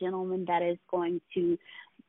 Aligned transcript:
Gentleman 0.00 0.44
that 0.46 0.62
is 0.62 0.78
going 0.90 1.20
to 1.34 1.58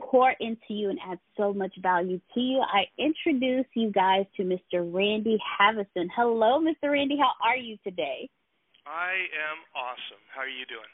pour 0.02 0.34
into 0.40 0.58
you 0.70 0.90
and 0.90 1.00
add 1.10 1.20
so 1.38 1.54
much 1.54 1.74
value 1.82 2.20
to 2.34 2.40
you. 2.40 2.62
I 2.62 2.86
introduce 2.98 3.66
you 3.74 3.92
guys 3.92 4.26
to 4.38 4.44
Mr. 4.44 4.94
Randy 4.94 5.38
Haveson. 5.60 6.08
Hello, 6.16 6.60
Mr. 6.60 6.92
Randy. 6.92 7.18
How 7.18 7.32
are 7.46 7.58
you 7.58 7.78
today? 7.84 8.30
I 8.86 9.12
am 9.12 9.60
awesome. 9.76 10.22
How 10.34 10.42
are 10.42 10.48
you 10.48 10.66
doing? 10.66 10.90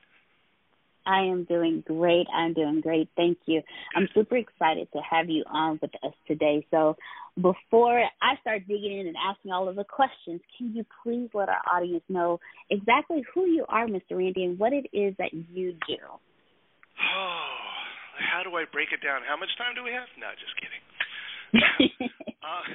I 1.08 1.22
am 1.22 1.44
doing 1.44 1.84
great. 1.86 2.26
I'm 2.34 2.54
doing 2.54 2.82
great. 2.82 3.10
Thank 3.16 3.38
you. 3.46 3.62
I'm 3.96 4.10
super 4.14 4.38
excited 4.38 4.88
to 4.94 5.00
have 5.10 5.30
you 5.30 5.44
on 5.52 5.78
with 5.82 5.92
us 6.04 6.14
today. 6.28 6.66
So, 6.72 6.98
before 7.40 8.02
I 8.22 8.36
start 8.42 8.64
digging 8.68 9.00
in 9.00 9.08
and 9.08 9.16
asking 9.18 9.52
all 9.52 9.68
of 9.68 9.76
the 9.76 9.84
questions, 9.84 10.42
can 10.58 10.74
you 10.74 10.86
please 11.04 11.30
let 11.34 11.50
our 11.50 11.62
audience 11.72 12.04
know 12.08 12.40
exactly 12.70 13.24
who 13.34 13.46
you 13.46 13.66
are, 13.68 13.86
Mr. 13.88 14.12
Randy, 14.12 14.46
and 14.46 14.58
what 14.58 14.74
it 14.74 14.88
is 14.94 15.14
that 15.20 15.34
you 15.34 15.74
do? 15.88 15.98
Oh, 17.00 17.60
how 18.32 18.42
do 18.44 18.56
I 18.56 18.64
break 18.70 18.92
it 18.96 19.04
down? 19.04 19.22
How 19.28 19.36
much 19.36 19.52
time 19.58 19.76
do 19.76 19.84
we 19.84 19.92
have? 19.92 20.08
No, 20.16 20.32
just 20.40 20.56
kidding. 20.56 20.84
uh, 22.44 22.66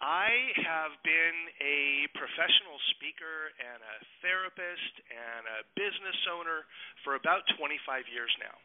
I 0.00 0.52
have 0.60 0.92
been 1.00 1.38
a 1.64 2.04
professional 2.12 2.76
speaker 2.96 3.52
and 3.56 3.80
a 3.80 3.96
therapist 4.20 4.94
and 5.08 5.42
a 5.48 5.58
business 5.72 6.18
owner 6.28 6.68
for 7.00 7.16
about 7.16 7.48
25 7.56 8.04
years 8.12 8.32
now. 8.40 8.56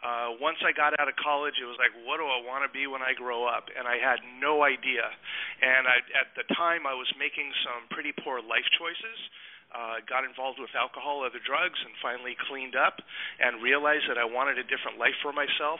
Uh, 0.00 0.32
once 0.40 0.56
I 0.64 0.72
got 0.72 0.96
out 0.96 1.12
of 1.12 1.16
college, 1.20 1.60
it 1.60 1.68
was 1.68 1.76
like, 1.76 1.92
what 2.08 2.16
do 2.16 2.24
I 2.24 2.40
want 2.40 2.64
to 2.64 2.72
be 2.72 2.88
when 2.88 3.04
I 3.04 3.12
grow 3.12 3.44
up? 3.44 3.68
And 3.68 3.84
I 3.84 4.00
had 4.00 4.16
no 4.40 4.64
idea. 4.64 5.04
And 5.60 5.84
I, 5.84 6.00
at 6.16 6.32
the 6.40 6.48
time, 6.56 6.88
I 6.88 6.96
was 6.96 7.10
making 7.20 7.52
some 7.60 7.84
pretty 7.92 8.16
poor 8.24 8.40
life 8.40 8.64
choices. 8.80 9.18
Uh, 9.70 10.02
got 10.10 10.26
involved 10.26 10.58
with 10.58 10.74
alcohol, 10.74 11.22
other 11.22 11.38
drugs, 11.38 11.78
and 11.86 11.94
finally 12.02 12.34
cleaned 12.50 12.74
up 12.74 12.98
and 13.38 13.62
realized 13.62 14.10
that 14.10 14.18
I 14.18 14.26
wanted 14.26 14.58
a 14.58 14.66
different 14.66 14.98
life 14.98 15.14
for 15.22 15.30
myself. 15.30 15.78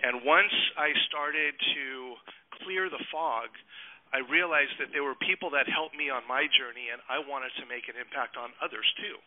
And 0.00 0.24
once 0.24 0.52
I 0.80 0.96
started 1.04 1.52
to 1.52 2.16
clear 2.64 2.88
the 2.88 3.02
fog, 3.12 3.52
I 4.16 4.24
realized 4.24 4.80
that 4.80 4.88
there 4.96 5.04
were 5.04 5.18
people 5.20 5.52
that 5.52 5.68
helped 5.68 5.92
me 5.92 6.08
on 6.08 6.24
my 6.24 6.48
journey, 6.48 6.88
and 6.88 7.04
I 7.12 7.20
wanted 7.20 7.52
to 7.60 7.68
make 7.68 7.92
an 7.92 8.00
impact 8.00 8.40
on 8.40 8.56
others 8.64 8.88
too. 8.96 9.20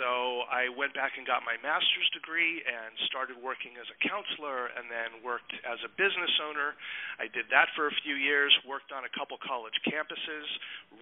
So 0.00 0.48
I 0.48 0.72
went 0.72 0.96
back 0.96 1.20
and 1.20 1.28
got 1.28 1.44
my 1.44 1.60
master's 1.60 2.08
degree 2.16 2.64
and 2.64 2.96
started 3.04 3.36
working 3.36 3.76
as 3.76 3.84
a 3.92 3.98
counselor 4.00 4.72
and 4.72 4.88
then 4.88 5.20
worked 5.20 5.52
as 5.60 5.76
a 5.84 5.92
business 5.92 6.32
owner. 6.40 6.72
I 7.20 7.28
did 7.28 7.52
that 7.52 7.68
for 7.76 7.92
a 7.92 7.94
few 8.00 8.16
years, 8.16 8.48
worked 8.64 8.96
on 8.96 9.04
a 9.04 9.12
couple 9.12 9.36
college 9.44 9.76
campuses, 9.84 10.48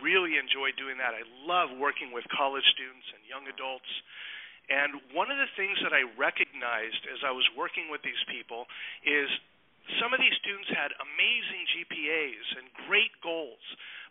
really 0.02 0.34
enjoyed 0.34 0.74
doing 0.74 0.98
that. 0.98 1.14
I 1.14 1.22
love 1.46 1.70
working 1.78 2.10
with 2.10 2.26
college 2.34 2.66
students 2.74 3.06
and 3.14 3.22
young 3.22 3.46
adults. 3.46 3.88
And 4.66 4.98
one 5.14 5.30
of 5.30 5.38
the 5.38 5.50
things 5.54 5.78
that 5.86 5.94
I 5.94 6.02
recognized 6.18 7.06
as 7.06 7.22
I 7.22 7.30
was 7.30 7.46
working 7.54 7.86
with 7.86 8.02
these 8.02 8.18
people 8.26 8.66
is 9.06 9.30
some 10.02 10.10
of 10.10 10.18
these 10.18 10.34
students 10.42 10.70
had 10.74 10.90
amazing 10.98 11.62
GPAs 11.70 12.46
and 12.58 12.66
great 12.86 13.14
goals, 13.22 13.62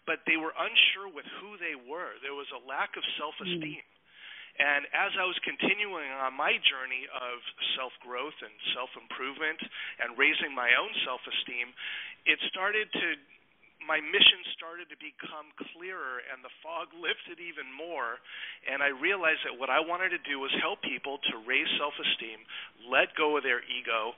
but 0.07 0.23
they 0.27 0.35
were 0.35 0.55
unsure 0.55 1.11
with 1.11 1.27
who 1.39 1.59
they 1.59 1.75
were. 1.75 2.15
There 2.23 2.35
was 2.35 2.47
a 2.55 2.61
lack 2.67 2.95
of 2.95 3.03
self 3.19 3.35
esteem. 3.39 3.83
And 4.59 4.85
as 4.91 5.15
I 5.15 5.23
was 5.23 5.37
continuing 5.47 6.11
on 6.11 6.35
my 6.35 6.59
journey 6.59 7.07
of 7.11 7.39
self 7.77 7.95
growth 8.03 8.35
and 8.43 8.53
self 8.75 8.91
improvement 8.99 9.59
and 10.03 10.17
raising 10.19 10.51
my 10.51 10.75
own 10.75 10.91
self 11.07 11.23
esteem, 11.23 11.71
it 12.27 12.37
started 12.51 12.91
to 12.91 13.07
my 13.81 13.97
mission 13.97 14.45
started 14.53 14.93
to 14.93 14.97
become 15.01 15.49
clearer 15.73 16.21
and 16.29 16.45
the 16.45 16.53
fog 16.61 16.93
lifted 16.93 17.41
even 17.41 17.65
more 17.73 18.21
and 18.69 18.85
I 18.85 18.93
realized 18.93 19.41
that 19.41 19.57
what 19.57 19.73
I 19.73 19.81
wanted 19.81 20.13
to 20.13 20.21
do 20.21 20.37
was 20.37 20.53
help 20.61 20.85
people 20.85 21.17
to 21.33 21.41
raise 21.49 21.65
self-esteem, 21.81 22.45
let 22.85 23.09
go 23.17 23.37
of 23.37 23.41
their 23.41 23.65
ego, 23.65 24.13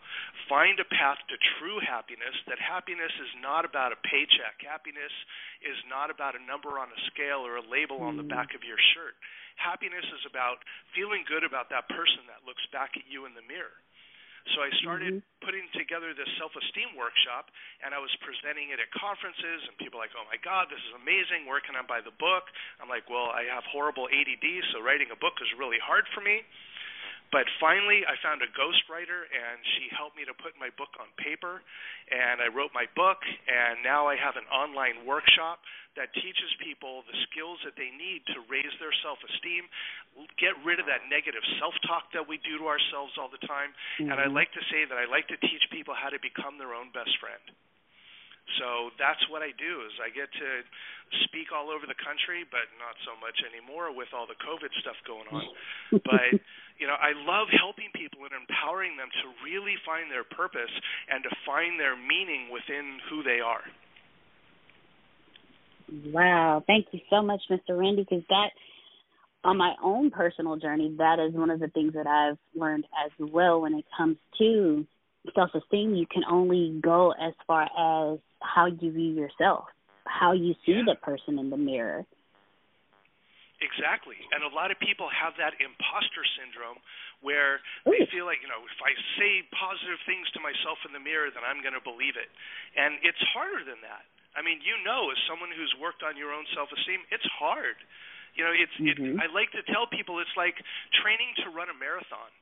find 0.51 0.75
a 0.83 0.87
path 0.91 1.19
to 1.31 1.35
true 1.59 1.79
happiness 1.79 2.35
that 2.51 2.59
happiness 2.59 3.11
is 3.23 3.31
not 3.39 3.63
about 3.63 3.95
a 3.95 3.99
paycheck. 4.03 4.59
Happiness 4.59 5.11
is 5.63 5.79
not 5.87 6.11
about 6.11 6.35
a 6.35 6.43
number 6.43 6.75
on 6.75 6.91
a 6.91 6.99
scale 7.07 7.47
or 7.47 7.55
a 7.55 7.65
label 7.71 8.03
on 8.03 8.19
the 8.19 8.27
mm. 8.27 8.35
back 8.35 8.51
of 8.51 8.67
your 8.67 8.79
shirt. 8.91 9.15
Happiness 9.55 10.05
is 10.13 10.23
about 10.27 10.61
feeling 10.93 11.23
good 11.27 11.43
about 11.43 11.69
that 11.69 11.87
person 11.89 12.25
that 12.27 12.43
looks 12.45 12.63
back 12.71 12.97
at 12.97 13.05
you 13.07 13.25
in 13.25 13.33
the 13.33 13.45
mirror. 13.45 13.77
So 14.51 14.59
I 14.59 14.67
started 14.83 15.23
mm-hmm. 15.23 15.39
putting 15.39 15.71
together 15.71 16.11
this 16.11 16.27
self-esteem 16.35 16.99
workshop, 16.99 17.47
and 17.79 17.95
I 17.95 17.99
was 18.03 18.11
presenting 18.19 18.75
it 18.75 18.79
at 18.83 18.91
conferences, 18.91 19.63
and 19.71 19.79
people 19.79 20.03
were 20.03 20.03
like, 20.03 20.11
"Oh 20.19 20.27
my 20.27 20.35
God, 20.35 20.67
this 20.67 20.83
is 20.83 20.93
amazing! 20.99 21.47
Where 21.47 21.63
can 21.63 21.79
I 21.79 21.83
buy 21.87 22.03
the 22.03 22.11
book?" 22.19 22.51
I'm 22.83 22.91
like, 22.91 23.07
"Well, 23.07 23.31
I 23.31 23.47
have 23.47 23.63
horrible 23.71 24.11
ADD, 24.11 24.43
so 24.75 24.83
writing 24.83 25.07
a 25.15 25.19
book 25.19 25.39
is 25.39 25.47
really 25.55 25.79
hard 25.79 26.03
for 26.11 26.19
me." 26.19 26.43
But 27.33 27.49
finally, 27.57 28.05
I 28.05 28.13
found 28.21 28.45
a 28.45 28.49
ghostwriter, 28.53 29.25
and 29.25 29.57
she 29.73 29.89
helped 29.89 30.13
me 30.13 30.21
to 30.21 30.37
put 30.37 30.53
my 30.61 30.69
book 30.77 30.93
on 31.01 31.09
paper. 31.17 31.65
And 32.13 32.37
I 32.37 32.53
wrote 32.53 32.69
my 32.77 32.85
book, 32.93 33.25
and 33.25 33.81
now 33.81 34.05
I 34.05 34.13
have 34.13 34.37
an 34.37 34.45
online 34.53 35.01
workshop 35.01 35.57
that 35.97 36.13
teaches 36.13 36.49
people 36.61 37.01
the 37.09 37.17
skills 37.29 37.57
that 37.65 37.73
they 37.73 37.89
need 37.89 38.21
to 38.37 38.45
raise 38.45 38.69
their 38.77 38.93
self 39.01 39.17
esteem, 39.25 39.65
get 40.37 40.53
rid 40.61 40.77
of 40.77 40.85
that 40.85 41.09
negative 41.09 41.41
self 41.57 41.73
talk 41.89 42.13
that 42.13 42.29
we 42.29 42.37
do 42.45 42.61
to 42.61 42.69
ourselves 42.69 43.17
all 43.17 43.33
the 43.33 43.41
time. 43.49 43.73
Mm-hmm. 43.97 44.13
And 44.13 44.21
I 44.21 44.29
like 44.29 44.53
to 44.53 44.63
say 44.69 44.85
that 44.85 44.97
I 44.97 45.09
like 45.09 45.25
to 45.33 45.37
teach 45.41 45.65
people 45.73 45.97
how 45.97 46.13
to 46.13 46.21
become 46.21 46.61
their 46.61 46.77
own 46.77 46.93
best 46.93 47.17
friend. 47.17 47.41
So 48.59 48.91
that's 48.99 49.23
what 49.31 49.41
I 49.41 49.55
do 49.55 49.81
is 49.87 49.93
I 50.03 50.11
get 50.11 50.27
to 50.27 50.49
speak 51.25 51.55
all 51.55 51.71
over 51.71 51.87
the 51.87 51.97
country, 51.97 52.43
but 52.43 52.67
not 52.75 52.99
so 53.07 53.15
much 53.23 53.39
anymore 53.47 53.95
with 53.95 54.11
all 54.11 54.27
the 54.27 54.37
COVID 54.43 54.69
stuff 54.83 54.99
going 55.07 55.25
on. 55.31 55.47
but 56.09 56.29
you 56.83 56.89
know, 56.91 56.99
I 56.99 57.15
love 57.15 57.47
helping 57.55 57.87
people 57.95 58.27
and 58.27 58.35
empowering 58.35 58.97
them 58.99 59.07
to 59.07 59.25
really 59.47 59.79
find 59.87 60.11
their 60.11 60.27
purpose 60.27 60.71
and 61.07 61.23
to 61.23 61.31
find 61.47 61.79
their 61.79 61.95
meaning 61.95 62.51
within 62.51 62.99
who 63.09 63.23
they 63.23 63.39
are. 63.39 63.63
Wow, 66.11 66.61
thank 66.67 66.87
you 66.91 66.99
so 67.09 67.21
much, 67.21 67.39
Mr. 67.49 67.79
Randy, 67.79 68.03
because 68.03 68.25
that 68.27 68.51
on 69.45 69.55
my 69.55 69.75
own 69.81 70.11
personal 70.11 70.57
journey, 70.57 70.93
that 70.97 71.19
is 71.19 71.33
one 71.33 71.51
of 71.51 71.61
the 71.61 71.69
things 71.69 71.93
that 71.93 72.05
I've 72.05 72.37
learned 72.53 72.83
as 73.05 73.11
well 73.17 73.61
when 73.61 73.75
it 73.75 73.85
comes 73.97 74.17
to 74.39 74.85
self 75.33 75.51
esteem. 75.55 75.95
You 75.95 76.05
can 76.05 76.23
only 76.29 76.81
go 76.83 77.11
as 77.11 77.33
far 77.47 77.63
as 77.63 78.19
how 78.41 78.65
you 78.65 78.91
view 78.91 79.13
yourself, 79.13 79.65
how 80.05 80.33
you 80.33 80.53
see 80.65 80.73
yeah. 80.73 80.83
the 80.85 80.95
person 80.95 81.39
in 81.39 81.49
the 81.49 81.55
mirror. 81.55 82.05
Exactly. 83.63 84.19
And 84.35 84.43
a 84.43 84.51
lot 84.51 84.75
of 84.75 84.77
people 84.83 85.07
have 85.07 85.39
that 85.39 85.55
imposter 85.63 86.27
syndrome 86.35 86.83
where 87.23 87.63
they 87.87 88.03
feel 88.11 88.27
like, 88.27 88.43
you 88.43 88.51
know, 88.51 88.59
if 88.67 88.79
I 88.83 88.91
say 89.15 89.47
positive 89.55 90.03
things 90.03 90.27
to 90.35 90.43
myself 90.43 90.83
in 90.83 90.91
the 90.91 90.99
mirror, 90.99 91.31
then 91.31 91.47
I'm 91.47 91.63
going 91.63 91.73
to 91.73 91.83
believe 91.83 92.19
it. 92.19 92.27
And 92.75 92.99
it's 92.99 93.23
harder 93.31 93.63
than 93.63 93.79
that. 93.87 94.03
I 94.35 94.43
mean, 94.43 94.59
you 94.59 94.75
know, 94.83 95.07
as 95.13 95.19
someone 95.29 95.53
who's 95.55 95.71
worked 95.79 96.03
on 96.03 96.19
your 96.19 96.35
own 96.35 96.43
self-esteem, 96.51 97.07
it's 97.07 97.25
hard. 97.39 97.79
You 98.35 98.43
know, 98.43 98.51
it's 98.51 98.75
mm-hmm. 98.81 99.15
it, 99.15 99.23
I 99.23 99.31
like 99.31 99.53
to 99.55 99.63
tell 99.71 99.87
people 99.87 100.19
it's 100.19 100.35
like 100.35 100.57
training 100.99 101.31
to 101.45 101.53
run 101.53 101.71
a 101.71 101.77
marathon 101.77 102.33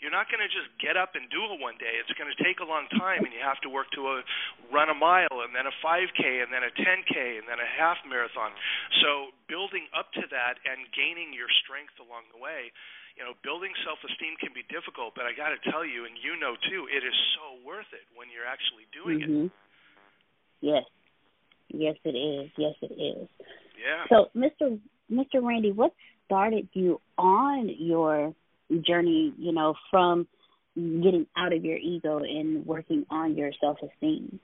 you're 0.00 0.12
not 0.12 0.28
going 0.28 0.44
to 0.44 0.50
just 0.52 0.68
get 0.76 0.96
up 0.96 1.16
and 1.16 1.24
do 1.32 1.40
it 1.48 1.56
one 1.56 1.80
day. 1.80 1.96
It's 1.96 2.12
going 2.20 2.28
to 2.28 2.40
take 2.42 2.60
a 2.60 2.68
long 2.68 2.84
time, 2.96 3.24
and 3.24 3.32
you 3.32 3.40
have 3.40 3.60
to 3.64 3.70
work 3.72 3.88
to 3.96 4.20
a, 4.20 4.26
run 4.68 4.92
a 4.92 4.96
mile, 4.96 5.44
and 5.44 5.56
then 5.56 5.64
a 5.64 5.74
5K, 5.80 6.44
and 6.44 6.52
then 6.52 6.64
a 6.64 6.72
10K, 6.72 7.40
and 7.40 7.48
then 7.48 7.56
a 7.56 7.68
half 7.68 7.96
marathon. 8.04 8.52
So 9.00 9.32
building 9.48 9.88
up 9.96 10.12
to 10.20 10.24
that 10.28 10.60
and 10.68 10.84
gaining 10.92 11.32
your 11.32 11.48
strength 11.64 11.96
along 11.96 12.28
the 12.28 12.40
way, 12.40 12.72
you 13.16 13.24
know, 13.24 13.32
building 13.40 13.72
self-esteem 13.80 14.36
can 14.36 14.52
be 14.52 14.60
difficult, 14.68 15.16
but 15.16 15.24
I 15.24 15.32
got 15.32 15.56
to 15.56 15.60
tell 15.72 15.88
you, 15.88 16.04
and 16.04 16.20
you 16.20 16.36
know 16.36 16.52
too, 16.68 16.84
it 16.92 17.00
is 17.00 17.16
so 17.40 17.64
worth 17.64 17.88
it 17.96 18.04
when 18.12 18.28
you're 18.28 18.44
actually 18.44 18.84
doing 18.92 19.18
mm-hmm. 19.24 19.44
it. 19.48 19.52
Yes, 20.60 20.84
yes, 21.72 21.96
it 22.04 22.12
is. 22.12 22.52
Yes, 22.60 22.76
it 22.84 22.92
is. 22.92 23.28
Yeah. 23.80 24.04
So, 24.12 24.28
Mr. 24.36 24.78
Mr. 25.10 25.40
Randy, 25.40 25.72
what 25.72 25.92
started 26.26 26.68
you 26.72 27.00
on 27.16 27.70
your 27.78 28.34
journey, 28.86 29.32
you 29.38 29.52
know, 29.52 29.74
from 29.90 30.26
getting 30.76 31.26
out 31.36 31.52
of 31.52 31.64
your 31.64 31.78
ego 31.78 32.18
and 32.18 32.66
working 32.66 33.06
on 33.10 33.36
your 33.36 33.50
self 33.60 33.78
esteem? 33.82 34.40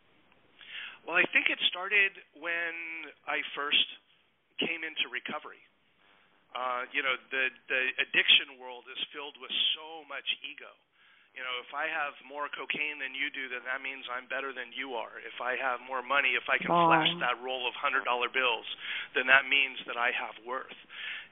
Well, 1.06 1.16
I 1.16 1.26
think 1.34 1.50
it 1.50 1.58
started 1.68 2.12
when 2.38 3.10
I 3.26 3.42
first 3.58 3.84
came 4.60 4.86
into 4.86 5.10
recovery. 5.10 5.60
Uh, 6.54 6.86
you 6.92 7.02
know, 7.02 7.16
the 7.32 7.48
the 7.68 7.82
addiction 8.00 8.60
world 8.60 8.84
is 8.86 9.00
filled 9.12 9.36
with 9.40 9.50
so 9.74 10.06
much 10.08 10.26
ego. 10.46 10.70
You 11.32 11.40
know, 11.40 11.56
if 11.64 11.72
I 11.72 11.88
have 11.88 12.12
more 12.28 12.52
cocaine 12.52 13.00
than 13.00 13.16
you 13.16 13.32
do, 13.32 13.48
then 13.48 13.64
that 13.64 13.80
means 13.80 14.04
I'm 14.12 14.28
better 14.28 14.52
than 14.52 14.68
you 14.76 14.92
are. 15.00 15.16
If 15.24 15.40
I 15.40 15.56
have 15.56 15.80
more 15.80 16.04
money, 16.04 16.36
if 16.36 16.44
I 16.44 16.60
can 16.60 16.68
oh. 16.68 16.92
flash 16.92 17.08
that 17.24 17.40
roll 17.40 17.64
of 17.64 17.72
hundred 17.72 18.04
dollar 18.04 18.28
bills, 18.28 18.68
then 19.16 19.24
that 19.32 19.48
means 19.48 19.80
that 19.88 19.96
I 19.96 20.12
have 20.12 20.36
worth. 20.44 20.76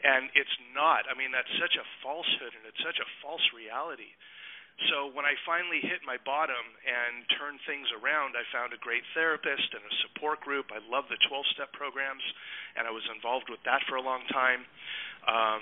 And 0.00 0.32
it's 0.32 0.56
not. 0.72 1.04
I 1.04 1.12
mean, 1.12 1.28
that's 1.28 1.52
such 1.60 1.76
a 1.76 1.84
falsehood 2.00 2.56
and 2.56 2.64
it's 2.64 2.80
such 2.80 2.96
a 2.96 3.08
false 3.20 3.44
reality. 3.52 4.16
So 4.88 5.12
when 5.12 5.28
I 5.28 5.36
finally 5.44 5.84
hit 5.84 6.00
my 6.08 6.16
bottom 6.24 6.64
and 6.88 7.28
turned 7.36 7.60
things 7.68 7.84
around, 7.92 8.32
I 8.32 8.48
found 8.48 8.72
a 8.72 8.80
great 8.80 9.04
therapist 9.12 9.76
and 9.76 9.84
a 9.84 9.94
support 10.08 10.40
group. 10.40 10.72
I 10.72 10.80
love 10.88 11.04
the 11.12 11.20
12-step 11.28 11.76
programs, 11.76 12.24
and 12.80 12.88
I 12.88 12.92
was 12.94 13.04
involved 13.12 13.52
with 13.52 13.60
that 13.68 13.84
for 13.84 14.00
a 14.00 14.04
long 14.04 14.24
time. 14.32 14.64
Um, 15.28 15.60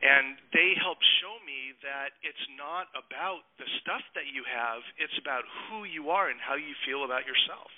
and 0.00 0.40
they 0.56 0.72
helped 0.80 1.04
show 1.20 1.36
me 1.44 1.76
that 1.84 2.16
it's 2.24 2.46
not 2.56 2.88
about 2.96 3.44
the 3.60 3.68
stuff 3.84 4.00
that 4.16 4.32
you 4.32 4.44
have; 4.48 4.80
it's 4.96 5.16
about 5.20 5.44
who 5.68 5.84
you 5.84 6.08
are 6.08 6.32
and 6.32 6.40
how 6.40 6.56
you 6.56 6.72
feel 6.88 7.04
about 7.04 7.28
yourself. 7.28 7.68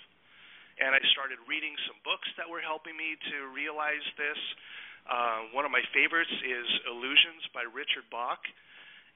And 0.79 0.95
I 0.95 1.03
started 1.13 1.37
reading 1.45 1.75
some 1.91 1.99
books 2.07 2.27
that 2.41 2.49
were 2.49 2.63
helping 2.63 2.97
me 2.97 3.19
to 3.35 3.51
realize 3.53 4.07
this. 4.17 4.41
Uh, 5.05 5.51
one 5.51 5.67
of 5.67 5.75
my 5.75 5.83
favorites 5.91 6.33
is 6.47 6.67
Illusions 6.87 7.43
by 7.51 7.67
Richard 7.67 8.07
Bach, 8.09 8.41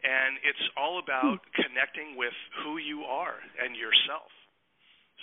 and 0.03 0.37
it's 0.43 0.67
all 0.75 0.99
about 0.99 1.41
hmm. 1.41 1.63
connecting 1.63 2.19
with 2.19 2.35
who 2.67 2.77
you 2.77 3.07
are 3.07 3.39
and 3.63 3.79
yourself. 3.79 4.29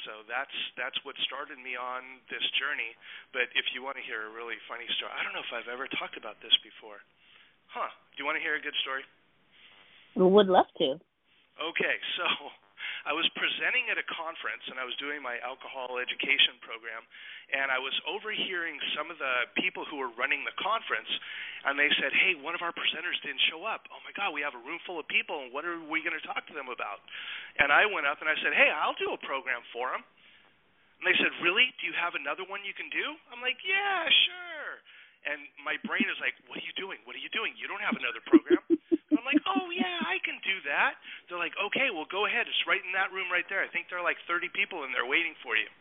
So 0.07 0.25
that's 0.27 0.55
that's 0.75 0.97
what 1.07 1.15
started 1.23 1.59
me 1.61 1.77
on 1.79 2.03
this 2.27 2.43
journey. 2.59 2.91
But 3.31 3.53
if 3.55 3.71
you 3.71 3.85
want 3.85 3.95
to 4.01 4.03
hear 4.03 4.27
a 4.27 4.31
really 4.33 4.59
funny 4.67 4.89
story, 4.99 5.13
I 5.13 5.23
don't 5.23 5.31
know 5.31 5.45
if 5.45 5.53
I've 5.53 5.71
ever 5.71 5.87
talked 5.99 6.17
about 6.19 6.41
this 6.43 6.55
before. 6.65 6.99
Huh? 7.73 7.89
Do 8.13 8.21
you 8.21 8.25
want 8.29 8.37
to 8.37 8.43
hear 8.45 8.53
a 8.53 8.61
good 8.61 8.77
story? 8.85 9.01
We 10.13 10.29
would 10.29 10.45
love 10.45 10.69
to. 10.77 11.01
Okay, 11.57 11.95
so 12.17 12.25
I 13.09 13.17
was 13.17 13.25
presenting 13.33 13.89
at 13.89 13.97
a 13.97 14.05
conference 14.05 14.61
and 14.69 14.77
I 14.77 14.85
was 14.85 14.93
doing 15.01 15.25
my 15.25 15.41
alcohol 15.41 15.97
education 15.97 16.61
program 16.61 17.01
and 17.49 17.73
I 17.73 17.81
was 17.81 17.91
overhearing 18.05 18.77
some 18.93 19.09
of 19.09 19.17
the 19.17 19.49
people 19.57 19.83
who 19.89 19.97
were 19.97 20.13
running 20.13 20.45
the 20.45 20.53
conference 20.61 21.09
and 21.65 21.75
they 21.75 21.89
said, 21.97 22.13
"Hey, 22.13 22.37
one 22.37 22.53
of 22.53 22.61
our 22.61 22.71
presenters 22.71 23.17
didn't 23.25 23.41
show 23.49 23.65
up. 23.65 23.89
Oh 23.89 23.99
my 24.05 24.13
god, 24.13 24.37
we 24.37 24.45
have 24.45 24.53
a 24.53 24.61
room 24.61 24.77
full 24.85 25.01
of 25.01 25.09
people 25.09 25.41
and 25.41 25.49
what 25.49 25.65
are 25.65 25.81
we 25.81 26.05
going 26.05 26.15
to 26.15 26.23
talk 26.23 26.45
to 26.47 26.55
them 26.55 26.69
about?" 26.69 27.01
And 27.57 27.73
I 27.73 27.89
went 27.89 28.05
up 28.05 28.21
and 28.21 28.29
I 28.29 28.37
said, 28.39 28.53
"Hey, 28.53 28.69
I'll 28.69 28.97
do 29.01 29.11
a 29.17 29.19
program 29.19 29.65
for 29.73 29.89
them." 29.91 30.05
And 31.01 31.09
they 31.09 31.17
said, 31.17 31.33
"Really? 31.41 31.73
Do 31.81 31.89
you 31.89 31.95
have 31.97 32.13
another 32.13 32.45
one 32.45 32.61
you 32.63 32.77
can 32.77 32.87
do?" 32.93 33.17
I'm 33.33 33.41
like, 33.41 33.59
"Yeah, 33.65 34.05
sure." 34.07 34.71
And 35.23 35.39
my 35.63 35.79
brain 35.87 36.03
is 36.07 36.19
like, 36.19 36.35
"What 36.51 36.59
are 36.59 36.65
you 36.67 36.75
doing? 36.75 36.99
What 37.07 37.15
are 37.15 37.23
you 37.23 37.31
doing? 37.31 37.55
You 37.55 37.71
don't 37.71 37.83
have 37.83 37.95
another 37.95 38.19
program." 38.27 38.59
I'm 39.23 39.31
like, 39.31 39.39
oh 39.47 39.71
yeah, 39.71 40.03
I 40.03 40.19
can 40.19 40.35
do 40.43 40.59
that. 40.67 40.99
They're 41.31 41.39
like, 41.39 41.55
okay, 41.55 41.87
well 41.95 42.03
go 42.11 42.27
ahead. 42.27 42.43
It's 42.43 42.63
right 42.67 42.83
in 42.83 42.91
that 42.91 43.15
room 43.15 43.31
right 43.31 43.47
there. 43.47 43.63
I 43.63 43.71
think 43.71 43.87
there 43.87 43.95
are 43.95 44.03
like 44.03 44.19
30 44.27 44.51
people 44.51 44.83
in 44.83 44.91
there 44.91 45.07
waiting 45.07 45.31
for 45.39 45.55
you. 45.55 45.71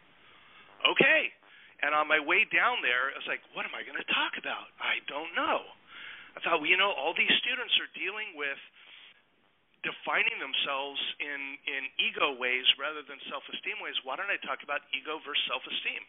Okay. 0.86 1.34
And 1.82 1.90
on 1.90 2.06
my 2.06 2.22
way 2.22 2.46
down 2.46 2.78
there, 2.86 3.10
I 3.10 3.18
was 3.18 3.26
like, 3.26 3.42
what 3.58 3.66
am 3.66 3.74
I 3.74 3.82
going 3.82 3.98
to 3.98 4.06
talk 4.14 4.38
about? 4.38 4.70
I 4.78 5.02
don't 5.10 5.34
know. 5.34 5.66
I 6.38 6.40
thought, 6.40 6.62
well, 6.62 6.70
you 6.70 6.78
know, 6.78 6.94
all 6.94 7.10
these 7.18 7.34
students 7.42 7.74
are 7.82 7.90
dealing 7.98 8.38
with 8.38 8.60
defining 9.82 10.38
themselves 10.38 11.02
in 11.18 11.58
in 11.66 11.82
ego 11.98 12.38
ways 12.38 12.62
rather 12.78 13.02
than 13.02 13.18
self-esteem 13.26 13.82
ways. 13.82 13.98
Why 14.06 14.14
don't 14.14 14.30
I 14.30 14.38
talk 14.46 14.62
about 14.62 14.86
ego 14.94 15.18
versus 15.26 15.42
self-esteem? 15.50 16.06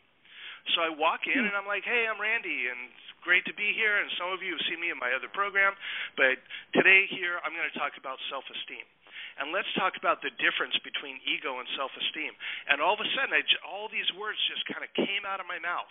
So 0.72 0.79
I 0.79 0.89
walk 0.96 1.27
in 1.27 1.43
hmm. 1.43 1.50
and 1.51 1.55
I'm 1.55 1.67
like, 1.67 1.84
hey, 1.84 2.08
I'm 2.08 2.17
Randy, 2.17 2.72
and 2.72 2.88
it's 2.88 3.12
great 3.22 3.43
to 3.51 3.55
be 3.55 3.75
here. 3.75 4.00
And 4.00 4.08
some 4.15 4.32
of 4.32 4.39
you 4.39 4.55
have 4.55 4.63
seen 4.72 4.79
me 4.79 4.89
in 4.91 5.00
my 5.00 5.12
other 5.12 5.27
program, 5.32 5.75
but 6.15 6.39
today 6.72 7.08
here 7.12 7.43
I'm 7.43 7.51
going 7.51 7.67
to 7.67 7.77
talk 7.79 8.00
about 8.00 8.20
self-esteem. 8.32 8.88
And 9.34 9.50
let's 9.50 9.70
talk 9.74 9.98
about 9.98 10.22
the 10.22 10.29
difference 10.38 10.77
between 10.86 11.17
ego 11.25 11.58
and 11.58 11.65
self-esteem. 11.74 12.38
And 12.70 12.77
all 12.77 12.93
of 12.93 13.01
a 13.01 13.10
sudden, 13.17 13.34
I, 13.34 13.41
all 13.65 13.89
these 13.89 14.08
words 14.13 14.38
just 14.46 14.62
kind 14.70 14.86
of 14.86 14.93
came 14.93 15.25
out 15.25 15.41
of 15.41 15.50
my 15.50 15.58
mouth. 15.58 15.89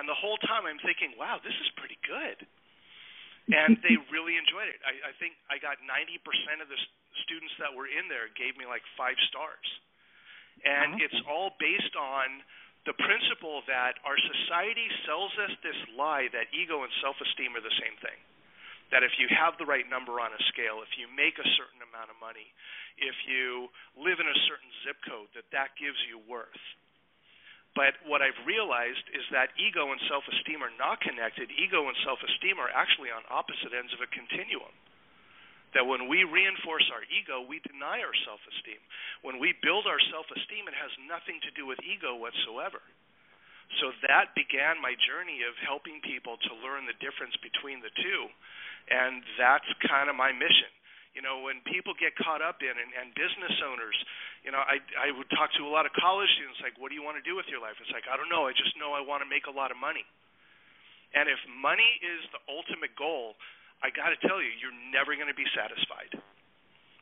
And 0.00 0.08
the 0.08 0.16
whole 0.16 0.40
time 0.40 0.64
I'm 0.64 0.80
thinking, 0.80 1.12
wow, 1.20 1.42
this 1.44 1.52
is 1.60 1.68
pretty 1.76 2.00
good. 2.08 2.40
and 3.52 3.76
they 3.82 3.96
really 4.14 4.38
enjoyed 4.38 4.70
it. 4.70 4.80
I, 4.86 5.10
I 5.10 5.12
think 5.18 5.36
I 5.50 5.58
got 5.58 5.76
90% 5.82 6.62
of 6.62 6.68
the 6.70 6.80
students 7.26 7.52
that 7.58 7.74
were 7.74 7.90
in 7.90 8.06
there 8.06 8.30
gave 8.38 8.54
me 8.54 8.64
like 8.64 8.84
five 8.94 9.18
stars, 9.28 9.66
and 10.62 10.94
awesome. 10.94 11.04
it's 11.04 11.20
all 11.26 11.56
based 11.58 11.94
on 11.98 12.42
the 12.88 12.96
principle 12.96 13.60
that 13.68 14.00
our 14.08 14.16
society 14.16 14.88
sells 15.04 15.32
us 15.36 15.52
this 15.60 15.76
lie 15.92 16.32
that 16.32 16.48
ego 16.56 16.80
and 16.80 16.92
self-esteem 17.04 17.52
are 17.52 17.64
the 17.64 17.78
same 17.80 17.96
thing. 18.00 18.16
That 18.88 19.06
if 19.06 19.14
you 19.22 19.30
have 19.30 19.54
the 19.60 19.68
right 19.68 19.86
number 19.86 20.18
on 20.18 20.34
a 20.34 20.42
scale, 20.50 20.82
if 20.82 20.90
you 20.98 21.06
make 21.12 21.38
a 21.38 21.52
certain 21.54 21.78
amount 21.84 22.10
of 22.10 22.18
money, 22.18 22.50
if 22.98 23.14
you 23.28 23.70
live 23.94 24.18
in 24.18 24.26
a 24.26 24.42
certain 24.50 24.70
zip 24.82 24.98
code, 25.06 25.30
that 25.38 25.46
that 25.54 25.78
gives 25.78 26.00
you 26.10 26.18
worth. 26.26 26.64
But 27.78 27.94
what 28.02 28.18
I've 28.18 28.38
realized 28.42 29.06
is 29.14 29.22
that 29.30 29.54
ego 29.54 29.94
and 29.94 30.00
self-esteem 30.10 30.58
are 30.58 30.74
not 30.74 30.98
connected. 30.98 31.54
Ego 31.54 31.86
and 31.86 31.94
self-esteem 32.02 32.58
are 32.58 32.72
actually 32.74 33.14
on 33.14 33.22
opposite 33.30 33.70
ends 33.70 33.94
of 33.94 34.02
a 34.02 34.10
continuum 34.10 34.74
that 35.74 35.86
when 35.86 36.10
we 36.10 36.26
reinforce 36.26 36.86
our 36.90 37.06
ego, 37.06 37.46
we 37.46 37.62
deny 37.62 38.02
our 38.02 38.16
self 38.26 38.42
esteem. 38.50 38.80
When 39.22 39.38
we 39.38 39.54
build 39.62 39.86
our 39.86 40.00
self 40.10 40.26
esteem, 40.34 40.66
it 40.66 40.74
has 40.74 40.90
nothing 41.06 41.38
to 41.46 41.50
do 41.54 41.66
with 41.66 41.78
ego 41.86 42.18
whatsoever. 42.18 42.82
So 43.78 43.94
that 44.02 44.34
began 44.34 44.82
my 44.82 44.98
journey 44.98 45.46
of 45.46 45.54
helping 45.62 46.02
people 46.02 46.34
to 46.50 46.52
learn 46.58 46.90
the 46.90 46.98
difference 46.98 47.38
between 47.38 47.78
the 47.78 47.94
two. 48.02 48.22
And 48.90 49.22
that's 49.38 49.66
kind 49.86 50.10
of 50.10 50.18
my 50.18 50.34
mission. 50.34 50.74
You 51.14 51.22
know, 51.22 51.42
when 51.42 51.62
people 51.66 51.94
get 51.94 52.14
caught 52.18 52.42
up 52.42 52.62
in 52.62 52.70
and, 52.70 52.90
and 52.94 53.14
business 53.14 53.54
owners, 53.62 53.94
you 54.42 54.50
know, 54.50 54.62
I 54.62 54.82
I 54.98 55.14
would 55.14 55.30
talk 55.30 55.54
to 55.58 55.62
a 55.66 55.70
lot 55.70 55.86
of 55.86 55.94
college 55.94 56.30
students 56.34 56.58
like, 56.62 56.78
what 56.82 56.90
do 56.90 56.98
you 56.98 57.02
want 57.06 57.18
to 57.18 57.26
do 57.26 57.38
with 57.38 57.46
your 57.46 57.62
life? 57.62 57.78
It's 57.78 57.94
like, 57.94 58.10
I 58.10 58.18
don't 58.18 58.30
know. 58.30 58.50
I 58.50 58.54
just 58.54 58.74
know 58.74 58.94
I 58.94 59.02
want 59.02 59.22
to 59.22 59.28
make 59.30 59.46
a 59.46 59.54
lot 59.54 59.70
of 59.70 59.78
money. 59.78 60.06
And 61.14 61.26
if 61.26 61.38
money 61.50 61.98
is 62.02 62.22
the 62.30 62.38
ultimate 62.46 62.94
goal, 62.94 63.34
I 63.80 63.88
got 63.88 64.12
to 64.12 64.18
tell 64.28 64.40
you, 64.40 64.52
you're 64.60 64.76
never 64.92 65.16
going 65.16 65.32
to 65.32 65.36
be 65.36 65.48
satisfied 65.56 66.12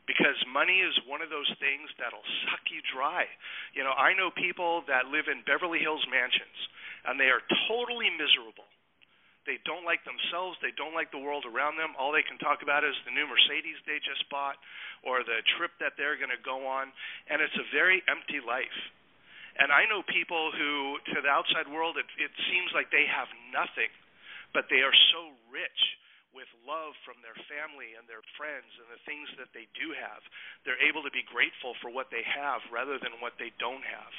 because 0.09 0.41
money 0.49 0.81
is 0.81 0.97
one 1.05 1.21
of 1.21 1.29
those 1.29 1.53
things 1.61 1.93
that'll 2.01 2.25
suck 2.49 2.65
you 2.73 2.81
dry. 2.89 3.29
You 3.77 3.85
know, 3.85 3.93
I 3.93 4.17
know 4.17 4.33
people 4.33 4.81
that 4.89 5.13
live 5.13 5.29
in 5.29 5.45
Beverly 5.45 5.85
Hills 5.85 6.03
mansions 6.09 6.57
and 7.05 7.21
they 7.21 7.29
are 7.29 7.45
totally 7.69 8.09
miserable. 8.09 8.65
They 9.45 9.61
don't 9.65 9.85
like 9.85 10.05
themselves, 10.05 10.61
they 10.61 10.77
don't 10.77 10.97
like 10.97 11.13
the 11.13 11.21
world 11.21 11.49
around 11.49 11.81
them. 11.81 11.97
All 11.97 12.13
they 12.13 12.25
can 12.25 12.41
talk 12.41 12.61
about 12.61 12.85
is 12.85 12.97
the 13.05 13.13
new 13.13 13.25
Mercedes 13.25 13.81
they 13.85 14.01
just 14.05 14.25
bought 14.29 14.61
or 15.05 15.25
the 15.25 15.41
trip 15.57 15.73
that 15.81 15.97
they're 15.97 16.21
going 16.21 16.33
to 16.33 16.43
go 16.45 16.69
on, 16.69 16.93
and 17.33 17.41
it's 17.41 17.57
a 17.57 17.65
very 17.73 18.05
empty 18.13 18.45
life. 18.45 18.77
And 19.57 19.73
I 19.73 19.89
know 19.89 20.05
people 20.05 20.53
who 20.53 21.01
to 21.17 21.25
the 21.25 21.33
outside 21.33 21.65
world 21.65 21.97
it 21.97 22.09
it 22.21 22.33
seems 22.53 22.71
like 22.77 22.93
they 22.93 23.09
have 23.09 23.29
nothing, 23.49 23.89
but 24.53 24.69
they 24.69 24.85
are 24.85 24.95
so 25.17 25.33
rich 25.49 25.81
with 26.37 26.49
love 26.65 26.93
from 27.05 27.21
their 27.25 27.37
family 27.49 27.97
and 27.97 28.05
their 28.05 28.25
friends 28.37 28.69
and 28.81 28.89
the 28.93 29.01
things 29.09 29.29
that 29.41 29.51
they 29.57 29.67
do 29.77 29.93
have. 29.97 30.21
They're 30.65 30.81
able 30.81 31.03
to 31.05 31.13
be 31.13 31.25
grateful 31.27 31.75
for 31.81 31.89
what 31.89 32.13
they 32.13 32.25
have 32.25 32.61
rather 32.69 33.01
than 33.01 33.21
what 33.25 33.37
they 33.41 33.51
don't 33.57 33.85
have. 33.85 34.15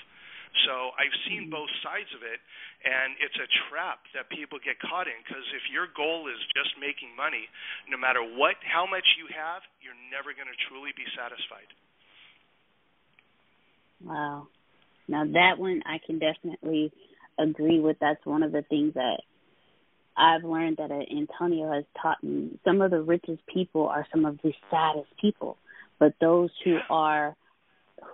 So 0.65 0.97
I've 0.97 1.13
seen 1.29 1.45
mm-hmm. 1.45 1.53
both 1.61 1.69
sides 1.85 2.09
of 2.17 2.25
it, 2.25 2.41
and 2.81 3.13
it's 3.21 3.37
a 3.37 3.45
trap 3.69 4.01
that 4.17 4.33
people 4.33 4.57
get 4.57 4.81
caught 4.81 5.05
in 5.05 5.13
because 5.21 5.45
if 5.53 5.69
your 5.69 5.85
goal 5.93 6.25
is 6.25 6.41
just 6.57 6.73
making 6.81 7.13
money, 7.13 7.45
no 7.85 8.01
matter 8.01 8.25
what, 8.25 8.57
how 8.65 8.89
much 8.89 9.05
you 9.21 9.29
have, 9.29 9.61
you're 9.77 9.97
never 10.09 10.33
going 10.33 10.49
to 10.49 10.59
truly 10.65 10.89
be 10.97 11.05
satisfied. 11.13 11.69
Wow. 14.01 14.49
Now 15.05 15.25
that 15.25 15.61
one 15.61 15.81
I 15.85 16.01
can 16.01 16.17
definitely 16.17 16.91
agree 17.37 17.79
with. 17.79 17.97
That's 18.01 18.23
one 18.25 18.43
of 18.43 18.51
the 18.51 18.61
things 18.61 18.93
that 18.93 19.21
I've 20.17 20.43
learned 20.43 20.77
that 20.77 20.91
uh, 20.91 21.01
Antonio 21.15 21.71
has 21.71 21.85
taught 22.01 22.23
me 22.23 22.59
some 22.65 22.81
of 22.81 22.91
the 22.91 23.01
richest 23.01 23.45
people 23.47 23.87
are 23.87 24.05
some 24.11 24.25
of 24.25 24.39
the 24.43 24.53
saddest 24.69 25.09
people, 25.19 25.57
but 25.99 26.13
those 26.19 26.49
who 26.63 26.77
are 26.89 27.35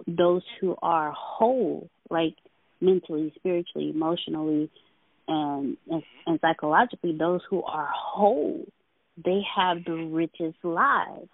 those 0.07 0.43
who 0.59 0.75
are 0.81 1.13
whole, 1.15 1.89
like 2.09 2.35
mentally, 2.81 3.33
spiritually, 3.35 3.89
emotionally, 3.89 4.69
and, 5.27 5.77
and 5.89 6.03
and 6.25 6.39
psychologically, 6.41 7.15
those 7.17 7.41
who 7.49 7.63
are 7.63 7.89
whole, 7.93 8.65
they 9.23 9.41
have 9.55 9.83
the 9.85 9.93
richest 9.93 10.57
lives. 10.63 11.29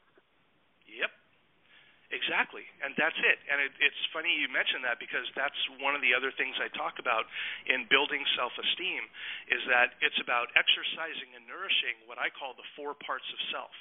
Exactly, 2.12 2.68
and 2.84 2.92
that's 3.00 3.16
it. 3.24 3.40
And 3.48 3.64
it, 3.64 3.72
it's 3.80 4.04
funny 4.12 4.36
you 4.36 4.52
mentioned 4.52 4.84
that 4.84 5.00
because 5.00 5.24
that's 5.32 5.56
one 5.80 5.96
of 5.96 6.04
the 6.04 6.12
other 6.12 6.28
things 6.36 6.60
I 6.60 6.68
talk 6.76 7.00
about 7.00 7.24
in 7.72 7.88
building 7.88 8.20
self-esteem 8.36 9.04
is 9.48 9.64
that 9.72 9.96
it's 10.04 10.20
about 10.20 10.52
exercising 10.60 11.32
and 11.40 11.48
nourishing 11.48 12.04
what 12.12 12.20
I 12.20 12.28
call 12.28 12.52
the 12.60 12.68
four 12.76 13.00
parts 13.00 13.24
of 13.32 13.40
self: 13.56 13.72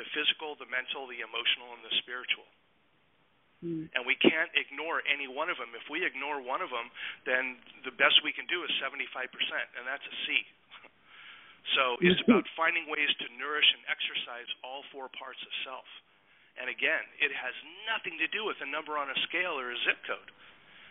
the 0.00 0.08
physical, 0.16 0.56
the 0.56 0.64
mental, 0.72 1.04
the 1.04 1.20
emotional, 1.20 1.76
and 1.76 1.84
the 1.84 1.92
spiritual. 2.00 2.48
Mm. 3.60 3.92
And 3.92 4.08
we 4.08 4.16
can't 4.20 4.52
ignore 4.56 5.04
any 5.04 5.28
one 5.28 5.52
of 5.52 5.56
them. 5.60 5.72
If 5.76 5.88
we 5.88 6.04
ignore 6.04 6.40
one 6.40 6.60
of 6.60 6.72
them, 6.72 6.88
then 7.28 7.60
the 7.84 7.92
best 7.92 8.20
we 8.24 8.32
can 8.32 8.48
do 8.48 8.64
is 8.64 8.72
75%, 8.80 9.04
and 9.76 9.84
that's 9.84 10.04
a 10.04 10.16
C. 10.24 10.44
so 11.76 12.00
it's 12.04 12.20
about 12.24 12.44
finding 12.56 12.88
ways 12.88 13.08
to 13.20 13.26
nourish 13.36 13.68
and 13.76 13.84
exercise 13.88 14.48
all 14.64 14.84
four 14.92 15.08
parts 15.12 15.40
of 15.44 15.52
self. 15.64 15.88
And 16.56 16.72
again, 16.72 17.04
it 17.20 17.32
has 17.32 17.52
nothing 17.84 18.16
to 18.20 18.28
do 18.32 18.48
with 18.48 18.56
a 18.64 18.68
number 18.68 18.96
on 18.96 19.12
a 19.12 19.18
scale 19.28 19.60
or 19.60 19.68
a 19.68 19.78
zip 19.84 20.00
code. 20.08 20.30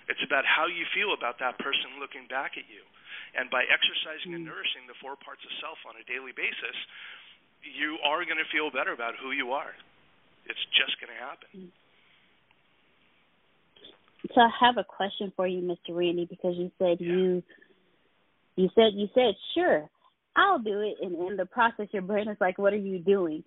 It's 0.05 0.21
about 0.21 0.45
how 0.45 0.69
you 0.69 0.85
feel 0.93 1.17
about 1.17 1.41
that 1.41 1.57
person 1.57 1.97
looking 1.97 2.29
back 2.29 2.53
at 2.57 2.69
you. 2.69 2.85
And 3.33 3.49
by 3.49 3.65
exercising 3.65 4.37
and 4.37 4.45
mm. 4.45 4.53
nourishing 4.53 4.85
the 4.85 4.95
four 5.01 5.17
parts 5.17 5.41
of 5.41 5.51
self 5.59 5.81
on 5.89 5.97
a 5.97 6.05
daily 6.05 6.31
basis, 6.31 6.77
you 7.65 7.97
are 8.05 8.21
going 8.23 8.37
to 8.37 8.49
feel 8.53 8.69
better 8.69 8.93
about 8.93 9.17
who 9.17 9.33
you 9.33 9.57
are. 9.57 9.73
It's 10.45 10.61
just 10.77 10.93
going 11.01 11.09
to 11.09 11.19
happen. 11.19 11.73
So 14.33 14.41
I 14.41 14.49
have 14.61 14.77
a 14.77 14.83
question 14.85 15.33
for 15.35 15.47
you, 15.47 15.61
Mr. 15.61 15.95
Randy, 15.95 16.25
because 16.25 16.55
you 16.55 16.71
said 16.77 16.97
yeah. 16.99 17.09
you 17.09 17.43
you 18.55 18.69
said 18.73 18.93
you 18.93 19.07
said 19.13 19.35
sure, 19.53 19.89
I'll 20.35 20.59
do 20.59 20.81
it, 20.81 20.95
and 21.01 21.15
in 21.29 21.37
the 21.37 21.45
process, 21.45 21.87
your 21.91 22.01
brain 22.01 22.27
is 22.27 22.37
like, 22.39 22.57
"What 22.57 22.73
are 22.73 22.77
you 22.77 22.99
doing?" 22.99 23.43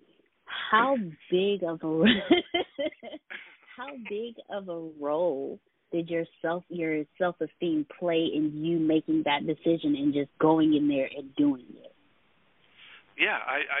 How 0.71 0.97
big 1.29 1.63
of 1.63 1.81
a 1.83 2.03
how 3.77 3.89
big 4.09 4.35
of 4.49 4.69
a 4.69 4.89
role 4.99 5.59
did 5.91 6.09
your 6.09 6.25
self 6.41 6.63
your 6.69 7.03
self 7.17 7.35
esteem 7.41 7.85
play 7.99 8.29
in 8.33 8.63
you 8.63 8.79
making 8.79 9.23
that 9.25 9.45
decision 9.45 9.95
and 9.95 10.13
just 10.13 10.29
going 10.39 10.75
in 10.75 10.87
there 10.87 11.09
and 11.15 11.33
doing 11.35 11.65
it? 11.81 11.93
Yeah, 13.17 13.37
I, 13.37 13.57
I 13.67 13.79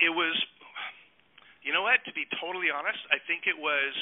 it 0.00 0.10
was 0.10 0.34
you 1.62 1.72
know 1.74 1.82
what, 1.82 2.00
to 2.06 2.12
be 2.14 2.24
totally 2.40 2.70
honest, 2.72 2.98
I 3.12 3.18
think 3.26 3.44
it 3.44 3.58
was 3.58 3.92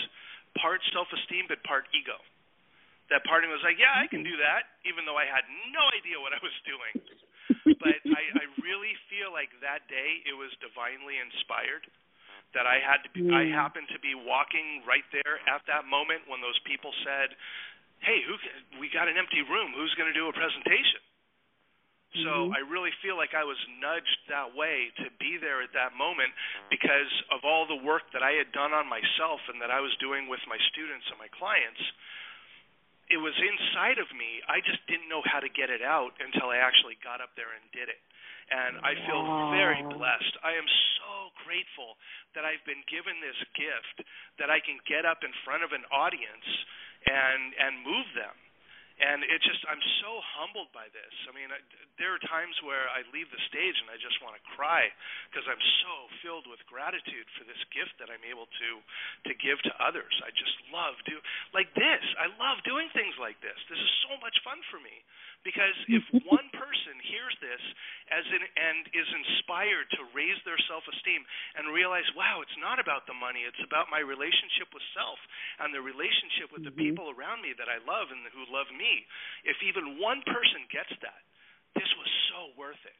part 0.61 0.81
self 0.93 1.09
esteem 1.11 1.49
but 1.49 1.59
part 1.65 1.89
ego. 1.97 2.15
That 3.11 3.23
part 3.23 3.47
of 3.47 3.51
me 3.51 3.55
was 3.55 3.65
like, 3.65 3.79
Yeah, 3.81 3.95
I 3.95 4.07
can 4.07 4.23
do 4.23 4.37
that, 4.39 4.67
even 4.85 5.07
though 5.09 5.17
I 5.19 5.27
had 5.27 5.47
no 5.73 5.83
idea 5.97 6.21
what 6.21 6.37
I 6.37 6.41
was 6.43 6.57
doing. 6.63 6.95
but 7.83 7.99
I, 8.03 8.23
I 8.43 8.45
really 8.63 8.95
feel 9.07 9.31
like 9.31 9.51
that 9.63 9.87
day 9.87 10.23
it 10.27 10.35
was 10.35 10.51
divinely 10.59 11.19
inspired 11.23 11.87
that 12.55 12.67
I 12.67 12.79
had 12.79 13.03
to 13.03 13.11
be, 13.11 13.26
mm. 13.26 13.35
I 13.35 13.50
happened 13.50 13.91
to 13.91 14.00
be 14.00 14.15
walking 14.15 14.85
right 14.87 15.07
there 15.11 15.43
at 15.50 15.67
that 15.67 15.88
moment 15.88 16.29
when 16.31 16.41
those 16.41 16.59
people 16.62 16.95
said, 17.03 17.35
"Hey, 18.00 18.23
who 18.23 18.37
we 18.79 18.91
got 18.93 19.09
an 19.09 19.19
empty 19.19 19.43
room. 19.43 19.75
Who's 19.75 19.95
going 19.95 20.11
to 20.11 20.17
do 20.17 20.29
a 20.29 20.35
presentation?" 20.35 21.03
Mm-hmm. 22.15 22.23
So 22.23 22.33
I 22.55 22.62
really 22.65 22.95
feel 23.03 23.19
like 23.19 23.35
I 23.35 23.45
was 23.45 23.59
nudged 23.83 24.21
that 24.31 24.55
way 24.55 24.95
to 25.03 25.11
be 25.19 25.37
there 25.37 25.61
at 25.61 25.75
that 25.75 25.93
moment 25.99 26.31
because 26.71 27.11
of 27.35 27.43
all 27.43 27.67
the 27.67 27.81
work 27.83 28.09
that 28.15 28.23
I 28.23 28.38
had 28.38 28.53
done 28.55 28.73
on 28.73 28.87
myself 28.87 29.43
and 29.50 29.61
that 29.61 29.75
I 29.75 29.83
was 29.83 29.93
doing 29.99 30.31
with 30.31 30.41
my 30.47 30.59
students 30.71 31.05
and 31.11 31.19
my 31.19 31.29
clients. 31.35 31.83
It 33.07 33.23
was 33.23 33.38
inside 33.38 34.03
of 34.03 34.11
me. 34.11 34.43
I 34.50 34.59
just 34.67 34.83
didn't 34.91 35.07
know 35.07 35.23
how 35.23 35.38
to 35.38 35.47
get 35.47 35.71
it 35.71 35.79
out 35.79 36.19
until 36.19 36.50
I 36.50 36.59
actually 36.59 36.99
got 36.99 37.23
up 37.23 37.31
there 37.38 37.55
and 37.55 37.62
did 37.71 37.87
it 37.87 38.03
and 38.50 38.79
I 38.83 38.95
feel 39.07 39.23
very 39.55 39.83
oh. 39.83 39.91
blessed. 39.91 40.35
I 40.47 40.55
am 40.55 40.69
so 41.00 41.35
grateful 41.43 41.99
that 42.38 42.47
I've 42.47 42.62
been 42.62 42.83
given 42.87 43.19
this 43.19 43.38
gift 43.59 44.07
that 44.38 44.50
I 44.50 44.62
can 44.62 44.79
get 44.87 45.03
up 45.03 45.26
in 45.26 45.33
front 45.43 45.67
of 45.67 45.75
an 45.75 45.83
audience 45.91 46.47
and 47.07 47.55
and 47.59 47.83
move 47.83 48.07
them. 48.15 48.35
And 48.97 49.29
it 49.29 49.45
just 49.45 49.61
I'm 49.69 49.83
so 50.00 50.25
humbled 50.41 50.73
by 50.73 50.88
this. 50.88 51.15
I 51.29 51.37
mean, 51.37 51.53
I, 51.53 51.61
there 52.00 52.17
are 52.17 52.23
times 52.33 52.57
where 52.65 52.88
I 52.88 53.05
leave 53.12 53.29
the 53.29 53.43
stage 53.45 53.76
and 53.76 53.93
I 53.93 54.00
just 54.00 54.17
want 54.25 54.41
to 54.41 54.43
cry 54.57 54.88
because 55.29 55.45
I'm 55.45 55.61
so 55.85 55.95
filled 56.25 56.49
with 56.49 56.65
gratitude 56.65 57.29
for 57.37 57.45
this 57.45 57.61
gift 57.76 57.93
that 58.00 58.09
I'm 58.09 58.25
able 58.25 58.49
to 58.49 58.71
to 59.29 59.33
give 59.37 59.61
to 59.69 59.73
others. 59.76 60.17
I 60.25 60.33
just 60.33 60.57
love 60.73 60.97
do 61.05 61.21
like 61.53 61.69
this. 61.76 62.05
I 62.17 62.33
love 62.41 62.65
doing 62.65 62.88
things 62.97 63.12
like 63.21 63.37
this. 63.45 63.59
This 63.69 63.76
is 63.76 63.93
so 64.09 64.17
much 64.25 64.41
fun 64.41 64.65
for 64.73 64.81
me 64.81 65.05
because 65.47 65.79
if 65.87 66.03
one 66.26 66.50
person 66.50 66.99
hears 67.07 67.31
this 67.38 67.62
as 68.11 68.26
an, 68.35 68.43
and 68.43 68.91
is 68.91 69.07
inspired 69.07 69.87
to 69.95 70.03
raise 70.11 70.35
their 70.43 70.59
self-esteem 70.67 71.23
and 71.55 71.71
realize, 71.71 72.07
wow, 72.19 72.43
it's 72.43 72.59
not 72.59 72.83
about 72.83 73.07
the 73.07 73.15
money, 73.15 73.47
it's 73.47 73.62
about 73.62 73.87
my 73.87 74.03
relationship 74.03 74.67
with 74.75 74.83
self 74.91 75.23
and 75.62 75.71
the 75.71 75.79
relationship 75.79 76.50
with 76.50 76.67
mm-hmm. 76.67 76.75
the 76.75 76.83
people 76.83 77.15
around 77.15 77.47
me 77.47 77.55
that 77.55 77.71
I 77.71 77.79
love 77.87 78.11
and 78.11 78.26
who 78.35 78.43
love 78.50 78.67
me. 78.75 79.07
If 79.47 79.62
even 79.62 80.03
one 80.03 80.26
person 80.26 80.67
gets 80.75 80.91
that, 81.07 81.23
this 81.79 81.91
was 81.95 82.11
so 82.35 82.50
worth 82.59 82.83
it. 82.83 82.99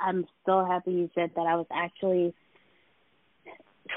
I'm 0.00 0.24
so 0.46 0.64
happy 0.64 0.92
you 0.92 1.10
said 1.14 1.36
that. 1.36 1.46
I 1.46 1.56
was 1.56 1.66
actually 1.68 2.32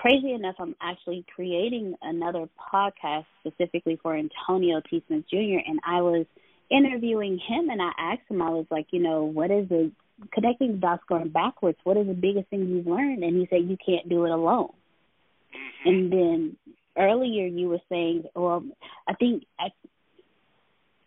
crazy 0.02 0.34
enough. 0.34 0.56
I'm 0.60 0.76
actually 0.82 1.26
creating 1.34 1.96
another 2.02 2.48
podcast 2.74 3.26
specifically 3.46 4.00
for 4.02 4.16
Antonio 4.16 4.82
T. 4.90 5.04
Smith 5.08 5.24
Jr. 5.30 5.60
and 5.66 5.80
I 5.86 6.02
was 6.02 6.26
interviewing 6.70 7.40
him 7.48 7.70
and 7.70 7.82
I 7.82 7.92
asked 7.98 8.30
him, 8.30 8.42
I 8.42 8.50
was 8.50 8.66
like, 8.70 8.88
you 8.92 9.02
know, 9.02 9.24
what 9.24 9.52
is 9.52 9.70
the 9.70 9.92
connecting 10.34 10.74
the 10.74 10.78
dots 10.78 11.04
going 11.08 11.30
backwards? 11.30 11.78
What 11.84 11.98
is 11.98 12.08
the 12.08 12.14
biggest 12.14 12.50
thing 12.50 12.68
you've 12.68 12.88
learned? 12.88 13.24
And 13.24 13.38
he 13.38 13.48
said, 13.50 13.70
you 13.70 13.78
can't 13.84 14.10
do 14.10 14.26
it 14.26 14.32
alone. 14.32 14.72
Mm-hmm. 15.86 15.90
And 15.90 16.12
then 16.12 16.58
earlier 16.98 17.46
you 17.46 17.70
were 17.70 17.82
saying, 17.90 18.26
well, 18.36 18.64
I 19.08 19.14
think 19.14 19.44
I, 19.60 19.68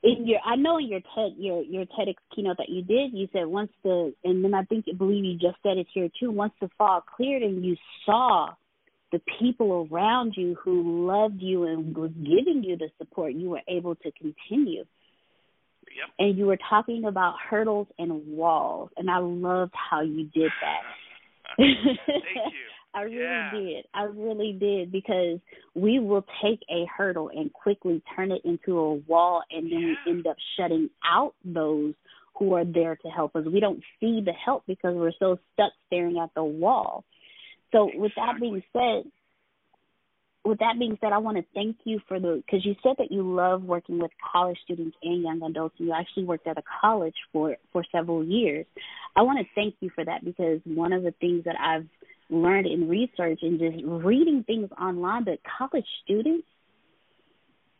in 0.02 0.26
your 0.26 0.40
I 0.44 0.56
know 0.56 0.78
in 0.78 0.88
your 0.88 1.00
TED 1.00 1.34
your 1.36 1.62
your 1.62 1.84
TEDx 1.84 2.14
keynote 2.34 2.56
that 2.56 2.70
you 2.70 2.82
did, 2.82 3.12
you 3.12 3.28
said 3.34 3.46
once 3.46 3.70
the 3.82 4.14
and 4.24 4.42
then 4.42 4.54
I 4.54 4.62
think 4.62 4.86
I 4.88 4.96
believe 4.96 5.24
you 5.24 5.34
just 5.34 5.62
said 5.62 5.76
it 5.76 5.88
here 5.92 6.08
too. 6.18 6.30
Once 6.30 6.54
the 6.58 6.70
fog 6.78 7.02
cleared 7.04 7.42
and 7.42 7.62
you 7.62 7.76
saw 8.06 8.48
the 9.12 9.20
people 9.38 9.88
around 9.90 10.34
you 10.36 10.56
who 10.62 11.06
loved 11.06 11.40
you 11.40 11.64
and 11.64 11.96
was 11.96 12.10
giving 12.12 12.62
you 12.62 12.76
the 12.76 12.90
support, 12.98 13.34
you 13.34 13.50
were 13.50 13.62
able 13.68 13.94
to 13.96 14.12
continue. 14.12 14.84
Yep. 15.96 16.08
And 16.18 16.38
you 16.38 16.46
were 16.46 16.58
talking 16.68 17.04
about 17.04 17.34
hurdles 17.48 17.88
and 17.98 18.26
walls, 18.28 18.90
and 18.96 19.10
I 19.10 19.18
loved 19.18 19.72
how 19.74 20.02
you 20.02 20.24
did 20.24 20.50
that. 20.60 20.82
Thank 21.56 21.76
you. 21.76 22.66
I 22.94 23.02
really 23.02 23.18
yeah. 23.22 23.50
did. 23.52 23.84
I 23.94 24.02
really 24.02 24.52
did 24.52 24.90
because 24.90 25.38
we 25.74 26.00
will 26.00 26.24
take 26.42 26.60
a 26.68 26.86
hurdle 26.96 27.30
and 27.32 27.52
quickly 27.52 28.02
turn 28.16 28.32
it 28.32 28.42
into 28.44 28.78
a 28.78 28.94
wall 28.94 29.42
and 29.50 29.70
then 29.70 29.80
yeah. 29.80 29.94
we 30.06 30.12
end 30.12 30.26
up 30.26 30.36
shutting 30.56 30.90
out 31.04 31.34
those 31.44 31.94
who 32.36 32.54
are 32.54 32.64
there 32.64 32.96
to 32.96 33.08
help 33.08 33.36
us. 33.36 33.44
We 33.46 33.60
don't 33.60 33.82
see 34.00 34.20
the 34.24 34.32
help 34.32 34.64
because 34.66 34.94
we're 34.96 35.12
so 35.18 35.38
stuck 35.52 35.72
staring 35.86 36.18
at 36.18 36.30
the 36.34 36.42
wall. 36.42 37.04
So 37.72 37.88
exactly. 37.88 38.00
with 38.00 38.12
that 38.16 38.40
being 38.40 38.62
said, 38.72 39.10
with 40.44 40.58
that 40.60 40.78
being 40.78 40.96
said, 41.00 41.12
I 41.12 41.18
want 41.18 41.36
to 41.36 41.44
thank 41.54 41.76
you 41.84 42.00
for 42.08 42.18
the 42.18 42.42
because 42.44 42.64
you 42.64 42.74
said 42.82 42.94
that 42.98 43.12
you 43.12 43.22
love 43.22 43.62
working 43.62 43.98
with 43.98 44.10
college 44.32 44.58
students 44.64 44.96
and 45.02 45.22
young 45.22 45.42
adults. 45.42 45.76
And 45.78 45.88
you 45.88 45.94
actually 45.94 46.24
worked 46.24 46.46
at 46.46 46.58
a 46.58 46.62
college 46.80 47.16
for 47.32 47.56
for 47.72 47.84
several 47.92 48.24
years. 48.24 48.66
I 49.16 49.22
want 49.22 49.38
to 49.38 49.44
thank 49.54 49.74
you 49.80 49.90
for 49.94 50.04
that 50.04 50.24
because 50.24 50.60
one 50.64 50.92
of 50.92 51.02
the 51.02 51.12
things 51.20 51.44
that 51.44 51.56
I've 51.60 51.86
learned 52.30 52.66
in 52.66 52.88
research 52.88 53.40
and 53.42 53.58
just 53.58 53.84
reading 53.84 54.44
things 54.46 54.70
online 54.80 55.24
that 55.24 55.40
college 55.58 55.84
students 56.04 56.46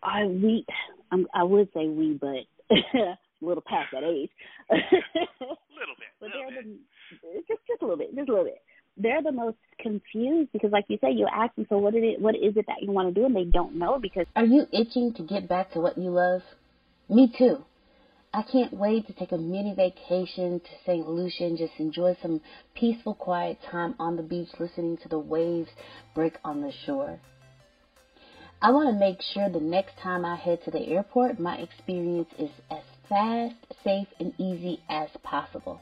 I 0.03 0.27
we 0.27 0.65
I'm, 1.13 1.27
I 1.35 1.43
would 1.43 1.69
say 1.75 1.89
we, 1.89 2.19
but 2.21 2.47
a 2.71 3.17
little 3.41 3.63
past 3.67 3.89
that 3.93 4.05
age. 4.05 4.31
a 4.71 4.75
little 5.75 5.97
bit. 5.99 6.11
But 6.21 6.31
little 6.31 6.51
they're 6.51 6.63
bit. 6.63 6.79
the 7.23 7.41
just 7.49 7.61
just 7.67 7.83
a 7.83 7.85
little 7.85 7.99
bit, 7.99 8.15
just 8.15 8.29
a 8.29 8.33
little 8.33 8.47
bit. 8.47 8.63
They're 9.03 9.23
the 9.23 9.33
most 9.33 9.57
confused 9.79 10.51
because, 10.53 10.73
like 10.73 10.85
you 10.89 10.99
say, 11.01 11.11
you 11.13 11.27
ask 11.33 11.55
them, 11.55 11.67
so 11.69 11.79
what 11.79 11.95
is 11.95 12.03
it? 12.05 12.21
What 12.21 12.35
is 12.35 12.57
it 12.57 12.67
that 12.67 12.83
you 12.83 12.93
want 12.93 13.15
to 13.15 13.19
do, 13.19 13.25
and 13.27 13.35
they 13.35 13.45
don't 13.45 13.77
know 13.77 13.99
because. 13.99 14.27
Are 14.37 14.45
you 14.45 14.67
itching 14.73 15.15
to 15.15 15.23
get 15.23 15.49
back 15.49 15.73
to 15.73 15.81
what 15.81 15.97
you 15.97 16.11
love? 16.11 16.43
Me 17.09 17.33
too. 17.37 17.65
I 18.33 18.43
can't 18.43 18.73
wait 18.73 19.09
to 19.09 19.13
take 19.13 19.33
a 19.33 19.39
mini 19.39 19.75
vacation 19.75 20.61
to 20.61 20.71
St. 20.87 21.09
Lucia 21.09 21.47
and 21.47 21.59
just 21.59 21.73
enjoy 21.79 22.17
some 22.23 22.41
peaceful, 22.75 23.15
quiet 23.15 23.59
time 23.69 23.95
on 23.99 24.17
the 24.17 24.23
beach 24.23 24.51
listening 24.61 24.99
to 24.99 25.09
the 25.09 25.19
waves 25.19 25.71
break 26.15 26.35
on 26.45 26.61
the 26.61 26.73
shore. 26.87 27.19
I 28.63 28.71
want 28.71 28.95
to 28.95 29.01
make 29.01 29.21
sure 29.23 29.49
the 29.49 29.59
next 29.59 29.97
time 29.99 30.25
I 30.25 30.37
head 30.37 30.63
to 30.65 30.71
the 30.71 30.87
airport, 30.87 31.41
my 31.41 31.57
experience 31.57 32.29
is 32.39 32.51
as 32.71 32.85
fast, 33.09 33.57
safe, 33.83 34.09
and 34.21 34.33
easy 34.39 34.81
as 34.89 35.09
possible. 35.25 35.81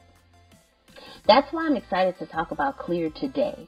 That's 1.27 1.51
why 1.51 1.65
I'm 1.65 1.75
excited 1.75 2.17
to 2.19 2.25
talk 2.25 2.51
about 2.51 2.77
Clear 2.77 3.09
today. 3.09 3.67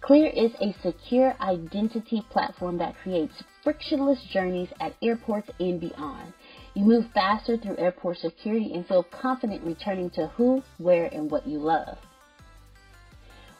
Clear 0.00 0.28
is 0.28 0.50
a 0.60 0.74
secure 0.82 1.34
identity 1.40 2.22
platform 2.30 2.78
that 2.78 2.96
creates 3.02 3.34
frictionless 3.62 4.22
journeys 4.32 4.68
at 4.80 4.94
airports 5.02 5.48
and 5.60 5.80
beyond. 5.80 6.32
You 6.74 6.84
move 6.84 7.06
faster 7.14 7.56
through 7.56 7.78
airport 7.78 8.18
security 8.18 8.72
and 8.74 8.86
feel 8.86 9.04
confident 9.04 9.62
returning 9.64 10.10
to 10.10 10.28
who, 10.28 10.62
where, 10.78 11.06
and 11.06 11.30
what 11.30 11.46
you 11.46 11.58
love. 11.58 11.98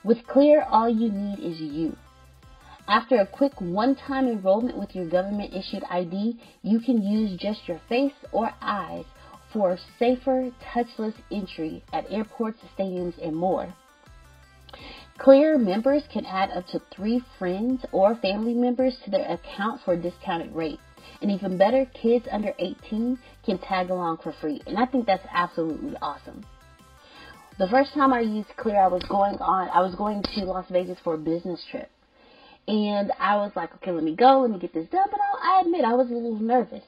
With 0.02 0.26
Clear, 0.26 0.62
all 0.62 0.88
you 0.88 1.10
need 1.10 1.38
is 1.38 1.60
you. 1.60 1.96
After 2.88 3.16
a 3.16 3.26
quick 3.26 3.52
one-time 3.60 4.26
enrollment 4.26 4.76
with 4.78 4.94
your 4.96 5.08
government-issued 5.08 5.84
ID, 5.88 6.40
you 6.62 6.80
can 6.80 7.02
use 7.02 7.38
just 7.38 7.68
your 7.68 7.80
face 7.88 8.14
or 8.32 8.50
eyes 8.60 9.04
for 9.52 9.78
safer, 9.98 10.50
touchless 10.74 11.14
entry 11.30 11.82
at 11.92 12.10
airports, 12.10 12.58
stadiums, 12.76 13.14
and 13.22 13.34
more. 13.34 13.72
Clear 15.18 15.58
members 15.58 16.02
can 16.12 16.24
add 16.24 16.50
up 16.50 16.66
to 16.68 16.80
three 16.94 17.22
friends 17.38 17.84
or 17.92 18.14
family 18.16 18.54
members 18.54 18.96
to 19.04 19.10
their 19.10 19.30
account 19.30 19.82
for 19.84 19.92
a 19.92 19.96
discounted 19.96 20.54
rate. 20.54 20.80
And 21.20 21.30
even 21.30 21.58
better, 21.58 21.84
kids 21.84 22.26
under 22.30 22.54
18 22.58 23.18
can 23.44 23.58
tag 23.58 23.90
along 23.90 24.18
for 24.22 24.32
free. 24.40 24.62
And 24.66 24.78
I 24.78 24.86
think 24.86 25.04
that's 25.06 25.26
absolutely 25.30 25.94
awesome. 26.00 26.46
The 27.58 27.68
first 27.68 27.92
time 27.92 28.14
I 28.14 28.20
used 28.20 28.48
Clear, 28.56 28.80
I 28.80 28.88
was 28.88 29.02
going 29.02 29.36
on, 29.36 29.68
I 29.68 29.82
was 29.82 29.94
going 29.94 30.22
to 30.22 30.44
Las 30.46 30.64
Vegas 30.70 30.98
for 31.04 31.14
a 31.14 31.18
business 31.18 31.62
trip. 31.70 31.90
And 32.66 33.12
I 33.18 33.36
was 33.36 33.52
like, 33.54 33.74
okay, 33.74 33.90
let 33.90 34.04
me 34.04 34.16
go, 34.16 34.40
let 34.40 34.50
me 34.50 34.58
get 34.58 34.72
this 34.72 34.88
done. 34.88 35.08
But 35.10 35.20
I, 35.20 35.58
I 35.58 35.60
admit, 35.60 35.84
I 35.84 35.92
was 35.92 36.10
a 36.10 36.14
little 36.14 36.40
nervous. 36.40 36.84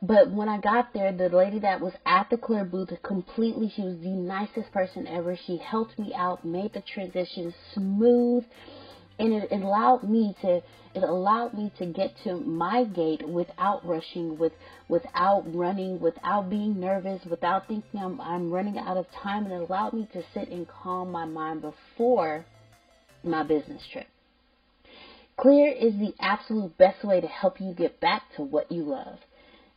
But 0.00 0.30
when 0.30 0.48
I 0.48 0.58
got 0.58 0.92
there, 0.92 1.10
the 1.10 1.28
lady 1.28 1.58
that 1.60 1.80
was 1.80 1.92
at 2.06 2.30
the 2.30 2.36
Clear 2.36 2.64
booth 2.64 2.90
completely, 3.02 3.68
she 3.74 3.82
was 3.82 3.98
the 3.98 4.10
nicest 4.10 4.70
person 4.70 5.08
ever. 5.08 5.36
She 5.36 5.56
helped 5.56 5.98
me 5.98 6.14
out, 6.14 6.44
made 6.44 6.72
the 6.72 6.82
transition 6.82 7.52
smooth, 7.74 8.44
and 9.18 9.32
it 9.32 9.50
allowed 9.50 10.04
me 10.04 10.36
to 10.42 10.62
it 10.94 11.02
allowed 11.02 11.54
me 11.54 11.70
to 11.78 11.86
get 11.86 12.16
to 12.24 12.36
my 12.36 12.84
gate 12.84 13.28
without 13.28 13.84
rushing, 13.84 14.38
with 14.38 14.52
without 14.88 15.42
running, 15.52 15.98
without 15.98 16.48
being 16.48 16.78
nervous, 16.78 17.24
without 17.24 17.66
thinking 17.66 18.00
I'm 18.00 18.20
I'm 18.20 18.52
running 18.52 18.78
out 18.78 18.96
of 18.96 19.06
time, 19.10 19.44
and 19.46 19.52
it 19.52 19.68
allowed 19.68 19.94
me 19.94 20.08
to 20.12 20.22
sit 20.32 20.48
and 20.48 20.68
calm 20.68 21.10
my 21.10 21.24
mind 21.24 21.62
before 21.62 22.46
my 23.24 23.42
business 23.42 23.82
trip. 23.92 24.06
Clear 25.36 25.72
is 25.72 25.94
the 25.94 26.14
absolute 26.20 26.78
best 26.78 27.04
way 27.04 27.20
to 27.20 27.26
help 27.26 27.60
you 27.60 27.74
get 27.74 28.00
back 28.00 28.22
to 28.36 28.42
what 28.42 28.70
you 28.70 28.84
love. 28.84 29.18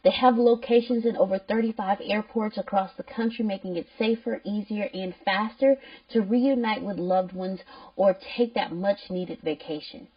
They 0.03 0.11
have 0.11 0.37
locations 0.37 1.05
in 1.05 1.15
over 1.15 1.37
35 1.37 1.99
airports 2.03 2.57
across 2.57 2.91
the 2.95 3.03
country, 3.03 3.45
making 3.45 3.75
it 3.77 3.87
safer, 3.99 4.41
easier, 4.43 4.89
and 4.93 5.13
faster 5.23 5.77
to 6.09 6.21
reunite 6.21 6.81
with 6.81 6.97
loved 6.97 7.33
ones 7.33 7.59
or 7.95 8.17
take 8.35 8.55
that 8.55 8.71
much 8.71 9.11
needed 9.11 9.41
vacation. 9.41 10.07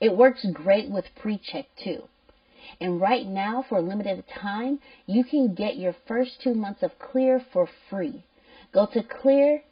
It 0.00 0.16
works 0.16 0.44
great 0.52 0.90
with 0.90 1.04
pre 1.14 1.38
check 1.38 1.66
too. 1.82 2.08
And 2.80 3.00
right 3.00 3.24
now, 3.26 3.64
for 3.68 3.78
a 3.78 3.82
limited 3.82 4.24
time, 4.28 4.80
you 5.06 5.22
can 5.22 5.54
get 5.54 5.76
your 5.76 5.94
first 6.08 6.40
two 6.42 6.54
months 6.54 6.82
of 6.82 6.98
Clear 6.98 7.38
for 7.52 7.68
free. 7.88 8.24
Go 8.72 8.86
to 8.86 9.04
clearme.com 9.04 9.62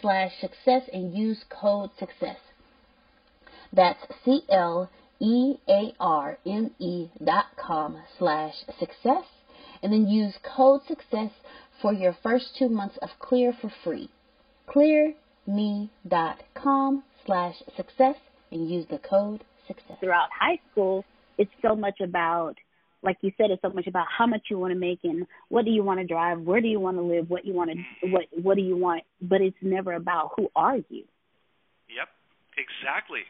slash 0.00 0.40
success 0.40 0.88
and 0.92 1.12
use 1.12 1.44
code 1.50 1.90
success. 1.98 2.38
That's 3.72 3.98
C 4.24 4.44
L 4.48 4.88
E-A-R-M-E 5.20 7.10
dot 7.24 7.46
com 7.56 8.02
slash 8.18 8.54
success 8.78 9.24
and 9.82 9.92
then 9.92 10.06
use 10.08 10.34
code 10.56 10.80
success 10.86 11.30
for 11.80 11.92
your 11.92 12.16
first 12.22 12.56
two 12.58 12.68
months 12.68 12.96
of 13.02 13.10
Clear 13.18 13.52
for 13.60 13.70
free. 13.84 14.10
ClearMe 14.68 15.90
dot 16.06 16.42
com 16.54 17.02
slash 17.24 17.54
success 17.76 18.16
and 18.50 18.70
use 18.70 18.86
the 18.90 18.98
code 18.98 19.44
success. 19.66 19.96
Throughout 20.00 20.28
high 20.38 20.60
school, 20.70 21.04
it's 21.38 21.50
so 21.60 21.74
much 21.74 22.00
about, 22.00 22.56
like 23.02 23.18
you 23.20 23.32
said, 23.36 23.50
it's 23.50 23.62
so 23.62 23.70
much 23.70 23.86
about 23.86 24.06
how 24.16 24.26
much 24.26 24.42
you 24.50 24.58
want 24.58 24.72
to 24.72 24.78
make 24.78 25.00
and 25.04 25.26
what 25.48 25.64
do 25.64 25.70
you 25.70 25.82
want 25.82 26.00
to 26.00 26.06
drive, 26.06 26.40
where 26.40 26.60
do 26.60 26.68
you 26.68 26.80
want 26.80 26.96
to 26.96 27.02
live, 27.02 27.28
what 27.28 27.44
you 27.44 27.52
want 27.52 27.70
to, 27.70 27.76
mm-hmm. 27.76 28.12
what 28.12 28.24
what 28.42 28.56
do 28.56 28.62
you 28.62 28.76
want, 28.76 29.02
but 29.20 29.40
it's 29.40 29.56
never 29.62 29.92
about 29.92 30.32
who 30.36 30.50
are 30.56 30.76
you. 30.76 31.04
Yep, 31.94 32.08
exactly. 32.56 33.20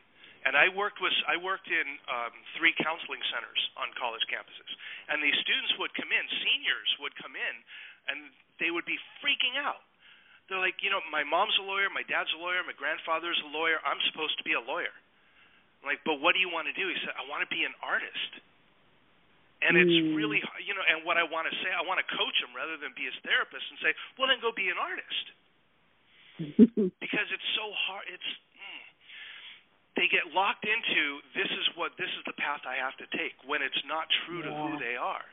And 0.47 0.55
I 0.55 0.71
worked 0.71 1.03
with 1.03 1.11
I 1.27 1.35
worked 1.43 1.67
in 1.67 1.87
um, 2.07 2.31
three 2.55 2.71
counseling 2.79 3.19
centers 3.35 3.59
on 3.75 3.91
college 3.99 4.23
campuses, 4.31 4.71
and 5.11 5.19
these 5.19 5.35
students 5.43 5.75
would 5.83 5.91
come 5.99 6.15
in, 6.15 6.23
seniors 6.47 6.91
would 7.03 7.19
come 7.19 7.35
in, 7.35 7.55
and 8.07 8.31
they 8.63 8.71
would 8.71 8.87
be 8.87 8.95
freaking 9.19 9.59
out. 9.59 9.83
They're 10.47 10.63
like, 10.63 10.79
you 10.79 10.95
know, 10.95 11.03
my 11.11 11.27
mom's 11.27 11.59
a 11.59 11.67
lawyer, 11.67 11.91
my 11.91 12.07
dad's 12.07 12.31
a 12.31 12.39
lawyer, 12.39 12.63
my 12.63 12.79
grandfather's 12.79 13.39
a 13.43 13.51
lawyer. 13.51 13.83
I'm 13.83 13.99
supposed 14.07 14.39
to 14.39 14.47
be 14.47 14.55
a 14.55 14.63
lawyer. 14.63 14.95
I'm 15.83 15.91
like, 15.91 16.07
but 16.07 16.23
what 16.23 16.39
do 16.39 16.41
you 16.41 16.47
want 16.47 16.71
to 16.71 16.77
do? 16.79 16.87
He 16.87 16.95
said, 17.03 17.19
I 17.19 17.27
want 17.27 17.43
to 17.43 17.51
be 17.51 17.67
an 17.67 17.75
artist. 17.83 18.31
And 19.67 19.75
it's 19.75 19.91
Mm. 19.91 20.15
really, 20.15 20.39
you 20.63 20.79
know, 20.79 20.85
and 20.87 21.03
what 21.03 21.19
I 21.19 21.25
want 21.27 21.51
to 21.51 21.55
say, 21.65 21.73
I 21.75 21.83
want 21.83 21.99
to 21.99 22.07
coach 22.15 22.39
him 22.39 22.55
rather 22.55 22.77
than 22.79 22.95
be 22.95 23.03
his 23.03 23.17
therapist 23.27 23.67
and 23.75 23.79
say, 23.83 23.91
well, 24.15 24.29
then 24.31 24.39
go 24.39 24.53
be 24.53 24.71
an 24.71 24.79
artist 24.79 25.27
because 27.03 27.27
it's 27.35 27.51
so 27.59 27.67
hard. 27.73 28.07
It's 28.07 28.31
they 29.97 30.09
get 30.13 30.29
locked 30.37 30.65
into 30.69 31.25
this 31.33 31.49
is 31.49 31.67
what 31.75 31.97
this 31.97 32.09
is 32.13 32.23
the 32.29 32.37
path 32.37 32.63
I 32.69 32.77
have 32.77 32.97
to 33.01 33.09
take 33.17 33.35
when 33.49 33.65
it's 33.65 33.81
not 33.89 34.07
true 34.25 34.45
to 34.45 34.53
who 34.53 34.77
they 34.79 34.97
are. 34.97 35.25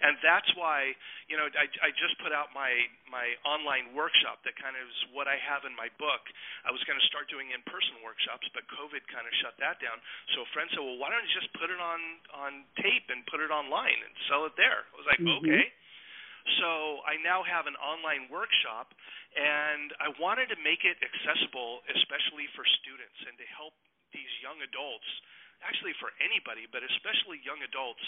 and 0.00 0.16
that's 0.20 0.48
why 0.56 0.92
you 1.28 1.36
know 1.36 1.48
I, 1.56 1.66
I 1.80 1.90
just 1.96 2.16
put 2.20 2.32
out 2.32 2.52
my 2.52 2.72
my 3.08 3.32
online 3.46 3.96
workshop 3.96 4.44
that 4.44 4.56
kind 4.60 4.76
of 4.76 4.84
is 4.84 5.00
what 5.16 5.24
I 5.28 5.40
have 5.40 5.64
in 5.64 5.72
my 5.72 5.88
book. 5.96 6.22
I 6.66 6.70
was 6.72 6.82
going 6.84 6.98
to 6.98 7.06
start 7.08 7.30
doing 7.32 7.52
in-person 7.54 8.02
workshops, 8.04 8.44
but 8.52 8.66
COVID 8.72 9.02
kind 9.08 9.24
of 9.24 9.32
shut 9.40 9.56
that 9.62 9.80
down. 9.80 9.96
So 10.36 10.44
a 10.44 10.48
friend 10.52 10.68
said, 10.72 10.82
"Well, 10.82 11.00
why 11.00 11.08
don't 11.12 11.24
you 11.24 11.34
just 11.36 11.52
put 11.56 11.72
it 11.72 11.80
on 11.80 12.00
on 12.34 12.52
tape 12.80 13.08
and 13.08 13.24
put 13.30 13.40
it 13.40 13.48
online 13.48 13.98
and 14.04 14.12
sell 14.28 14.44
it 14.44 14.54
there?" 14.60 14.84
I 14.90 14.94
was 14.96 15.08
like, 15.08 15.22
mm-hmm. 15.22 15.44
"Okay." 15.44 15.64
So 16.62 17.02
I 17.02 17.18
now 17.26 17.42
have 17.42 17.66
an 17.66 17.74
online 17.82 18.30
workshop, 18.30 18.94
and 19.34 19.90
I 19.98 20.14
wanted 20.22 20.46
to 20.54 20.58
make 20.62 20.86
it 20.86 20.94
accessible, 21.02 21.82
especially 21.90 22.46
for 22.54 22.62
students, 22.78 23.18
and 23.26 23.34
to 23.34 23.46
help 23.50 23.74
these 24.16 24.32
young 24.40 24.56
adults, 24.64 25.06
actually 25.60 25.92
for 26.00 26.08
anybody, 26.24 26.64
but 26.72 26.80
especially 26.80 27.44
young 27.44 27.60
adults, 27.60 28.00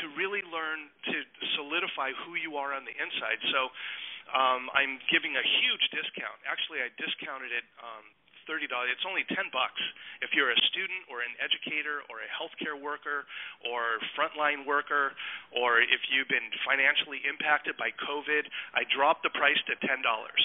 to 0.00 0.08
really 0.16 0.40
learn 0.48 0.88
to 1.10 1.16
solidify 1.60 2.14
who 2.24 2.40
you 2.40 2.56
are 2.56 2.72
on 2.72 2.88
the 2.88 2.94
inside. 2.94 3.42
So 3.52 3.60
um, 4.32 4.70
I'm 4.72 5.02
giving 5.10 5.34
a 5.34 5.44
huge 5.44 5.84
discount. 5.90 6.38
Actually, 6.46 6.80
I 6.86 6.88
discounted 6.94 7.50
it 7.50 7.66
um, 7.82 8.06
thirty 8.46 8.70
dollars. 8.70 8.94
It's 8.94 9.02
only 9.02 9.26
ten 9.34 9.50
bucks 9.50 9.82
if 10.22 10.30
you're 10.30 10.54
a 10.54 10.60
student 10.70 11.10
or 11.10 11.26
an 11.26 11.34
educator 11.42 12.06
or 12.06 12.22
a 12.22 12.28
healthcare 12.30 12.78
worker 12.78 13.26
or 13.66 13.98
frontline 14.14 14.62
worker, 14.62 15.10
or 15.58 15.82
if 15.82 16.02
you've 16.14 16.30
been 16.30 16.48
financially 16.62 17.18
impacted 17.26 17.74
by 17.74 17.90
COVID. 18.06 18.46
I 18.78 18.86
dropped 18.94 19.26
the 19.26 19.34
price 19.34 19.58
to 19.66 19.74
ten 19.82 20.06
dollars 20.06 20.38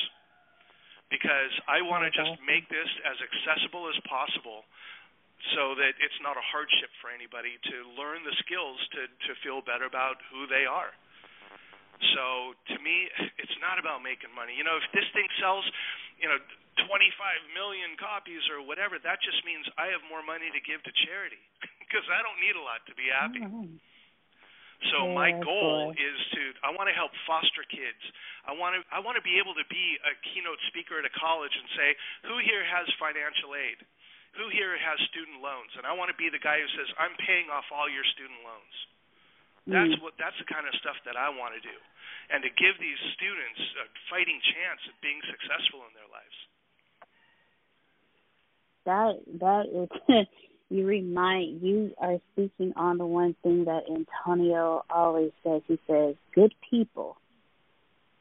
because 1.10 1.54
I 1.70 1.86
want 1.86 2.04
to 2.08 2.12
just 2.12 2.42
make 2.44 2.66
this 2.68 2.90
as 3.06 3.18
accessible 3.22 3.88
as 3.90 3.98
possible 4.10 4.66
so 5.54 5.78
that 5.78 5.94
it's 6.02 6.20
not 6.26 6.40
a 6.40 6.46
hardship 6.50 6.90
for 7.04 7.14
anybody 7.14 7.62
to 7.70 7.76
learn 7.94 8.26
the 8.26 8.34
skills 8.42 8.82
to 8.98 9.06
to 9.30 9.32
feel 9.46 9.62
better 9.62 9.86
about 9.86 10.18
who 10.34 10.50
they 10.50 10.66
are. 10.66 10.90
So 12.16 12.58
to 12.74 12.78
me, 12.82 13.08
it's 13.40 13.58
not 13.64 13.80
about 13.80 14.04
making 14.04 14.34
money. 14.36 14.58
You 14.58 14.68
know, 14.68 14.76
if 14.76 14.88
this 14.92 15.08
thing 15.16 15.28
sells, 15.40 15.64
you 16.20 16.28
know, 16.28 16.40
25 16.84 17.56
million 17.56 17.96
copies 17.96 18.44
or 18.52 18.60
whatever, 18.60 19.00
that 19.00 19.24
just 19.24 19.40
means 19.48 19.64
I 19.80 19.96
have 19.96 20.04
more 20.12 20.20
money 20.20 20.52
to 20.52 20.60
give 20.60 20.84
to 20.84 20.92
charity 21.08 21.40
because 21.84 22.04
I 22.12 22.20
don't 22.20 22.40
need 22.44 22.60
a 22.60 22.64
lot 22.64 22.84
to 22.92 22.94
be 23.00 23.08
happy. 23.08 23.44
Mm-hmm. 23.48 23.80
So 24.92 25.08
yeah, 25.08 25.16
my 25.16 25.32
goal 25.40 25.96
is 25.96 26.18
to 26.36 26.42
I 26.64 26.72
want 26.76 26.92
to 26.92 26.96
help 26.96 27.12
foster 27.26 27.64
kids. 27.68 28.02
I 28.44 28.54
want 28.54 28.76
to 28.78 28.82
I 28.92 29.00
want 29.00 29.16
to 29.16 29.26
be 29.26 29.40
able 29.40 29.56
to 29.56 29.66
be 29.72 29.98
a 30.04 30.14
keynote 30.32 30.60
speaker 30.72 31.00
at 31.00 31.06
a 31.08 31.14
college 31.16 31.54
and 31.56 31.68
say, 31.76 31.90
who 32.28 32.38
here 32.44 32.64
has 32.64 32.86
financial 33.00 33.56
aid? 33.56 33.80
who 34.36 34.52
here 34.52 34.76
has 34.76 35.00
student 35.12 35.40
loans? 35.40 35.72
And 35.80 35.88
I 35.88 35.96
want 35.96 36.12
to 36.12 36.18
be 36.20 36.28
the 36.28 36.44
guy 36.44 36.60
who 36.60 36.70
says, 36.76 36.88
I'm 37.00 37.16
paying 37.24 37.48
off 37.48 37.66
all 37.72 37.88
your 37.88 38.04
student 38.16 38.40
loans. 38.44 38.76
That's 39.66 39.96
mm. 39.98 40.04
what 40.06 40.14
that's 40.22 40.38
the 40.38 40.46
kind 40.46 40.70
of 40.70 40.78
stuff 40.78 41.00
that 41.10 41.18
I 41.18 41.34
want 41.34 41.58
to 41.58 41.62
do. 41.64 41.74
And 42.30 42.46
to 42.46 42.52
give 42.54 42.78
these 42.78 43.02
students 43.18 43.62
a 43.82 43.86
fighting 44.14 44.38
chance 44.54 44.82
of 44.86 44.94
being 45.02 45.18
successful 45.26 45.82
in 45.90 45.92
their 45.98 46.10
lives. 46.14 46.38
That 48.86 49.14
that 49.42 49.66
is 49.74 49.90
you 50.70 50.86
remind 50.86 51.62
you 51.62 51.92
are 51.98 52.18
speaking 52.34 52.74
on 52.76 52.98
the 52.98 53.06
one 53.06 53.36
thing 53.44 53.66
that 53.66 53.84
Antonio 53.90 54.84
always 54.90 55.32
says. 55.44 55.62
He 55.68 55.80
says, 55.88 56.16
Good 56.34 56.54
people 56.70 57.18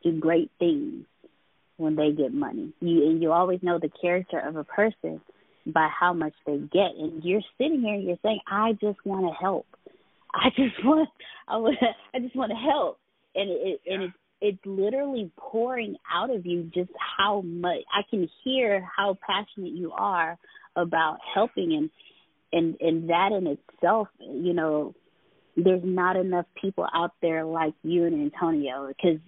do 0.03 0.19
great 0.19 0.51
things 0.59 1.07
when 1.77 1.97
they 1.97 2.13
get 2.13 2.33
money. 2.33 2.73
You 2.81 3.09
and 3.09 3.23
you 3.23 3.33
always 3.33 3.63
know 3.63 3.79
the 3.79 3.91
character 4.01 4.39
of 4.39 4.57
a 4.57 4.65
person 4.65 5.21
by 5.67 5.89
how 5.89 6.13
much 6.13 6.35
they 6.47 6.59
get. 6.59 6.95
And 6.99 7.25
you're 7.25 7.41
sitting 7.59 7.81
here 7.81 7.95
and 7.95 8.05
you're 8.05 8.19
saying, 8.23 8.41
I 8.47 8.73
just 8.73 8.99
want 9.05 9.27
to 9.27 9.35
help. 9.41 9.67
I 10.33 10.51
just 10.51 10.75
want, 10.85 11.09
I 11.49 11.57
want, 11.57 11.77
I 12.15 12.19
just 12.19 12.37
want 12.37 12.51
to 12.51 12.57
help. 12.57 12.99
And 13.35 13.51
it, 13.51 13.81
yeah. 13.87 13.95
and 13.95 14.03
it's, 14.05 14.15
it's 14.41 14.67
literally 14.67 15.31
pouring 15.39 15.97
out 16.13 16.29
of 16.29 16.45
you 16.45 16.71
just 16.75 16.91
how 17.17 17.41
much 17.41 17.79
I 17.93 18.03
can 18.11 18.29
hear 18.45 18.87
how 18.97 19.17
passionate 19.27 19.73
you 19.73 19.93
are 19.93 20.37
about 20.77 21.19
helping 21.35 21.73
and 21.73 21.89
and 22.55 22.77
and 22.81 23.11
that 23.11 23.33
in 23.33 23.47
itself, 23.47 24.09
you 24.21 24.55
know, 24.55 24.95
there's 25.57 25.83
not 25.85 26.17
enough 26.17 26.47
people 26.61 26.87
out 26.95 27.13
there 27.21 27.45
like 27.45 27.75
you 27.83 28.05
and 28.05 28.33
Antonio 28.33 28.89
because 28.89 29.21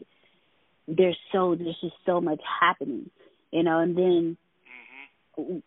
there's 0.88 1.18
so 1.32 1.54
there's 1.54 1.78
just 1.80 1.96
so 2.06 2.20
much 2.20 2.40
happening, 2.60 3.10
you 3.50 3.62
know, 3.62 3.80
and 3.80 3.96
then 3.96 4.36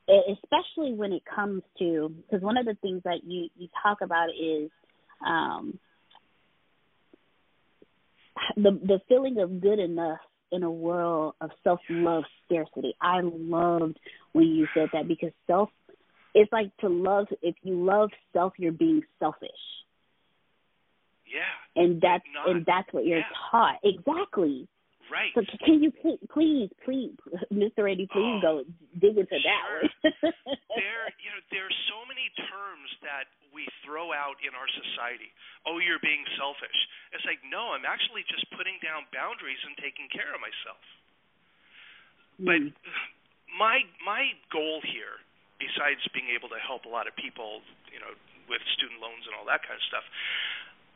especially 0.10 0.93
when 0.93 1.12
it 1.12 1.24
comes 1.26 1.62
to 1.78 2.13
because 2.26 2.41
one 2.41 2.58
of 2.58 2.65
the 2.65 2.76
things 2.82 3.02
that 3.04 3.24
you 3.26 3.50
you 3.58 3.67
talk 3.84 4.00
about 4.02 4.30
is 4.30 4.72
um 5.26 5.78
the 8.56 8.72
the 8.72 9.02
feeling 9.08 9.39
of 9.39 9.62
good 9.62 9.80
enough 9.80 10.19
in 10.52 10.63
a 10.63 10.72
world 10.72 11.36
of 11.41 11.52
self 11.63 11.80
love 11.89 12.24
scarcity. 12.45 12.95
I 13.02 13.19
loved 13.22 14.00
when 14.32 14.48
you 14.48 14.67
said 14.74 14.89
that 14.93 15.08
because 15.08 15.32
self 15.45 15.69
it's 16.34 16.52
like 16.52 16.76
to 16.78 16.89
love 16.89 17.28
if 17.42 17.56
you 17.63 17.84
love 17.84 18.10
self 18.34 18.54
you're 18.58 18.72
being 18.72 19.02
selfish. 19.20 19.50
Yeah. 21.26 21.82
And 21.82 22.02
that's 22.02 22.26
Not, 22.34 22.50
and 22.50 22.65
that's 22.65 22.92
what 22.92 23.06
you're 23.06 23.20
yeah. 23.22 23.50
taught. 23.52 23.78
Exactly. 23.84 24.68
Right. 25.10 25.34
So 25.34 25.42
can 25.65 25.82
you 25.82 25.89
please, 25.89 26.22
please, 26.30 26.70
please, 26.86 27.18
Mr. 27.54 27.89
Eddie, 27.89 28.10
please 28.13 28.38
oh, 28.46 28.62
go 28.62 28.63
dig 29.02 29.18
into 29.18 29.38
sure. 29.42 29.82
that 30.06 30.13
there, 30.78 31.04
you 31.18 31.30
know, 31.34 31.42
there 31.50 31.65
are 31.65 31.78
so 31.89 32.06
many 32.06 32.30
terms 32.38 32.89
that 33.02 33.26
we 33.50 33.65
throw 33.82 34.13
out 34.13 34.38
in 34.46 34.54
our 34.54 34.70
society. 34.70 35.34
Oh, 35.65 35.82
you're 35.82 36.02
being 36.06 36.22
selfish. 36.38 36.78
It's 37.10 37.26
like, 37.26 37.42
no, 37.42 37.74
I'm 37.74 37.89
actually 37.89 38.22
just 38.30 38.46
putting 38.54 38.78
down 38.86 39.10
boundaries 39.10 39.58
and 39.65 39.74
taking 39.82 40.06
care 40.13 40.30
of 40.30 40.42
myself. 40.42 40.84
Mm. 42.38 42.46
But 42.46 42.62
my 43.58 43.82
my 44.06 44.38
goal 44.54 44.78
here, 44.86 45.18
besides 45.60 46.02
being 46.15 46.32
able 46.34 46.50
to 46.50 46.60
help 46.60 46.88
a 46.88 46.91
lot 46.91 47.06
of 47.06 47.13
people, 47.19 47.62
you 47.91 48.00
know, 48.00 48.15
with 48.48 48.63
student 48.80 48.98
loans 48.98 49.28
and 49.30 49.38
all 49.38 49.45
that 49.45 49.62
kind 49.62 49.78
of 49.78 49.86
stuff, 49.86 50.04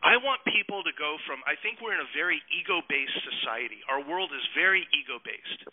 I 0.04 0.20
want 0.20 0.44
people 0.44 0.84
to 0.84 0.94
go 1.00 1.16
from 1.24 1.40
I 1.48 1.56
think 1.64 1.80
we're 1.80 1.96
in 1.96 2.04
a 2.04 2.12
very 2.12 2.44
ego-based 2.52 3.20
society. 3.24 3.80
Our 3.88 4.04
world 4.04 4.36
is 4.36 4.44
very 4.52 4.84
ego-based. 4.92 5.70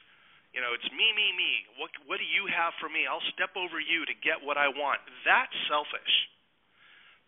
You 0.55 0.59
know, 0.59 0.75
it's 0.75 0.87
me, 0.91 1.09
me, 1.15 1.35
me. 1.35 1.53
What 1.79 1.91
what 2.07 2.19
do 2.19 2.27
you 2.27 2.47
have 2.51 2.75
for 2.79 2.91
me? 2.91 3.07
I'll 3.07 3.25
step 3.35 3.55
over 3.59 3.83
you 3.83 4.07
to 4.07 4.15
get 4.23 4.39
what 4.43 4.59
I 4.59 4.71
want. 4.71 5.03
That's 5.27 5.55
selfish. 5.67 6.15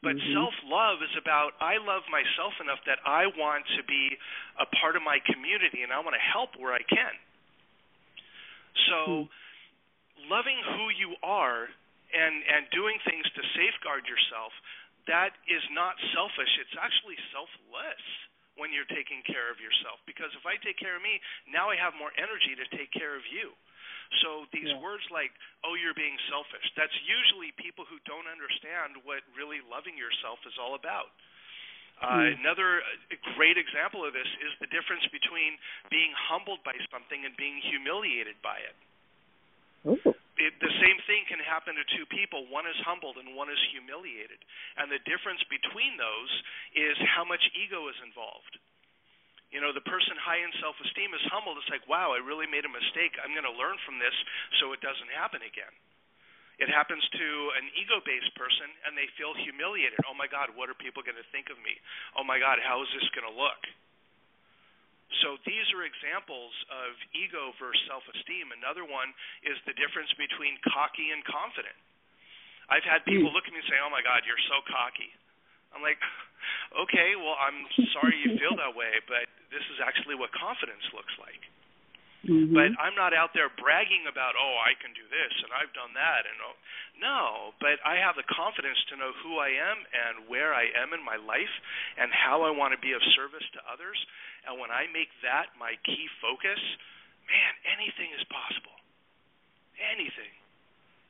But 0.03 0.18
mm-hmm. 0.18 0.35
self-love 0.35 0.98
is 1.07 1.14
about 1.14 1.55
I 1.62 1.79
love 1.79 2.03
myself 2.11 2.55
enough 2.59 2.83
that 2.90 2.98
I 3.07 3.31
want 3.38 3.62
to 3.79 3.83
be 3.87 4.14
a 4.59 4.66
part 4.83 4.98
of 4.98 5.03
my 5.07 5.22
community 5.31 5.87
and 5.87 5.94
I 5.94 6.03
want 6.03 6.18
to 6.18 6.22
help 6.22 6.59
where 6.59 6.75
I 6.75 6.83
can. 6.83 7.14
So, 8.90 8.98
mm-hmm. 9.07 9.41
Loving 10.31 10.59
who 10.77 10.91
you 10.95 11.17
are 11.23 11.71
and 12.13 12.35
and 12.45 12.69
doing 12.71 13.01
things 13.09 13.25
to 13.35 13.43
safeguard 13.57 14.05
yourself 14.05 14.53
that 15.11 15.35
is 15.51 15.63
not 15.75 15.99
selfish. 16.15 16.51
It's 16.63 16.77
actually 16.79 17.19
selfless 17.35 18.05
when 18.55 18.71
you're 18.71 18.89
taking 18.93 19.25
care 19.25 19.49
of 19.49 19.59
yourself. 19.59 19.99
Because 20.05 20.31
if 20.37 20.45
I 20.45 20.61
take 20.61 20.77
care 20.79 20.95
of 20.95 21.03
me, 21.03 21.19
now 21.49 21.73
I 21.73 21.77
have 21.81 21.97
more 21.97 22.13
energy 22.21 22.55
to 22.55 22.67
take 22.77 22.93
care 22.93 23.17
of 23.17 23.25
you. 23.27 23.57
So 24.21 24.45
these 24.53 24.69
yeah. 24.69 24.77
words 24.77 25.03
like, 25.09 25.33
oh, 25.65 25.73
you're 25.73 25.97
being 25.97 26.21
selfish, 26.29 26.69
that's 26.77 26.93
usually 27.09 27.49
people 27.57 27.89
who 27.89 27.97
don't 28.05 28.29
understand 28.29 29.01
what 29.09 29.25
really 29.33 29.65
loving 29.65 29.97
yourself 29.97 30.37
is 30.45 30.53
all 30.61 30.77
about. 30.77 31.09
Uh, 31.97 32.29
mm. 32.29 32.37
Another 32.45 32.85
uh, 32.85 33.17
great 33.41 33.57
example 33.57 34.05
of 34.05 34.13
this 34.13 34.29
is 34.45 34.53
the 34.61 34.69
difference 34.69 35.07
between 35.09 35.57
being 35.89 36.13
humbled 36.29 36.61
by 36.61 36.77
something 36.93 37.25
and 37.25 37.33
being 37.41 37.57
humiliated 37.65 38.37
by 38.45 38.61
it. 38.61 38.77
Oh. 39.83 40.14
It, 40.40 40.57
the 40.59 40.75
same 40.81 40.99
thing 41.07 41.29
can 41.29 41.42
happen 41.42 41.77
to 41.77 41.85
two 41.95 42.07
people. 42.09 42.49
One 42.49 42.66
is 42.66 42.79
humbled 42.83 43.21
and 43.21 43.37
one 43.37 43.53
is 43.53 43.61
humiliated. 43.71 44.40
And 44.81 44.88
the 44.88 45.03
difference 45.05 45.42
between 45.47 46.01
those 46.01 46.33
is 46.75 46.97
how 47.12 47.23
much 47.23 47.42
ego 47.55 47.87
is 47.92 47.99
involved. 48.03 48.59
You 49.53 49.61
know, 49.61 49.71
the 49.77 49.85
person 49.85 50.16
high 50.16 50.40
in 50.40 50.49
self 50.64 50.81
esteem 50.81 51.12
is 51.12 51.21
humbled. 51.29 51.61
It's 51.61 51.68
like, 51.68 51.85
wow, 51.85 52.16
I 52.16 52.25
really 52.25 52.49
made 52.49 52.64
a 52.64 52.73
mistake. 52.73 53.21
I'm 53.21 53.37
going 53.37 53.47
to 53.47 53.53
learn 53.53 53.77
from 53.85 54.01
this 54.01 54.16
so 54.59 54.73
it 54.73 54.81
doesn't 54.81 55.12
happen 55.12 55.45
again. 55.45 55.75
It 56.57 56.73
happens 56.73 57.05
to 57.05 57.29
an 57.61 57.68
ego 57.77 58.01
based 58.07 58.33
person 58.33 58.73
and 58.88 58.97
they 58.97 59.11
feel 59.21 59.37
humiliated. 59.37 60.01
Oh 60.09 60.16
my 60.16 60.31
God, 60.31 60.55
what 60.57 60.73
are 60.73 60.79
people 60.79 61.05
going 61.05 61.21
to 61.21 61.29
think 61.35 61.53
of 61.53 61.61
me? 61.61 61.77
Oh 62.16 62.25
my 62.25 62.40
God, 62.40 62.62
how 62.64 62.81
is 62.81 62.90
this 62.97 63.05
going 63.12 63.29
to 63.29 63.35
look? 63.35 63.61
So 65.20 65.37
these 65.44 65.68
are 65.77 65.85
examples 65.85 66.57
of 66.72 66.96
ego 67.12 67.53
versus 67.61 67.85
self-esteem. 67.85 68.48
Another 68.57 68.88
one 68.88 69.12
is 69.44 69.61
the 69.68 69.77
difference 69.77 70.09
between 70.16 70.57
cocky 70.64 71.12
and 71.12 71.20
confident. 71.29 71.77
I've 72.72 72.87
had 72.88 73.05
people 73.05 73.29
hmm. 73.29 73.37
look 73.37 73.44
at 73.44 73.53
me 73.53 73.61
and 73.61 73.68
say, 73.68 73.77
"Oh 73.85 73.92
my 73.92 74.01
God, 74.01 74.25
you're 74.25 74.40
so 74.48 74.64
cocky." 74.64 75.12
I'm 75.77 75.85
like, 75.85 76.01
"Okay, 76.88 77.12
well, 77.20 77.37
I'm 77.37 77.68
sorry 77.92 78.16
you 78.25 78.40
feel 78.40 78.57
that 78.57 78.72
way, 78.72 78.96
but 79.05 79.29
this 79.53 79.64
is 79.68 79.85
actually 79.85 80.16
what 80.16 80.33
confidence 80.33 80.85
looks 80.96 81.12
like." 81.20 81.52
Mm-hmm. 82.23 82.55
But 82.55 82.71
I'm 82.79 82.95
not 82.95 83.11
out 83.11 83.35
there 83.35 83.51
bragging 83.59 84.07
about, 84.07 84.39
oh, 84.39 84.57
I 84.63 84.79
can 84.79 84.95
do 84.95 85.03
this 85.11 85.35
and 85.43 85.51
I've 85.51 85.75
done 85.75 85.91
that 85.99 86.23
and 86.23 86.39
oh, 86.39 86.55
no, 87.03 87.51
but 87.59 87.83
I 87.83 87.99
have 87.99 88.15
the 88.15 88.23
confidence 88.31 88.79
to 88.93 88.99
know 89.01 89.11
who 89.27 89.43
I 89.43 89.51
am 89.51 89.79
and 89.91 90.31
where 90.31 90.55
I 90.55 90.71
am 90.79 90.95
in 90.95 91.03
my 91.03 91.19
life 91.19 91.51
and 91.99 92.15
how 92.15 92.47
I 92.47 92.55
want 92.55 92.71
to 92.77 92.81
be 92.81 92.95
of 92.95 93.03
service 93.19 93.43
to 93.59 93.61
others. 93.67 93.99
And 94.47 94.63
when 94.63 94.71
I 94.71 94.87
make 94.95 95.11
that 95.27 95.51
my 95.59 95.75
key 95.83 96.07
focus, 96.23 96.63
man, 97.27 97.53
anything 97.75 98.15
is 98.15 98.23
possible. 98.31 98.79
Anything. 99.83 100.31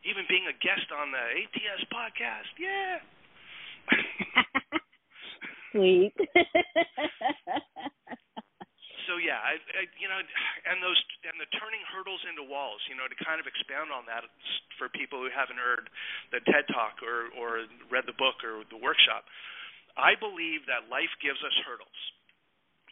Even 0.09 0.25
being 0.33 0.49
a 0.49 0.57
guest 0.65 0.89
on 0.97 1.13
the 1.13 1.25
ATS 1.45 1.85
podcast. 1.93 2.57
Yeah. 2.57 3.05
Sweet. 5.73 6.17
so 9.07 9.19
yeah, 9.19 9.39
I, 9.39 9.59
I 9.77 9.83
you 9.99 10.09
know, 10.09 10.19
and 10.19 10.79
those 10.83 10.99
and 11.27 11.37
the 11.39 11.49
turning 11.59 11.83
hurdles 11.91 12.23
into 12.29 12.43
walls, 12.43 12.81
you 12.87 12.97
know, 12.99 13.07
to 13.07 13.17
kind 13.23 13.39
of 13.39 13.47
expound 13.47 13.91
on 13.91 14.07
that 14.07 14.27
for 14.77 14.91
people 14.91 15.23
who 15.23 15.31
haven't 15.31 15.59
heard 15.59 15.91
the 16.35 16.41
TED 16.45 16.67
Talk 16.71 17.03
or 17.05 17.31
or 17.37 17.67
read 17.91 18.07
the 18.07 18.17
book 18.17 18.43
or 18.43 18.67
the 18.69 18.79
workshop. 18.79 19.27
I 19.93 20.17
believe 20.17 20.65
that 20.73 20.89
life 20.89 21.13
gives 21.21 21.41
us 21.45 21.53
hurdles 21.69 22.01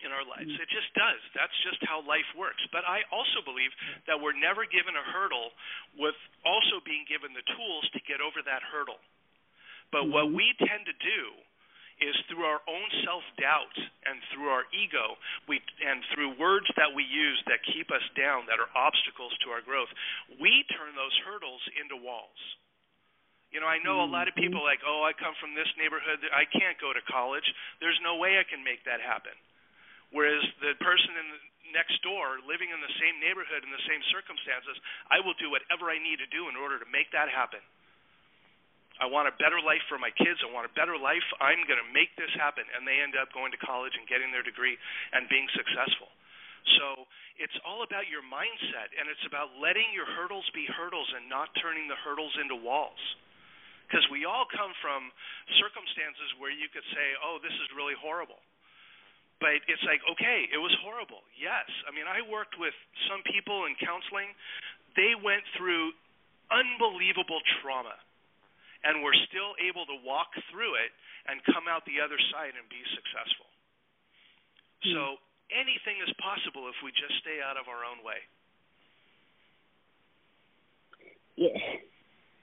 in 0.05 0.13
our 0.13 0.25
lives. 0.25 0.49
Mm. 0.49 0.61
It 0.61 0.69
just 0.73 0.91
does. 0.97 1.21
That's 1.37 1.55
just 1.65 1.81
how 1.85 2.01
life 2.05 2.29
works. 2.37 2.61
But 2.73 2.85
I 2.89 3.05
also 3.13 3.45
believe 3.45 3.73
that 4.09 4.17
we're 4.21 4.37
never 4.37 4.65
given 4.65 4.97
a 4.97 5.05
hurdle 5.05 5.53
with 5.97 6.17
also 6.45 6.81
being 6.85 7.05
given 7.09 7.33
the 7.37 7.45
tools 7.57 7.85
to 7.97 8.01
get 8.09 8.21
over 8.25 8.41
that 8.45 8.65
hurdle. 8.65 9.01
But 9.93 10.09
mm-hmm. 10.09 10.17
what 10.17 10.27
we 10.33 10.57
tend 10.61 10.89
to 10.89 10.97
do 10.97 11.21
is 12.01 12.17
through 12.29 12.49
our 12.49 12.65
own 12.65 12.89
self 13.05 13.25
doubt 13.37 13.77
and 14.09 14.21
through 14.33 14.49
our 14.49 14.65
ego, 14.73 15.21
we 15.49 15.61
and 15.85 16.01
through 16.13 16.41
words 16.41 16.67
that 16.81 16.93
we 16.93 17.05
use 17.05 17.41
that 17.47 17.61
keep 17.69 17.93
us 17.93 18.05
down, 18.17 18.49
that 18.49 18.61
are 18.61 18.73
obstacles 18.73 19.33
to 19.45 19.53
our 19.53 19.61
growth, 19.61 19.93
we 20.41 20.65
turn 20.73 20.97
those 20.97 21.15
hurdles 21.29 21.63
into 21.77 21.97
walls. 22.01 22.41
You 23.51 23.59
know, 23.59 23.67
I 23.67 23.83
know 23.83 24.01
a 24.01 24.09
lot 24.09 24.31
of 24.31 24.35
mm-hmm. 24.35 24.47
people 24.47 24.63
like, 24.63 24.81
oh, 24.87 25.03
I 25.03 25.13
come 25.13 25.35
from 25.43 25.59
this 25.59 25.69
neighborhood, 25.75 26.23
I 26.31 26.47
can't 26.49 26.79
go 26.79 26.95
to 26.95 27.03
college. 27.11 27.47
There's 27.83 27.99
no 28.01 28.17
way 28.17 28.39
I 28.39 28.47
can 28.47 28.63
make 28.63 28.87
that 28.87 29.03
happen. 29.03 29.35
Whereas 30.11 30.43
the 30.59 30.75
person 30.83 31.15
in 31.19 31.27
the 31.35 31.41
next 31.75 32.03
door, 32.03 32.43
living 32.47 32.71
in 32.71 32.83
the 32.83 32.95
same 32.99 33.19
neighborhood 33.23 33.63
in 33.63 33.71
the 33.71 33.87
same 33.87 34.03
circumstances, 34.11 34.75
I 35.11 35.23
will 35.23 35.39
do 35.39 35.51
whatever 35.51 35.91
I 35.91 35.99
need 36.03 36.19
to 36.19 36.31
do 36.31 36.51
in 36.51 36.59
order 36.59 36.79
to 36.83 36.89
make 36.91 37.11
that 37.15 37.31
happen. 37.31 37.63
I 39.01 39.09
want 39.09 39.33
a 39.33 39.35
better 39.41 39.57
life 39.65 39.81
for 39.89 39.97
my 39.97 40.13
kids. 40.13 40.45
I 40.45 40.53
want 40.53 40.69
a 40.69 40.75
better 40.77 41.01
life. 41.01 41.25
I'm 41.41 41.65
going 41.65 41.81
to 41.81 41.91
make 41.97 42.13
this 42.21 42.31
happen. 42.37 42.69
And 42.77 42.85
they 42.85 43.01
end 43.01 43.17
up 43.17 43.33
going 43.33 43.49
to 43.57 43.61
college 43.61 43.97
and 43.97 44.05
getting 44.05 44.29
their 44.29 44.45
degree 44.45 44.77
and 45.17 45.25
being 45.33 45.49
successful. 45.57 46.13
So 46.77 47.09
it's 47.41 47.57
all 47.65 47.81
about 47.81 48.05
your 48.13 48.21
mindset, 48.21 48.93
and 48.93 49.09
it's 49.09 49.25
about 49.25 49.57
letting 49.57 49.89
your 49.97 50.05
hurdles 50.05 50.45
be 50.53 50.69
hurdles 50.69 51.09
and 51.17 51.25
not 51.25 51.49
turning 51.57 51.89
the 51.89 51.97
hurdles 52.05 52.37
into 52.37 52.53
walls. 52.53 53.01
Because 53.89 54.05
we 54.13 54.29
all 54.29 54.45
come 54.53 54.77
from 54.85 55.09
circumstances 55.57 56.37
where 56.37 56.53
you 56.53 56.69
could 56.69 56.85
say, 56.93 57.07
oh, 57.25 57.41
this 57.41 57.57
is 57.57 57.69
really 57.73 57.97
horrible. 57.97 58.39
But 59.41 59.65
it's 59.67 59.83
like, 59.89 60.05
okay, 60.05 60.47
it 60.53 60.61
was 60.61 60.77
horrible. 60.85 61.25
Yes. 61.33 61.65
I 61.89 61.91
mean, 61.97 62.05
I 62.05 62.21
worked 62.29 62.61
with 62.61 62.77
some 63.09 63.25
people 63.25 63.65
in 63.65 63.73
counseling. 63.81 64.37
They 65.01 65.17
went 65.17 65.43
through 65.57 65.97
unbelievable 66.53 67.41
trauma 67.59 67.97
and 68.85 69.05
we're 69.05 69.17
still 69.29 69.53
able 69.61 69.85
to 69.87 69.97
walk 70.05 70.33
through 70.49 70.75
it 70.81 70.93
and 71.29 71.41
come 71.53 71.69
out 71.69 71.85
the 71.85 72.01
other 72.01 72.19
side 72.33 72.57
and 72.57 72.65
be 72.73 72.81
successful. 72.97 73.49
Mm. 74.87 74.93
So 74.97 75.03
anything 75.53 76.01
is 76.01 76.11
possible 76.17 76.69
if 76.73 76.79
we 76.81 76.91
just 76.97 77.21
stay 77.21 77.45
out 77.45 77.61
of 77.61 77.69
our 77.69 77.85
own 77.85 78.01
way. 78.01 78.21
Yeah. 81.37 81.57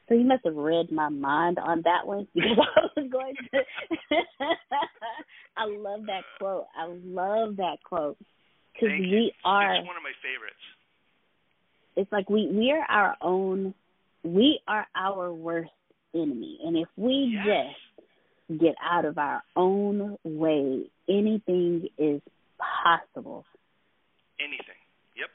So 0.08 0.16
you 0.16 0.24
must 0.24 0.46
have 0.46 0.56
read 0.56 0.92
my 0.92 1.10
mind 1.10 1.60
on 1.60 1.82
that 1.84 2.08
one 2.08 2.28
because 2.36 2.58
I 2.58 2.82
was 2.96 3.10
going 3.12 3.36
to. 3.36 3.60
I 5.58 5.66
love 5.66 6.06
that 6.06 6.24
quote. 6.40 6.66
I 6.78 6.86
love 6.88 7.58
that 7.58 7.78
quote 7.84 8.18
because 8.74 8.90
we 9.00 9.34
are. 9.44 9.76
It's 9.76 9.88
one 9.88 9.98
of 9.98 10.04
my 10.04 10.16
favorites. 10.22 10.56
It's 11.96 12.12
like 12.12 12.30
we 12.30 12.48
we 12.48 12.72
are 12.72 12.86
our 12.90 13.16
own. 13.22 13.74
We 14.24 14.60
are 14.68 14.86
our 14.96 15.34
worst 15.34 15.72
enemy. 16.14 16.60
And 16.64 16.78
if 16.78 16.88
we 16.96 17.34
yes. 17.34 17.74
just 18.48 18.62
get 18.62 18.76
out 18.80 19.06
of 19.06 19.18
our 19.18 19.44
own 19.56 20.18
way, 20.24 20.90
anything 21.10 21.90
is 21.98 22.22
possible. 22.58 23.44
Anything. 24.40 24.80
Yep. 25.18 25.32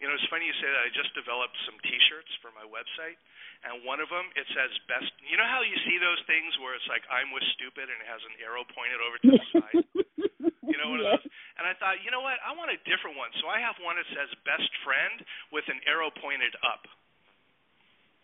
You 0.00 0.06
know, 0.06 0.14
it's 0.14 0.28
funny 0.30 0.46
you 0.46 0.56
say 0.62 0.70
that. 0.70 0.82
I 0.86 0.90
just 0.94 1.10
developed 1.18 1.56
some 1.66 1.76
T-shirts 1.82 2.30
for 2.38 2.54
my 2.54 2.62
website, 2.70 3.18
and 3.66 3.82
one 3.82 3.98
of 3.98 4.06
them 4.06 4.30
it 4.38 4.46
says 4.54 4.70
"best." 4.86 5.10
You 5.26 5.34
know 5.34 5.48
how 5.50 5.66
you 5.66 5.74
see 5.82 5.98
those 5.98 6.22
things 6.30 6.54
where 6.62 6.78
it's 6.78 6.86
like 6.86 7.02
"I'm 7.10 7.34
with 7.34 7.42
stupid" 7.58 7.90
and 7.90 7.98
it 7.98 8.06
has 8.06 8.22
an 8.22 8.38
arrow 8.38 8.62
pointed 8.62 9.02
over 9.02 9.16
to 9.18 9.28
the 9.34 9.46
side. 9.58 9.82
You 10.62 10.78
know 10.78 10.94
one 10.94 11.02
yes. 11.02 11.18
of 11.18 11.26
those. 11.26 11.26
And 11.58 11.66
I 11.66 11.74
thought, 11.74 11.98
you 12.06 12.14
know 12.14 12.22
what? 12.22 12.38
I 12.46 12.54
want 12.54 12.70
a 12.70 12.78
different 12.86 13.18
one. 13.18 13.34
So 13.42 13.50
I 13.50 13.58
have 13.58 13.74
one 13.82 13.98
that 13.98 14.06
says 14.14 14.30
"best 14.46 14.70
friend" 14.86 15.26
with 15.50 15.66
an 15.66 15.82
arrow 15.90 16.14
pointed 16.14 16.54
up. 16.62 16.86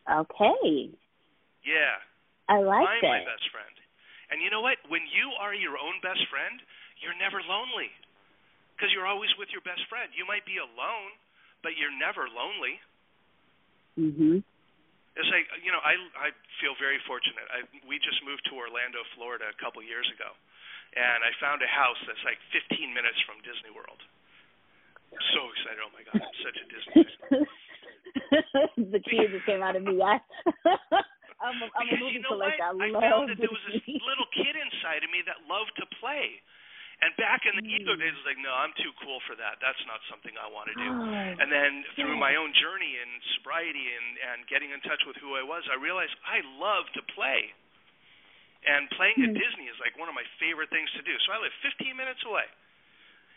Okay. 0.07 0.95
Yeah. 1.65 1.97
I 2.49 2.61
like 2.61 2.85
I'm 2.85 3.01
that. 3.01 3.09
my 3.09 3.25
best 3.25 3.49
friend. 3.51 3.75
And 4.31 4.41
you 4.45 4.53
know 4.53 4.61
what? 4.61 4.77
When 4.89 5.05
you 5.09 5.33
are 5.41 5.57
your 5.57 5.81
own 5.81 6.01
best 6.05 6.21
friend, 6.29 6.61
you're 7.01 7.17
never 7.17 7.41
lonely 7.45 7.89
because 8.77 8.93
you're 8.93 9.09
always 9.09 9.33
with 9.41 9.49
your 9.53 9.65
best 9.65 9.85
friend. 9.89 10.13
You 10.13 10.29
might 10.29 10.45
be 10.45 10.61
alone, 10.61 11.13
but 11.65 11.77
you're 11.81 11.95
never 11.95 12.29
lonely. 12.29 12.81
Mhm. 13.97 14.43
It's 15.15 15.31
like 15.31 15.47
you 15.63 15.71
know, 15.71 15.81
I 15.81 15.95
I 16.19 16.29
feel 16.61 16.75
very 16.77 16.99
fortunate. 17.07 17.47
I 17.49 17.63
we 17.87 17.99
just 18.03 18.21
moved 18.27 18.45
to 18.51 18.59
Orlando, 18.59 19.05
Florida, 19.15 19.47
a 19.49 19.59
couple 19.63 19.81
years 19.81 20.09
ago, 20.11 20.35
and 20.99 21.23
I 21.23 21.31
found 21.39 21.63
a 21.63 21.71
house 21.71 22.01
that's 22.05 22.25
like 22.27 22.41
15 22.51 22.93
minutes 22.93 23.21
from 23.23 23.39
Disney 23.47 23.71
World. 23.71 24.03
I'm 25.15 25.23
so 25.33 25.47
excited! 25.55 25.79
Oh 25.87 25.93
my 25.95 26.03
god, 26.03 26.19
I'm 26.19 26.39
such 26.43 26.59
a 26.59 26.67
Disney 26.67 27.47
the 28.91 29.01
kid 29.01 29.31
just 29.31 29.47
came 29.47 29.63
out 29.63 29.77
of 29.77 29.83
me. 29.83 30.03
I, 30.03 30.19
I'm 31.45 31.61
a, 31.61 31.69
I'm 31.77 31.87
because 31.87 32.01
a 32.01 32.05
movie 32.05 32.17
you 32.17 32.25
know 32.25 32.33
collector. 32.41 32.73
What? 32.73 32.89
I, 32.89 32.97
I 32.97 33.13
found 33.13 33.29
that 33.29 33.39
there 33.39 33.53
was 33.53 33.65
this 33.69 33.85
little 33.85 34.29
kid 34.33 34.57
inside 34.57 35.05
of 35.05 35.11
me 35.13 35.21
that 35.29 35.45
loved 35.45 35.77
to 35.79 35.87
play. 36.01 36.41
And 37.03 37.11
back 37.19 37.43
in 37.45 37.59
the 37.59 37.67
mm. 37.67 37.75
ego 37.75 37.99
days, 37.99 38.15
I 38.15 38.19
was 38.23 38.29
like, 38.29 38.41
no, 38.41 38.55
I'm 38.55 38.73
too 38.79 38.95
cool 39.03 39.19
for 39.27 39.35
that. 39.37 39.59
That's 39.59 39.83
not 39.85 39.99
something 40.07 40.33
I 40.39 40.47
want 40.47 40.71
to 40.73 40.77
do. 40.79 40.89
Oh, 40.89 41.43
and 41.43 41.51
then 41.51 41.83
through 41.99 42.15
my 42.17 42.39
own 42.39 42.55
journey 42.55 42.97
in 42.97 43.09
sobriety 43.37 43.83
and, 43.83 44.09
and 44.33 44.39
getting 44.47 44.71
in 44.71 44.79
touch 44.87 45.03
with 45.05 45.19
who 45.19 45.35
I 45.35 45.43
was, 45.43 45.67
I 45.69 45.77
realized 45.77 46.15
I 46.23 46.41
love 46.57 46.87
to 46.95 47.03
play. 47.13 47.51
And 48.65 48.89
playing 48.97 49.21
at 49.21 49.37
Disney 49.37 49.69
is 49.69 49.77
like 49.77 49.93
one 50.01 50.09
of 50.09 50.17
my 50.17 50.25
favorite 50.41 50.73
things 50.73 50.89
to 50.97 51.05
do. 51.05 51.13
So 51.29 51.37
I 51.37 51.43
live 51.43 51.53
15 51.61 51.93
minutes 51.93 52.25
away. 52.25 52.49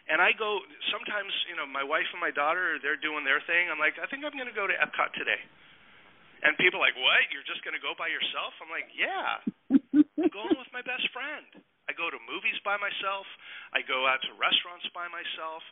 And 0.08 0.24
I 0.24 0.32
go 0.32 0.64
sometimes, 0.88 1.36
you 1.52 1.60
know, 1.60 1.68
my 1.68 1.84
wife 1.84 2.08
and 2.16 2.24
my 2.24 2.32
daughter, 2.32 2.80
they're 2.80 2.96
doing 2.96 3.28
their 3.28 3.44
thing. 3.44 3.68
I'm 3.68 3.76
like, 3.76 4.00
I 4.00 4.08
think 4.08 4.24
I'm 4.24 4.32
going 4.40 4.48
to 4.48 4.56
go 4.56 4.64
to 4.64 4.78
Epcot 4.80 5.12
today. 5.20 5.44
And 6.46 6.54
people 6.62 6.78
are 6.82 6.86
like, 6.86 6.98
what? 7.00 7.26
You're 7.34 7.48
just 7.48 7.64
going 7.66 7.74
to 7.74 7.82
go 7.82 7.98
by 7.98 8.10
yourself? 8.12 8.54
I'm 8.62 8.70
like, 8.70 8.90
yeah. 8.94 9.42
I'm 9.72 10.32
going 10.34 10.58
with 10.58 10.72
my 10.76 10.86
best 10.86 11.08
friend. 11.14 11.46
I 11.88 11.96
go 11.96 12.12
to 12.12 12.20
movies 12.28 12.60
by 12.68 12.76
myself. 12.76 13.26
I 13.72 13.82
go 13.86 14.06
out 14.06 14.20
to 14.28 14.32
restaurants 14.36 14.86
by 14.92 15.08
myself. 15.08 15.64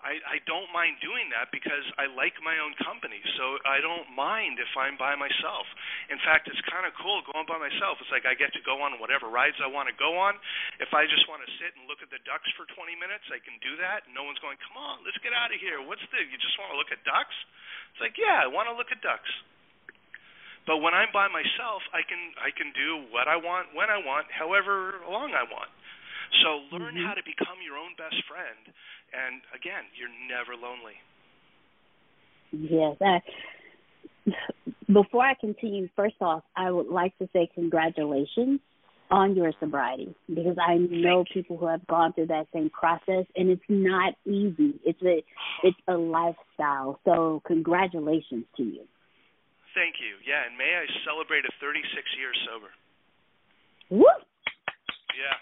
I, 0.00 0.16
I 0.24 0.40
don't 0.48 0.72
mind 0.72 0.96
doing 1.04 1.28
that 1.36 1.52
because 1.52 1.84
I 2.00 2.08
like 2.16 2.32
my 2.40 2.56
own 2.56 2.72
company. 2.80 3.20
So 3.36 3.60
I 3.68 3.84
don't 3.84 4.08
mind 4.16 4.56
if 4.56 4.72
I'm 4.72 4.96
by 4.96 5.12
myself. 5.12 5.68
In 6.08 6.16
fact, 6.24 6.48
it's 6.48 6.60
kind 6.72 6.88
of 6.88 6.96
cool 6.96 7.20
going 7.28 7.44
by 7.44 7.60
myself. 7.60 8.00
It's 8.00 8.08
like 8.08 8.24
I 8.24 8.32
get 8.32 8.48
to 8.56 8.64
go 8.64 8.80
on 8.80 8.96
whatever 8.96 9.28
rides 9.28 9.60
I 9.60 9.68
want 9.68 9.92
to 9.92 9.96
go 10.00 10.16
on. 10.16 10.40
If 10.80 10.96
I 10.96 11.04
just 11.04 11.28
want 11.28 11.44
to 11.44 11.50
sit 11.60 11.76
and 11.76 11.84
look 11.84 12.00
at 12.00 12.08
the 12.08 12.20
ducks 12.24 12.48
for 12.56 12.64
20 12.72 12.96
minutes, 12.96 13.28
I 13.28 13.44
can 13.44 13.60
do 13.60 13.76
that. 13.84 14.08
No 14.08 14.24
one's 14.24 14.40
going, 14.40 14.56
come 14.64 14.80
on, 14.80 15.04
let's 15.04 15.20
get 15.20 15.36
out 15.36 15.52
of 15.52 15.60
here. 15.60 15.84
What's 15.84 16.02
the, 16.08 16.24
you 16.24 16.40
just 16.40 16.56
want 16.56 16.72
to 16.72 16.78
look 16.80 16.88
at 16.88 17.04
ducks? 17.04 17.36
It's 17.92 18.00
like, 18.00 18.16
yeah, 18.16 18.40
I 18.40 18.48
want 18.48 18.72
to 18.72 18.74
look 18.76 18.88
at 18.88 19.04
ducks. 19.04 19.28
But 20.66 20.78
when 20.78 20.94
I'm 20.94 21.08
by 21.12 21.26
myself, 21.28 21.82
I 21.92 22.04
can 22.06 22.20
I 22.38 22.52
can 22.52 22.70
do 22.76 23.08
what 23.10 23.26
I 23.26 23.36
want 23.36 23.72
when 23.74 23.88
I 23.88 23.98
want, 23.98 24.26
however 24.30 25.00
long 25.08 25.32
I 25.32 25.44
want. 25.48 25.72
So 26.44 26.62
learn 26.70 26.94
mm-hmm. 26.94 27.06
how 27.06 27.14
to 27.14 27.24
become 27.26 27.58
your 27.64 27.76
own 27.76 27.96
best 27.98 28.22
friend, 28.30 28.70
and 29.10 29.42
again, 29.50 29.88
you're 29.98 30.12
never 30.30 30.54
lonely. 30.54 30.94
Yes. 32.52 32.96
I, 33.02 33.18
before 34.92 35.24
I 35.24 35.34
continue, 35.34 35.88
first 35.96 36.16
off, 36.20 36.42
I 36.56 36.70
would 36.70 36.88
like 36.88 37.16
to 37.18 37.28
say 37.32 37.48
congratulations 37.54 38.60
on 39.10 39.34
your 39.34 39.52
sobriety 39.58 40.14
because 40.28 40.56
I 40.60 40.76
know 40.76 41.24
people 41.32 41.56
who 41.56 41.66
have 41.66 41.84
gone 41.86 42.12
through 42.12 42.28
that 42.28 42.46
same 42.54 42.70
process 42.70 43.26
and 43.34 43.50
it's 43.50 43.62
not 43.68 44.14
easy. 44.24 44.78
It's 44.84 45.02
a 45.02 45.22
it's 45.64 45.78
a 45.88 45.94
lifestyle. 45.94 47.00
So 47.04 47.42
congratulations 47.46 48.44
to 48.56 48.62
you. 48.62 48.82
Thank 49.74 49.98
you. 50.00 50.18
Yeah, 50.22 50.46
in 50.46 50.56
May 50.56 50.72
I 50.78 50.86
celebrated 51.06 51.50
36 51.58 51.84
years 52.18 52.36
sober. 52.46 52.70
Woo! 53.90 54.06
Yeah. 55.14 55.36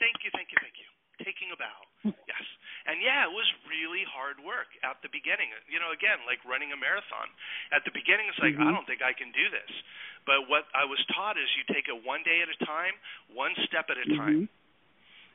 Thank 0.00 0.24
you, 0.24 0.30
thank 0.34 0.50
you, 0.50 0.58
thank 0.60 0.76
you. 0.80 0.88
Taking 1.22 1.54
a 1.54 1.58
bow. 1.60 1.78
yes. 2.32 2.44
And 2.88 2.98
yeah, 2.98 3.28
it 3.28 3.32
was 3.32 3.46
really 3.70 4.02
hard 4.08 4.22
hard 4.22 4.38
work 4.46 4.70
at 4.86 4.96
the 5.02 5.10
beginning. 5.12 5.50
You 5.66 5.82
know, 5.82 5.90
again, 5.92 6.22
like 6.24 6.38
running 6.46 6.70
a 6.72 6.78
marathon. 6.78 7.28
At 7.74 7.84
the 7.84 7.92
beginning, 7.92 8.30
it's 8.30 8.38
like, 8.38 8.54
mm-hmm. 8.54 8.64
I 8.64 8.72
don't 8.72 8.86
think 8.86 9.04
I 9.04 9.12
can 9.12 9.34
do 9.34 9.50
this. 9.52 9.72
But 10.24 10.46
what 10.46 10.70
I 10.72 10.86
was 10.86 11.02
taught 11.12 11.34
is 11.34 11.50
you 11.58 11.66
take 11.68 11.90
it 11.90 11.98
one 12.06 12.22
day 12.22 12.40
at 12.40 12.48
a 12.48 12.58
time, 12.62 12.94
one 13.34 13.52
step 13.66 13.90
at 13.90 13.98
a 13.98 14.06
mm-hmm. 14.06 14.22
time 14.22 14.40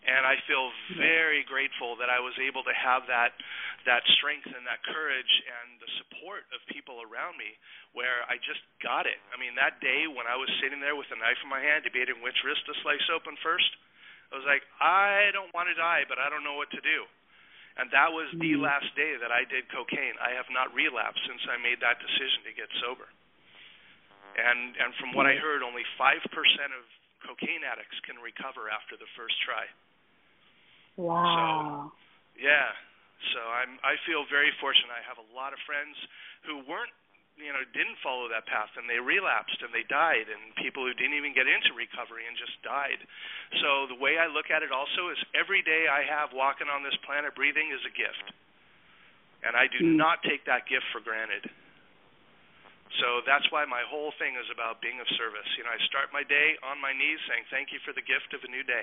and 0.07 0.23
I 0.23 0.39
feel 0.47 0.71
very 0.95 1.43
grateful 1.43 1.99
that 1.99 2.07
I 2.07 2.23
was 2.23 2.31
able 2.39 2.63
to 2.63 2.75
have 2.75 3.03
that 3.11 3.35
that 3.83 4.03
strength 4.19 4.47
and 4.47 4.67
that 4.67 4.83
courage 4.83 5.33
and 5.47 5.79
the 5.79 5.87
support 6.03 6.43
of 6.51 6.59
people 6.67 6.99
around 6.99 7.39
me 7.39 7.55
where 7.95 8.27
I 8.27 8.35
just 8.43 8.59
got 8.83 9.07
it. 9.07 9.15
I 9.31 9.39
mean, 9.39 9.55
that 9.55 9.79
day 9.79 10.11
when 10.11 10.27
I 10.27 10.35
was 10.35 10.51
sitting 10.59 10.83
there 10.83 10.99
with 10.99 11.07
a 11.07 11.15
knife 11.15 11.39
in 11.39 11.47
my 11.47 11.63
hand 11.63 11.87
debating 11.87 12.19
which 12.19 12.35
wrist 12.43 12.67
to 12.67 12.75
slice 12.83 13.07
open 13.07 13.39
first, 13.39 13.69
I 14.27 14.35
was 14.35 14.47
like, 14.47 14.63
I 14.83 15.31
don't 15.31 15.55
want 15.55 15.71
to 15.71 15.77
die, 15.77 16.03
but 16.03 16.19
I 16.19 16.27
don't 16.27 16.43
know 16.43 16.59
what 16.59 16.67
to 16.75 16.83
do. 16.83 17.07
And 17.79 17.87
that 17.95 18.11
was 18.11 18.27
the 18.35 18.57
mm-hmm. 18.57 18.65
last 18.65 18.89
day 18.97 19.15
that 19.21 19.31
I 19.31 19.47
did 19.47 19.71
cocaine. 19.71 20.17
I 20.19 20.35
have 20.35 20.49
not 20.51 20.73
relapsed 20.75 21.23
since 21.23 21.45
I 21.47 21.55
made 21.61 21.79
that 21.79 22.01
decision 22.01 22.43
to 22.43 22.51
get 22.51 22.67
sober. 22.83 23.07
And 24.37 24.75
and 24.77 24.93
from 25.01 25.17
what 25.17 25.25
I 25.25 25.39
heard, 25.39 25.65
only 25.65 25.85
5% 25.97 26.21
of 26.21 26.83
cocaine 27.25 27.65
addicts 27.65 27.97
can 28.05 28.21
recover 28.21 28.69
after 28.69 28.93
the 28.99 29.09
first 29.17 29.33
try. 29.41 29.65
Wow. 30.97 31.93
So, 31.93 32.41
yeah. 32.41 32.73
So 33.33 33.39
I'm 33.41 33.81
I 33.81 33.97
feel 34.05 34.25
very 34.29 34.53
fortunate. 34.61 34.93
I 34.93 35.01
have 35.05 35.17
a 35.21 35.29
lot 35.33 35.53
of 35.53 35.59
friends 35.65 35.97
who 36.45 36.61
weren't 36.65 36.93
you 37.37 37.53
know 37.53 37.61
didn't 37.69 37.97
follow 38.01 38.25
that 38.27 38.49
path 38.49 38.73
and 38.75 38.89
they 38.89 38.97
relapsed 38.97 39.61
and 39.61 39.69
they 39.69 39.85
died 39.85 40.25
and 40.25 40.57
people 40.57 40.81
who 40.81 40.93
didn't 40.97 41.13
even 41.13 41.37
get 41.37 41.45
into 41.45 41.69
recovery 41.77 42.25
and 42.25 42.33
just 42.33 42.57
died 42.65 42.97
so 43.61 43.85
the 43.85 43.97
way 43.97 44.17
i 44.17 44.25
look 44.25 44.49
at 44.49 44.65
it 44.65 44.73
also 44.73 45.13
is 45.13 45.19
every 45.37 45.61
day 45.61 45.85
i 45.85 46.01
have 46.01 46.33
walking 46.33 46.65
on 46.65 46.81
this 46.81 46.97
planet 47.05 47.37
breathing 47.37 47.69
is 47.69 47.81
a 47.85 47.93
gift 47.93 48.33
and 49.45 49.53
i 49.53 49.69
do 49.69 49.85
mm. 49.85 49.95
not 49.95 50.17
take 50.25 50.41
that 50.49 50.65
gift 50.65 50.85
for 50.89 50.97
granted 50.97 51.45
so 52.97 53.21
that's 53.29 53.45
why 53.53 53.61
my 53.69 53.85
whole 53.85 54.09
thing 54.17 54.33
is 54.33 54.49
about 54.49 54.81
being 54.81 54.97
of 54.97 55.07
service 55.13 55.47
you 55.55 55.63
know 55.63 55.69
i 55.69 55.79
start 55.85 56.09
my 56.09 56.25
day 56.25 56.57
on 56.65 56.81
my 56.81 56.91
knees 56.91 57.21
saying 57.29 57.45
thank 57.53 57.69
you 57.69 57.77
for 57.85 57.93
the 57.93 58.03
gift 58.03 58.33
of 58.33 58.41
a 58.41 58.49
new 58.49 58.65
day 58.65 58.81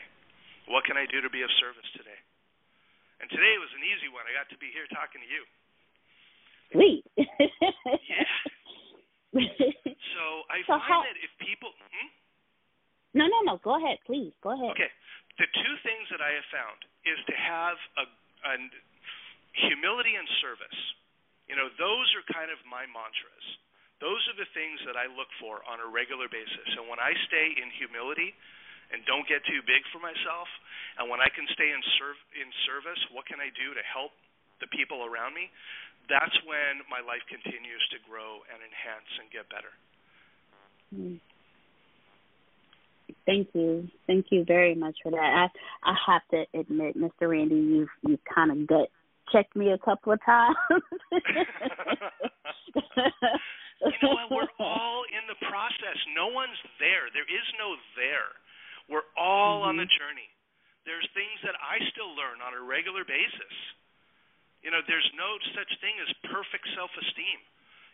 what 0.69 0.85
can 0.85 0.97
I 0.97 1.05
do 1.09 1.21
to 1.21 1.31
be 1.31 1.43
of 1.45 1.53
service 1.61 1.87
today? 1.97 2.21
And 3.21 3.31
today 3.31 3.55
was 3.61 3.73
an 3.77 3.85
easy 3.85 4.11
one. 4.11 4.25
I 4.27 4.33
got 4.37 4.49
to 4.51 4.59
be 4.59 4.69
here 4.75 4.89
talking 4.91 5.23
to 5.23 5.29
you. 5.29 5.43
Sweet. 6.73 7.05
yeah. 7.17 8.27
So 10.15 10.47
I 10.47 10.63
so 10.63 10.79
find 10.79 10.87
how, 10.87 11.01
that 11.03 11.19
if 11.19 11.33
people. 11.43 11.75
Hmm? 11.75 12.09
No, 13.19 13.27
no, 13.27 13.39
no. 13.43 13.55
Go 13.63 13.75
ahead, 13.79 13.99
please. 14.07 14.31
Go 14.43 14.55
ahead. 14.55 14.71
Okay. 14.75 14.91
The 15.43 15.51
two 15.51 15.75
things 15.83 16.07
that 16.15 16.23
I 16.23 16.31
have 16.39 16.47
found 16.55 16.79
is 17.03 17.19
to 17.27 17.35
have 17.35 17.77
a, 17.99 18.05
a 18.47 18.55
humility 19.67 20.15
and 20.15 20.27
service. 20.39 20.79
You 21.51 21.59
know, 21.59 21.67
those 21.77 22.07
are 22.15 22.25
kind 22.31 22.55
of 22.55 22.63
my 22.63 22.87
mantras. 22.87 23.47
Those 23.99 24.23
are 24.31 24.39
the 24.39 24.49
things 24.55 24.79
that 24.87 24.95
I 24.99 25.11
look 25.11 25.31
for 25.39 25.63
on 25.67 25.83
a 25.83 25.89
regular 25.89 26.31
basis. 26.31 26.69
And 26.79 26.87
when 26.87 26.99
I 26.99 27.15
stay 27.27 27.59
in 27.59 27.71
humility, 27.75 28.35
and 28.93 29.05
don't 29.09 29.25
get 29.29 29.45
too 29.47 29.61
big 29.65 29.83
for 29.93 30.01
myself. 30.01 30.49
And 30.99 31.09
when 31.09 31.21
I 31.21 31.31
can 31.33 31.47
stay 31.53 31.71
in 31.71 31.81
serve 31.97 32.19
in 32.37 32.49
service, 32.69 33.01
what 33.15 33.25
can 33.25 33.41
I 33.41 33.49
do 33.55 33.75
to 33.75 33.83
help 33.85 34.13
the 34.61 34.69
people 34.71 35.05
around 35.07 35.35
me? 35.35 35.51
That's 36.09 36.37
when 36.45 36.85
my 36.93 37.01
life 37.01 37.25
continues 37.31 37.85
to 37.97 37.99
grow 38.05 38.45
and 38.53 38.61
enhance 38.61 39.11
and 39.21 39.27
get 39.33 39.49
better. 39.49 39.73
Thank 43.27 43.49
you, 43.53 43.89
thank 44.07 44.27
you 44.31 44.45
very 44.45 44.75
much 44.75 44.97
for 45.03 45.11
that. 45.11 45.49
I 45.49 45.49
I 45.83 45.95
have 46.07 46.25
to 46.31 46.45
admit, 46.59 46.97
Mr. 46.97 47.29
Randy, 47.29 47.57
you've 47.57 47.89
you've 48.03 48.25
kind 48.29 48.53
of 48.53 48.67
gut 48.67 48.89
checked 49.33 49.57
me 49.57 49.73
a 49.73 49.79
couple 49.79 50.13
of 50.13 50.21
times. 50.25 50.57
you 53.85 53.99
know 54.03 54.15
what? 54.15 54.31
We're 54.31 54.55
all 54.61 55.03
in 55.11 55.25
the 55.29 55.39
process. 55.49 55.99
No 56.15 56.29
one's 56.29 56.59
there. 56.79 57.09
There 57.13 57.27
is 57.27 57.47
no 57.59 57.77
there. 57.97 58.31
We're 58.89 59.07
all 59.17 59.63
mm-hmm. 59.63 59.71
on 59.71 59.75
the 59.81 59.89
mm-hmm. 59.89 60.01
journey. 60.01 60.31
There's 60.85 61.07
things 61.17 61.41
that 61.45 61.57
I 61.57 61.81
still 61.97 62.13
learn 62.13 62.45
on 62.45 62.53
a 62.53 62.61
regular 62.61 63.09
basis. 63.09 63.57
You 64.61 64.73
know, 64.73 64.85
there's 64.85 65.09
no 65.17 65.37
such 65.57 65.69
thing 65.81 65.97
as 66.01 66.09
perfect 66.29 66.69
self 66.77 66.93
esteem. 66.97 67.41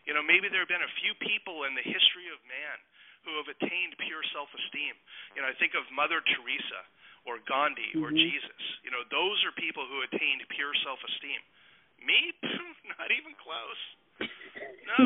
You 0.07 0.15
know, 0.15 0.23
maybe 0.23 0.51
there 0.51 0.63
have 0.63 0.71
been 0.71 0.83
a 0.83 0.99
few 1.03 1.13
people 1.23 1.67
in 1.67 1.75
the 1.75 1.85
history 1.85 2.27
of 2.31 2.39
man 2.47 2.77
who 3.23 3.37
have 3.37 3.47
attained 3.47 3.95
pure 4.01 4.23
self 4.35 4.49
esteem. 4.51 4.95
You 5.37 5.43
know, 5.43 5.49
I 5.51 5.55
think 5.55 5.77
of 5.77 5.87
Mother 5.93 6.19
Teresa 6.23 6.81
or 7.23 7.39
Gandhi 7.47 7.95
mm-hmm. 7.95 8.03
or 8.03 8.11
Jesus. 8.11 8.63
You 8.83 8.91
know, 8.91 9.05
those 9.07 9.39
are 9.47 9.53
people 9.55 9.85
who 9.87 10.03
attained 10.03 10.43
pure 10.51 10.73
self 10.83 10.99
esteem. 10.99 11.39
Me? 12.01 12.33
Not 12.97 13.13
even 13.13 13.37
close. 13.39 13.81
No. 14.89 14.99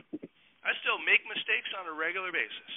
I 0.66 0.70
still 0.82 0.98
make 1.02 1.26
mistakes 1.26 1.70
on 1.74 1.90
a 1.90 1.94
regular 1.94 2.30
basis. 2.30 2.72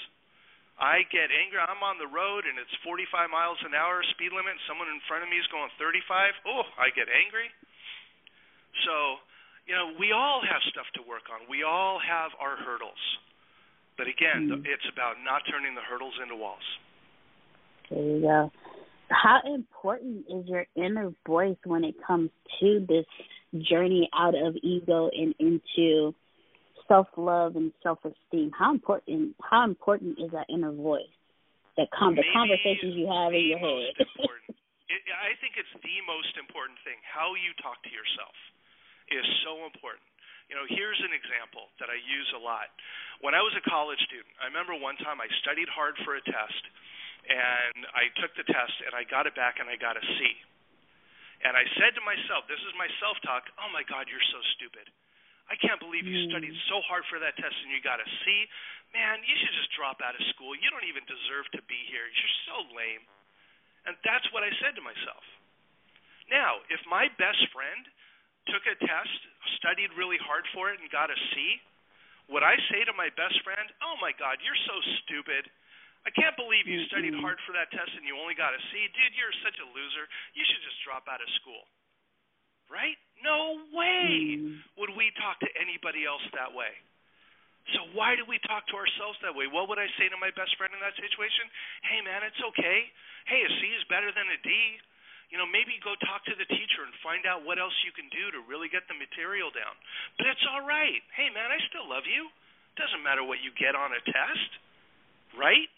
I 0.76 1.08
get 1.08 1.32
angry. 1.32 1.60
I'm 1.60 1.80
on 1.84 1.96
the 1.96 2.10
road 2.10 2.44
and 2.44 2.60
it's 2.60 2.72
45 2.84 3.32
miles 3.32 3.60
an 3.64 3.72
hour 3.72 4.04
speed 4.12 4.36
limit. 4.36 4.60
Someone 4.68 4.92
in 4.92 5.00
front 5.08 5.24
of 5.24 5.32
me 5.32 5.40
is 5.40 5.48
going 5.48 5.72
35. 5.80 6.36
Oh, 6.52 6.68
I 6.76 6.92
get 6.92 7.08
angry. 7.08 7.48
So, 8.84 9.24
you 9.64 9.74
know, 9.74 9.96
we 9.96 10.12
all 10.12 10.44
have 10.44 10.60
stuff 10.68 10.88
to 11.00 11.02
work 11.08 11.32
on. 11.32 11.48
We 11.48 11.64
all 11.64 11.96
have 12.04 12.36
our 12.44 12.60
hurdles. 12.60 13.00
But 13.96 14.12
again, 14.12 14.52
mm-hmm. 14.52 14.68
it's 14.68 14.84
about 14.92 15.16
not 15.24 15.48
turning 15.48 15.80
the 15.80 15.86
hurdles 15.86 16.20
into 16.20 16.36
walls. 16.36 16.68
There 17.90 18.04
you 18.04 18.22
go. 18.22 18.52
How 19.08 19.40
important 19.48 20.26
is 20.28 20.44
your 20.48 20.66
inner 20.76 21.14
voice 21.26 21.58
when 21.64 21.84
it 21.84 21.96
comes 22.06 22.32
to 22.60 22.86
this 22.88 23.06
journey 23.70 24.10
out 24.14 24.36
of 24.36 24.56
ego 24.64 25.10
and 25.14 25.34
into 25.40 26.14
self 26.88 27.08
love 27.18 27.56
and 27.56 27.72
self 27.82 28.00
esteem, 28.06 28.52
how 28.54 28.72
important 28.74 29.36
how 29.42 29.64
important 29.64 30.20
is 30.20 30.32
that 30.32 30.46
inner 30.50 30.72
voice? 30.72 31.12
That 31.78 31.92
con- 31.92 32.16
the 32.16 32.24
conversations 32.32 32.96
you 32.96 33.08
have 33.12 33.36
in 33.36 33.52
your 33.52 33.60
head. 33.60 33.94
it, 34.00 35.02
I 35.12 35.36
think 35.44 35.60
it's 35.60 35.76
the 35.76 35.98
most 36.08 36.34
important 36.40 36.80
thing. 36.88 36.96
How 37.04 37.36
you 37.36 37.52
talk 37.60 37.84
to 37.84 37.92
yourself 37.92 38.36
is 39.12 39.26
so 39.44 39.68
important. 39.68 40.08
You 40.48 40.56
know, 40.56 40.64
here's 40.70 41.02
an 41.02 41.10
example 41.10 41.74
that 41.82 41.90
I 41.90 41.98
use 41.98 42.30
a 42.38 42.42
lot. 42.42 42.70
When 43.26 43.34
I 43.34 43.42
was 43.42 43.52
a 43.58 43.66
college 43.66 44.00
student, 44.06 44.30
I 44.38 44.46
remember 44.46 44.78
one 44.78 44.96
time 45.02 45.18
I 45.18 45.26
studied 45.42 45.68
hard 45.68 45.98
for 46.06 46.16
a 46.16 46.22
test, 46.22 46.64
and 47.26 47.90
I 47.98 48.14
took 48.22 48.32
the 48.38 48.46
test 48.46 48.78
and 48.86 48.94
I 48.94 49.04
got 49.10 49.26
it 49.26 49.34
back 49.34 49.58
and 49.58 49.66
I 49.66 49.76
got 49.76 49.98
a 49.98 50.06
C. 50.06 50.20
And 51.44 51.58
I 51.58 51.66
said 51.78 51.98
to 51.98 52.04
myself, 52.06 52.46
this 52.46 52.62
is 52.62 52.74
my 52.78 52.90
self 53.02 53.18
talk, 53.26 53.50
oh 53.58 53.70
my 53.74 53.82
God, 53.86 54.08
you're 54.10 54.24
so 54.32 54.40
stupid. 54.58 54.86
I 55.46 55.56
can't 55.62 55.78
believe 55.78 56.10
you 56.10 56.26
studied 56.34 56.58
hmm. 56.58 56.70
so 56.74 56.82
hard 56.90 57.06
for 57.06 57.22
that 57.22 57.38
test 57.38 57.54
and 57.62 57.70
you 57.70 57.78
got 57.86 58.02
a 58.02 58.08
C. 58.26 58.50
Man, 58.94 59.22
you 59.22 59.36
should 59.38 59.54
just 59.54 59.70
drop 59.78 60.02
out 60.02 60.18
of 60.18 60.24
school. 60.34 60.58
You 60.58 60.72
don't 60.74 60.88
even 60.88 61.06
deserve 61.06 61.46
to 61.54 61.62
be 61.70 61.78
here. 61.92 62.08
You're 62.10 62.38
so 62.50 62.58
lame. 62.74 63.04
And 63.86 63.94
that's 64.02 64.26
what 64.34 64.42
I 64.42 64.50
said 64.64 64.74
to 64.80 64.84
myself. 64.84 65.22
Now, 66.34 66.66
if 66.74 66.82
my 66.90 67.06
best 67.22 67.38
friend 67.54 67.86
took 68.50 68.66
a 68.66 68.74
test, 68.82 69.20
studied 69.62 69.94
really 69.94 70.18
hard 70.18 70.46
for 70.54 70.74
it, 70.74 70.82
and 70.82 70.90
got 70.90 71.14
a 71.14 71.18
C, 71.34 71.62
would 72.34 72.42
I 72.42 72.58
say 72.74 72.82
to 72.90 72.94
my 72.98 73.14
best 73.14 73.38
friend, 73.46 73.70
Oh 73.86 74.02
my 74.02 74.10
God, 74.18 74.42
you're 74.42 74.58
so 74.66 74.78
stupid. 75.06 75.46
I 76.06 76.14
can't 76.14 76.38
believe 76.38 76.70
you 76.70 76.86
studied 76.90 77.18
hard 77.18 77.42
for 77.50 77.54
that 77.58 77.74
test 77.74 77.90
and 77.98 78.06
you 78.06 78.14
only 78.14 78.38
got 78.38 78.54
a 78.54 78.62
C. 78.70 78.90
Dude, 78.94 79.18
you're 79.18 79.34
such 79.42 79.58
a 79.58 79.68
loser. 79.74 80.06
You 80.38 80.46
should 80.46 80.62
just 80.62 80.78
drop 80.86 81.10
out 81.10 81.18
of 81.18 81.30
school. 81.42 81.66
Right? 82.68 82.98
No 83.22 83.62
way 83.74 84.38
mm. 84.38 84.58
would 84.78 84.94
we 84.98 85.14
talk 85.18 85.40
to 85.42 85.50
anybody 85.58 86.06
else 86.06 86.24
that 86.34 86.52
way. 86.52 86.74
So 87.74 87.82
why 87.98 88.14
do 88.14 88.22
we 88.30 88.38
talk 88.46 88.70
to 88.70 88.78
ourselves 88.78 89.18
that 89.26 89.34
way? 89.34 89.50
What 89.50 89.66
would 89.74 89.82
I 89.82 89.90
say 89.98 90.06
to 90.14 90.18
my 90.22 90.30
best 90.38 90.54
friend 90.62 90.70
in 90.70 90.82
that 90.86 90.94
situation? 90.94 91.50
Hey 91.82 92.02
man, 92.06 92.22
it's 92.22 92.38
okay. 92.54 92.86
Hey, 93.26 93.42
a 93.42 93.50
C 93.58 93.74
is 93.74 93.82
better 93.90 94.14
than 94.14 94.30
a 94.30 94.38
D. 94.46 94.50
You 95.34 95.42
know, 95.42 95.50
maybe 95.50 95.82
go 95.82 95.98
talk 96.06 96.22
to 96.30 96.38
the 96.38 96.46
teacher 96.46 96.86
and 96.86 96.94
find 97.02 97.26
out 97.26 97.42
what 97.42 97.58
else 97.58 97.74
you 97.82 97.90
can 97.90 98.06
do 98.14 98.30
to 98.38 98.46
really 98.46 98.70
get 98.70 98.86
the 98.86 98.94
material 98.94 99.50
down. 99.50 99.74
But 100.22 100.30
it's 100.30 100.46
all 100.54 100.62
right. 100.62 101.02
Hey 101.18 101.34
man, 101.34 101.50
I 101.50 101.58
still 101.74 101.90
love 101.90 102.06
you. 102.06 102.30
Doesn't 102.78 103.02
matter 103.02 103.26
what 103.26 103.42
you 103.42 103.50
get 103.58 103.74
on 103.74 103.98
a 103.98 104.02
test, 104.06 104.52
right? 105.34 105.72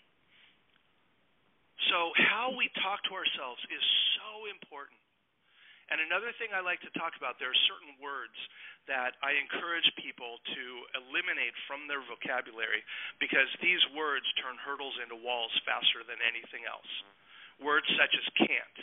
So 1.87 2.11
how 2.19 2.51
we 2.51 2.67
talk 2.83 2.99
to 3.07 3.15
ourselves 3.15 3.63
is 3.71 3.83
so 4.19 4.49
important. 4.51 4.99
And 5.87 6.03
another 6.03 6.35
thing 6.35 6.51
I 6.51 6.59
like 6.59 6.83
to 6.83 6.91
talk 6.99 7.15
about, 7.15 7.39
there 7.39 7.51
are 7.51 7.63
certain 7.71 7.95
words 8.03 8.35
that 8.91 9.15
I 9.23 9.35
encourage 9.39 9.87
people 9.99 10.39
to 10.43 10.63
eliminate 10.99 11.55
from 11.67 11.87
their 11.87 12.03
vocabulary 12.03 12.83
because 13.19 13.47
these 13.63 13.79
words 13.95 14.27
turn 14.39 14.59
hurdles 14.59 14.95
into 14.99 15.15
walls 15.15 15.51
faster 15.63 16.03
than 16.03 16.19
anything 16.23 16.67
else. 16.67 16.87
Words 17.59 17.87
such 17.95 18.11
as 18.15 18.25
can't. 18.35 18.77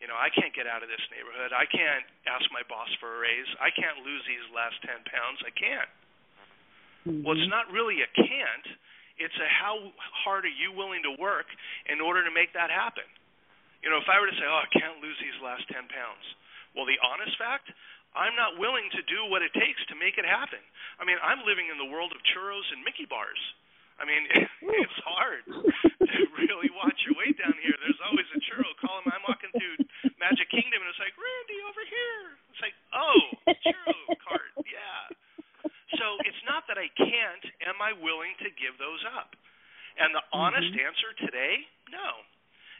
You 0.00 0.10
know, 0.10 0.18
I 0.18 0.34
can't 0.34 0.50
get 0.50 0.66
out 0.66 0.82
of 0.82 0.90
this 0.90 1.04
neighborhood. 1.14 1.54
I 1.54 1.68
can't 1.68 2.02
ask 2.26 2.42
my 2.50 2.66
boss 2.66 2.90
for 2.98 3.06
a 3.06 3.18
raise. 3.22 3.46
I 3.62 3.70
can't 3.70 4.02
lose 4.02 4.24
these 4.26 4.42
last 4.50 4.80
10 4.82 4.98
pounds. 5.06 5.38
I 5.46 5.52
can't. 5.54 5.92
Mm-hmm. 7.06 7.22
Well, 7.22 7.38
it's 7.38 7.52
not 7.52 7.70
really 7.70 8.02
a 8.02 8.10
can't. 8.18 8.66
It's 9.20 9.38
a 9.38 9.46
how 9.46 9.94
hard 10.26 10.42
are 10.42 10.56
you 10.58 10.74
willing 10.74 11.06
to 11.06 11.14
work 11.22 11.46
in 11.86 12.02
order 12.02 12.26
to 12.26 12.32
make 12.34 12.50
that 12.58 12.72
happen? 12.72 13.06
You 13.82 13.90
know, 13.90 13.98
if 13.98 14.08
I 14.08 14.18
were 14.22 14.30
to 14.30 14.38
say, 14.38 14.46
"Oh, 14.46 14.62
I 14.62 14.70
can't 14.70 15.02
lose 15.02 15.18
these 15.18 15.36
last 15.42 15.66
10 15.68 15.90
pounds," 15.90 16.24
Well, 16.72 16.88
the 16.88 16.96
honest 17.04 17.36
fact, 17.36 17.68
I'm 18.16 18.36
not 18.36 18.60
willing 18.60 18.88
to 18.96 19.02
do 19.08 19.28
what 19.28 19.44
it 19.44 19.52
takes 19.56 19.80
to 19.88 19.96
make 19.96 20.16
it 20.16 20.24
happen. 20.24 20.60
I 21.00 21.04
mean, 21.04 21.20
I'm 21.20 21.44
living 21.44 21.68
in 21.68 21.80
the 21.80 21.88
world 21.88 22.12
of 22.12 22.20
churros 22.32 22.64
and 22.72 22.84
Mickey 22.84 23.08
bars. 23.08 23.40
I 24.00 24.08
mean, 24.08 24.24
it's 24.82 25.00
hard 25.04 25.44
to 25.44 26.22
really 26.36 26.72
watch 26.76 26.96
your 27.04 27.16
weight 27.20 27.36
down 27.36 27.56
here. 27.60 27.76
There's 27.80 28.00
always 28.04 28.28
a 28.32 28.40
churro 28.48 28.68
calling. 28.80 29.04
I'm 29.08 29.24
walking 29.28 29.52
through 29.52 29.84
Magic 30.16 30.48
Kingdom, 30.48 30.80
and 30.80 30.88
it's 30.88 31.00
like 31.00 31.16
Randy 31.16 31.58
over 31.68 31.84
here. 31.84 32.24
It's 32.52 32.62
like, 32.64 32.76
oh, 32.96 33.20
churro 33.68 33.96
cart, 34.24 34.52
yeah. 34.64 35.12
So 36.00 36.16
it's 36.24 36.42
not 36.48 36.64
that 36.72 36.80
I 36.80 36.88
can't. 36.96 37.44
Am 37.68 37.78
I 37.84 37.92
willing 38.00 38.32
to 38.40 38.48
give 38.56 38.80
those 38.80 39.00
up? 39.12 39.36
And 40.00 40.16
the 40.16 40.24
honest 40.32 40.72
mm-hmm. 40.72 40.88
answer 40.88 41.10
today, 41.20 41.68
no. 41.92 42.24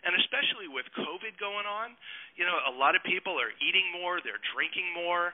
And 0.02 0.18
especially 0.18 0.66
with 0.66 0.86
COVID 0.98 1.38
going 1.38 1.66
on, 1.66 1.94
you 2.34 2.42
know, 2.42 2.58
a 2.66 2.74
lot 2.74 2.98
of 2.98 3.06
people 3.06 3.38
are 3.38 3.54
eating 3.62 3.86
more, 3.94 4.18
they're 4.18 4.42
drinking 4.50 4.90
more, 4.90 5.30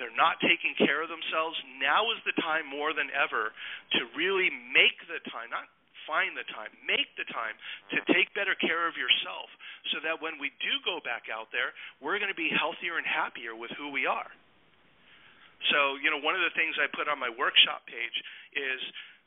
they're 0.00 0.14
not 0.16 0.40
taking 0.40 0.72
care 0.76 1.04
of 1.04 1.08
themselves. 1.12 1.56
Now 1.80 2.08
is 2.12 2.20
the 2.24 2.36
time 2.40 2.64
more 2.64 2.96
than 2.96 3.12
ever 3.12 3.52
to 3.52 4.00
really 4.16 4.48
make 4.72 4.96
the 5.04 5.20
time, 5.28 5.52
not 5.52 5.68
find 6.08 6.38
the 6.38 6.46
time, 6.54 6.70
make 6.86 7.10
the 7.18 7.26
time 7.28 7.58
to 7.92 7.98
take 8.14 8.32
better 8.32 8.54
care 8.56 8.86
of 8.86 8.94
yourself 8.94 9.50
so 9.92 10.00
that 10.06 10.22
when 10.22 10.38
we 10.38 10.54
do 10.62 10.72
go 10.86 11.02
back 11.02 11.28
out 11.28 11.50
there, 11.50 11.74
we're 11.98 12.16
going 12.22 12.32
to 12.32 12.38
be 12.38 12.48
healthier 12.48 12.96
and 12.96 13.04
happier 13.04 13.52
with 13.52 13.74
who 13.74 13.90
we 13.90 14.06
are. 14.06 14.30
So, 15.72 15.98
you 15.98 16.14
know, 16.14 16.22
one 16.22 16.38
of 16.38 16.44
the 16.46 16.54
things 16.54 16.78
I 16.78 16.86
put 16.94 17.10
on 17.10 17.18
my 17.18 17.32
workshop 17.32 17.84
page 17.90 18.16
is 18.54 18.80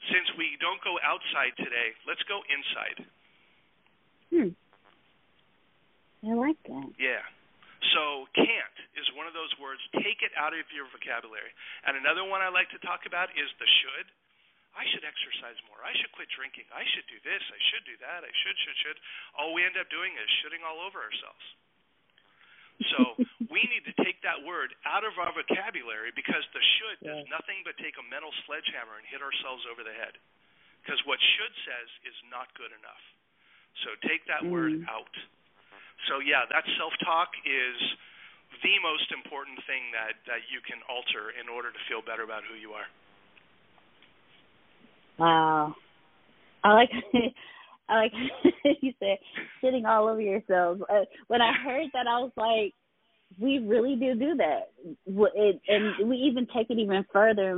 since 0.08 0.32
we 0.40 0.56
don't 0.64 0.80
go 0.80 0.96
outside 1.04 1.52
today, 1.60 1.92
let's 2.08 2.24
go 2.32 2.40
inside. 2.48 2.98
Hmm. 4.32 4.52
I 6.24 6.36
like 6.36 6.60
that. 6.68 6.90
Yeah. 7.00 7.24
So 7.96 8.28
can't 8.36 8.78
is 9.00 9.08
one 9.16 9.24
of 9.24 9.32
those 9.32 9.52
words. 9.56 9.80
Take 10.04 10.20
it 10.20 10.36
out 10.36 10.52
of 10.52 10.68
your 10.76 10.86
vocabulary. 10.92 11.52
And 11.88 11.96
another 11.96 12.28
one 12.28 12.44
I 12.44 12.52
like 12.52 12.68
to 12.76 12.82
talk 12.84 13.08
about 13.08 13.32
is 13.40 13.48
the 13.56 13.70
should. 13.84 14.08
I 14.76 14.86
should 14.92 15.08
exercise 15.08 15.58
more. 15.66 15.82
I 15.82 15.96
should 15.98 16.12
quit 16.14 16.30
drinking. 16.36 16.68
I 16.70 16.86
should 16.94 17.08
do 17.10 17.18
this. 17.26 17.42
I 17.50 17.60
should 17.72 17.86
do 17.90 17.98
that. 18.04 18.22
I 18.22 18.32
should, 18.32 18.58
should, 18.62 18.78
should. 18.84 18.98
All 19.34 19.56
we 19.56 19.66
end 19.66 19.80
up 19.80 19.90
doing 19.90 20.14
is 20.14 20.30
shooting 20.44 20.62
all 20.62 20.84
over 20.84 21.02
ourselves. 21.02 21.46
So 22.94 23.00
we 23.54 23.66
need 23.68 23.84
to 23.90 23.96
take 24.04 24.22
that 24.24 24.40
word 24.46 24.76
out 24.86 25.04
of 25.04 25.18
our 25.18 25.32
vocabulary 25.34 26.14
because 26.14 26.44
the 26.56 26.64
should 26.80 26.98
does 27.02 27.24
nothing 27.32 27.64
but 27.66 27.76
take 27.82 27.98
a 27.98 28.06
mental 28.06 28.32
sledgehammer 28.46 29.00
and 29.00 29.08
hit 29.08 29.24
ourselves 29.24 29.66
over 29.68 29.82
the 29.82 29.96
head. 29.96 30.16
Because 30.84 31.02
what 31.04 31.20
should 31.36 31.54
says 31.68 31.90
is 32.08 32.16
not 32.32 32.52
good 32.56 32.72
enough. 32.72 33.04
So 33.84 33.96
take 34.08 34.24
that 34.32 34.48
mm. 34.48 34.54
word 34.54 34.74
out. 34.88 35.12
So 36.08 36.24
yeah, 36.24 36.48
that 36.50 36.64
self-talk 36.78 37.30
is 37.44 37.78
the 38.64 38.76
most 38.80 39.12
important 39.12 39.60
thing 39.68 39.92
that 39.92 40.16
that 40.28 40.48
you 40.48 40.64
can 40.64 40.80
alter 40.88 41.34
in 41.36 41.50
order 41.50 41.72
to 41.72 41.82
feel 41.88 42.02
better 42.02 42.24
about 42.24 42.44
who 42.48 42.56
you 42.56 42.72
are. 42.78 42.88
Wow, 45.20 45.76
I 46.64 46.74
like. 46.74 46.92
I 47.90 47.96
like 47.96 48.12
you 48.82 48.94
said, 49.00 49.18
sitting 49.64 49.86
all 49.86 50.08
over 50.08 50.22
yourselves. 50.22 50.82
Uh, 50.90 51.06
when 51.28 51.42
I 51.42 51.52
heard 51.54 51.88
that, 51.94 52.06
I 52.06 52.20
was 52.20 52.32
like, 52.38 52.76
we 53.40 53.60
really 53.60 53.96
do 53.96 54.14
do 54.14 54.36
that, 54.36 54.70
it, 55.08 55.62
and 55.68 56.08
we 56.08 56.18
even 56.18 56.48
take 56.56 56.70
it 56.70 56.78
even 56.78 57.04
further. 57.12 57.58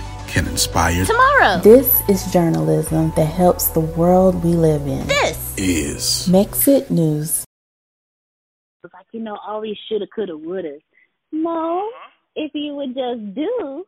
can 0.31 0.47
inspire 0.47 1.03
tomorrow. 1.03 1.59
This 1.59 1.99
is 2.07 2.31
journalism 2.31 3.11
that 3.19 3.27
helps 3.27 3.67
the 3.75 3.83
world 3.83 4.39
we 4.43 4.55
live 4.55 4.87
in. 4.87 5.05
This 5.07 5.53
is 5.59 6.27
Mexit 6.31 6.89
News. 6.89 7.43
It's 8.83 8.93
like, 8.93 9.11
you 9.11 9.19
know, 9.19 9.37
all 9.45 9.59
these 9.59 9.75
shoulda, 9.89 10.07
coulda, 10.07 10.37
woulda. 10.37 10.79
No, 11.33 11.83
uh-huh. 11.83 12.09
if 12.35 12.55
you 12.55 12.75
would 12.79 12.95
just 12.95 13.35
do, 13.35 13.83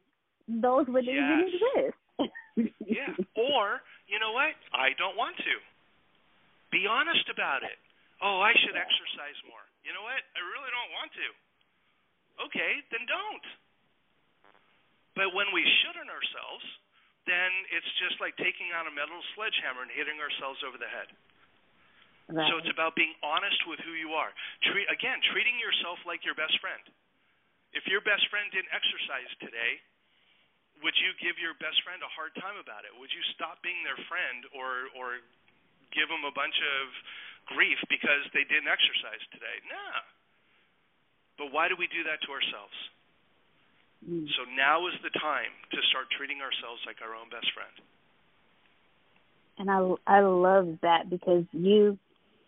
those 0.47 0.83
would 0.91 1.07
yes. 1.07 1.15
even 1.15 1.39
exist. 1.47 1.97
yeah. 2.91 3.15
Or, 3.39 3.79
you 4.11 4.19
know 4.19 4.35
what? 4.35 4.51
I 4.75 4.91
don't 4.99 5.15
want 5.15 5.39
to. 5.39 5.55
Be 6.75 6.83
honest 6.91 7.23
about 7.31 7.63
it. 7.63 7.79
Oh, 8.19 8.43
I 8.43 8.51
should 8.59 8.75
exercise 8.75 9.39
more. 9.47 9.63
You 9.87 9.95
know 9.95 10.03
what? 10.03 10.19
I 10.19 10.41
really 10.43 10.71
don't 10.75 10.91
want 10.91 11.11
to. 11.15 11.27
Okay, 12.51 12.83
then 12.91 13.07
don't. 13.07 13.45
But 15.13 15.33
when 15.37 15.49
we 15.53 15.61
shouldn't 15.81 16.09
ourselves, 16.09 16.65
then 17.29 17.51
it's 17.71 17.87
just 18.01 18.19
like 18.19 18.35
taking 18.41 18.73
on 18.75 18.89
a 18.89 18.93
metal 18.93 19.21
sledgehammer 19.37 19.85
and 19.85 19.93
hitting 19.93 20.19
ourselves 20.19 20.59
over 20.65 20.75
the 20.75 20.89
head. 20.89 21.09
Right. 22.31 22.47
So 22.49 22.57
it's 22.59 22.71
about 22.71 22.95
being 22.95 23.13
honest 23.19 23.59
with 23.67 23.83
who 23.83 23.93
you 23.93 24.15
are. 24.15 24.31
Treat, 24.63 24.87
again, 24.87 25.19
treating 25.31 25.59
yourself 25.59 25.99
like 26.07 26.23
your 26.23 26.35
best 26.35 26.55
friend. 26.63 26.81
If 27.75 27.85
your 27.89 28.01
best 28.05 28.25
friend 28.31 28.47
didn't 28.53 28.71
exercise 28.71 29.31
today, 29.43 29.81
would 30.81 30.95
you 30.99 31.15
give 31.19 31.39
your 31.39 31.55
best 31.61 31.79
friend 31.83 32.01
a 32.03 32.11
hard 32.11 32.35
time 32.39 32.59
about 32.59 32.83
it? 32.87 32.93
Would 32.95 33.11
you 33.11 33.23
stop 33.35 33.61
being 33.63 33.81
their 33.87 33.97
friend 34.07 34.45
or 34.53 34.91
or 34.93 35.23
give 35.95 36.09
them 36.09 36.25
a 36.27 36.33
bunch 36.33 36.55
of 36.57 36.83
grief 37.53 37.77
because 37.87 38.25
they 38.35 38.45
didn't 38.45 38.69
exercise 38.69 39.23
today? 39.31 39.57
Nah. 39.69 40.01
But 41.39 41.47
why 41.49 41.65
do 41.69 41.75
we 41.79 41.89
do 41.89 42.05
that 42.05 42.21
to 42.25 42.29
ourselves? 42.29 42.77
Mm. 44.09 44.27
So 44.35 44.43
now 44.55 44.87
is 44.87 44.93
the 45.03 45.09
time 45.19 45.53
to 45.71 45.77
start 45.89 46.07
treating 46.17 46.41
ourselves 46.41 46.81
like 46.85 46.97
our 47.01 47.15
own 47.15 47.29
best 47.29 47.47
friend. 47.53 47.71
And 49.57 49.69
I 49.69 50.17
I 50.17 50.21
love 50.21 50.79
that 50.81 51.09
because 51.09 51.45
you 51.51 51.97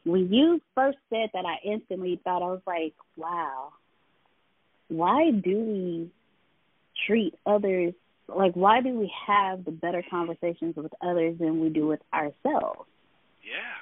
when 0.03 0.31
you 0.33 0.61
first 0.73 0.97
said 1.09 1.29
that 1.33 1.45
I 1.45 1.57
instantly 1.67 2.19
thought 2.23 2.41
I 2.41 2.47
was 2.47 2.61
like, 2.67 2.93
wow. 3.15 3.73
Why 4.87 5.31
do 5.31 5.59
we 5.59 6.11
treat 7.07 7.33
others 7.45 7.93
like 8.27 8.53
why 8.53 8.81
do 8.81 8.89
we 8.97 9.11
have 9.27 9.65
the 9.65 9.71
better 9.71 10.03
conversations 10.09 10.75
with 10.75 10.91
others 11.01 11.37
than 11.39 11.59
we 11.59 11.69
do 11.69 11.87
with 11.87 12.01
ourselves? 12.13 12.89
Yeah. 13.43 13.77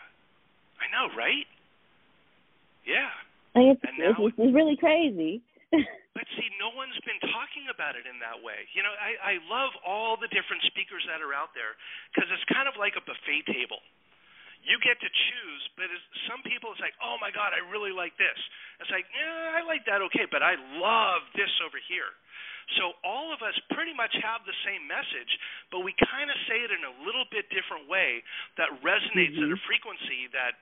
I 0.79 0.91
know, 0.91 1.13
right? 1.15 1.47
Yeah. 2.85 3.09
Like 3.55 3.77
it's, 3.77 3.81
it's, 3.97 4.33
it's 4.37 4.53
really 4.53 4.75
crazy. 4.75 5.41
but 6.13 6.29
see, 6.37 6.45
no 6.61 6.69
one's 6.77 6.97
been 7.05 7.17
talking 7.33 7.65
about 7.73 7.97
it 7.97 8.05
in 8.05 8.21
that 8.21 8.37
way. 8.37 8.69
You 8.77 8.85
know, 8.85 8.93
I, 8.93 9.37
I 9.37 9.43
love 9.49 9.73
all 9.81 10.13
the 10.13 10.29
different 10.29 10.61
speakers 10.69 11.01
that 11.09 11.25
are 11.25 11.33
out 11.33 11.57
there 11.57 11.73
because 12.13 12.29
it's 12.29 12.45
kind 12.53 12.69
of 12.69 12.77
like 12.77 12.93
a 12.93 13.03
buffet 13.03 13.49
table. 13.49 13.81
You 14.63 14.79
get 14.79 14.95
to 15.01 15.09
choose, 15.11 15.63
but 15.75 15.91
it's, 15.91 16.05
some 16.29 16.39
people 16.47 16.71
it's 16.71 16.79
like, 16.79 16.95
oh 17.03 17.19
my 17.19 17.33
God, 17.35 17.51
I 17.51 17.59
really 17.67 17.91
like 17.91 18.15
this. 18.15 18.37
It's 18.79 18.93
like, 18.93 19.03
yeah, 19.11 19.59
I 19.59 19.65
like 19.67 19.83
that 19.89 19.99
okay, 20.07 20.23
but 20.29 20.39
I 20.39 20.55
love 20.79 21.27
this 21.35 21.51
over 21.65 21.81
here. 21.89 22.13
So 22.79 22.95
all 23.03 23.35
of 23.35 23.43
us 23.43 23.57
pretty 23.75 23.91
much 23.91 24.15
have 24.23 24.47
the 24.47 24.55
same 24.63 24.87
message, 24.87 25.27
but 25.67 25.83
we 25.83 25.91
kind 25.99 26.31
of 26.31 26.37
say 26.47 26.63
it 26.63 26.71
in 26.71 26.79
a 26.87 26.93
little 27.03 27.27
bit 27.27 27.51
different 27.51 27.91
way 27.91 28.23
that 28.55 28.71
resonates 28.79 29.35
mm-hmm. 29.35 29.51
at 29.51 29.51
a 29.51 29.59
mm-hmm. 29.59 29.67
frequency 29.67 30.31
that 30.31 30.55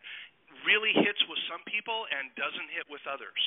really 0.66 0.98
hits 0.98 1.22
with 1.30 1.38
some 1.46 1.62
people 1.70 2.10
and 2.10 2.34
doesn't 2.34 2.70
hit 2.74 2.90
with 2.90 3.06
others. 3.06 3.38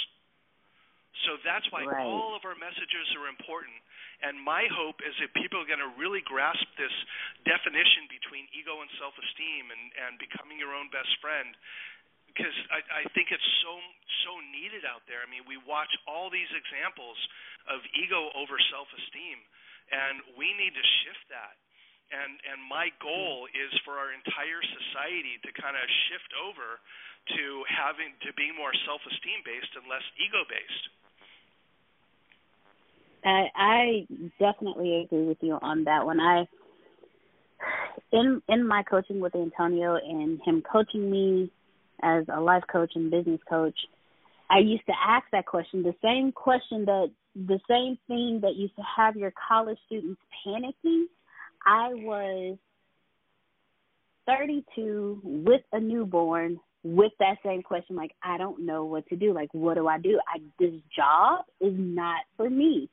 So 1.26 1.38
that's 1.46 1.64
why 1.70 1.86
right. 1.86 2.02
all 2.02 2.34
of 2.34 2.42
our 2.42 2.58
messages 2.58 3.06
are 3.14 3.30
important. 3.30 3.78
And 4.26 4.34
my 4.40 4.66
hope 4.66 4.98
is 5.04 5.14
that 5.22 5.30
people 5.38 5.62
are 5.62 5.68
going 5.68 5.82
to 5.82 5.94
really 5.94 6.24
grasp 6.26 6.66
this 6.74 6.92
definition 7.46 8.10
between 8.10 8.50
ego 8.50 8.82
and 8.82 8.90
self 8.98 9.14
esteem 9.14 9.70
and, 9.70 9.84
and 9.94 10.12
becoming 10.18 10.58
your 10.58 10.74
own 10.74 10.90
best 10.90 11.10
friend. 11.22 11.54
Because 12.26 12.54
I, 12.74 12.82
I 12.82 13.04
think 13.14 13.30
it's 13.30 13.50
so 13.62 13.78
so 14.26 14.42
needed 14.50 14.82
out 14.82 15.06
there. 15.06 15.22
I 15.22 15.28
mean, 15.30 15.46
we 15.46 15.54
watch 15.62 15.90
all 16.10 16.34
these 16.34 16.50
examples 16.50 17.14
of 17.70 17.78
ego 17.94 18.34
over 18.34 18.58
self 18.74 18.90
esteem, 18.90 19.38
and 19.94 20.18
we 20.34 20.50
need 20.58 20.74
to 20.74 20.84
shift 21.04 21.30
that 21.30 21.54
and 22.12 22.36
and 22.44 22.60
my 22.60 22.92
goal 23.00 23.48
is 23.50 23.72
for 23.82 23.96
our 23.96 24.12
entire 24.12 24.60
society 24.60 25.40
to 25.40 25.50
kind 25.56 25.74
of 25.74 25.84
shift 26.10 26.30
over 26.36 26.78
to 27.32 27.64
having 27.72 28.12
to 28.20 28.30
being 28.36 28.52
more 28.52 28.74
self-esteem 28.84 29.40
based 29.48 29.72
and 29.80 29.88
less 29.88 30.04
ego 30.20 30.44
based. 30.44 30.84
I 33.25 33.47
I 33.55 34.07
definitely 34.39 35.03
agree 35.05 35.27
with 35.27 35.39
you 35.41 35.59
on 35.61 35.85
that 35.85 36.05
one. 36.05 36.20
I 36.20 36.47
in 38.12 38.43
in 38.49 38.66
my 38.66 38.83
coaching 38.83 39.20
with 39.20 39.35
Antonio 39.35 39.97
and 39.97 40.41
him 40.45 40.62
coaching 40.70 41.11
me 41.11 41.51
as 42.03 42.25
a 42.33 42.41
life 42.41 42.64
coach 42.70 42.93
and 42.95 43.11
business 43.11 43.41
coach, 43.49 43.77
I 44.51 44.59
used 44.59 44.87
to 44.87 44.93
ask 45.07 45.25
that 45.33 45.47
question, 45.47 45.83
the 45.83 45.95
same 46.03 46.33
question 46.33 46.85
that 46.85 47.11
the 47.35 47.59
same 47.68 47.99
thing 48.07 48.41
that 48.43 48.55
used 48.57 48.77
to 48.77 48.83
have 48.97 49.16
your 49.16 49.33
college 49.49 49.79
students 49.87 50.20
panicking. 50.47 51.05
I 51.66 51.95
was 51.95 52.59
32 54.27 55.20
with 55.25 55.62
a 55.72 55.81
newborn 55.81 56.61
with 56.83 57.12
that 57.18 57.39
same 57.45 57.62
question 57.62 57.97
like 57.97 58.12
I 58.22 58.37
don't 58.37 58.64
know 58.66 58.85
what 58.85 59.07
to 59.09 59.16
do. 59.16 59.33
Like 59.33 59.49
what 59.53 59.75
do 59.75 59.89
I 59.89 59.99
do? 59.99 60.20
I 60.29 60.41
this 60.59 60.75
job 60.95 61.47
is 61.61 61.75
not 61.77 62.20
for 62.37 62.51
me. 62.51 62.91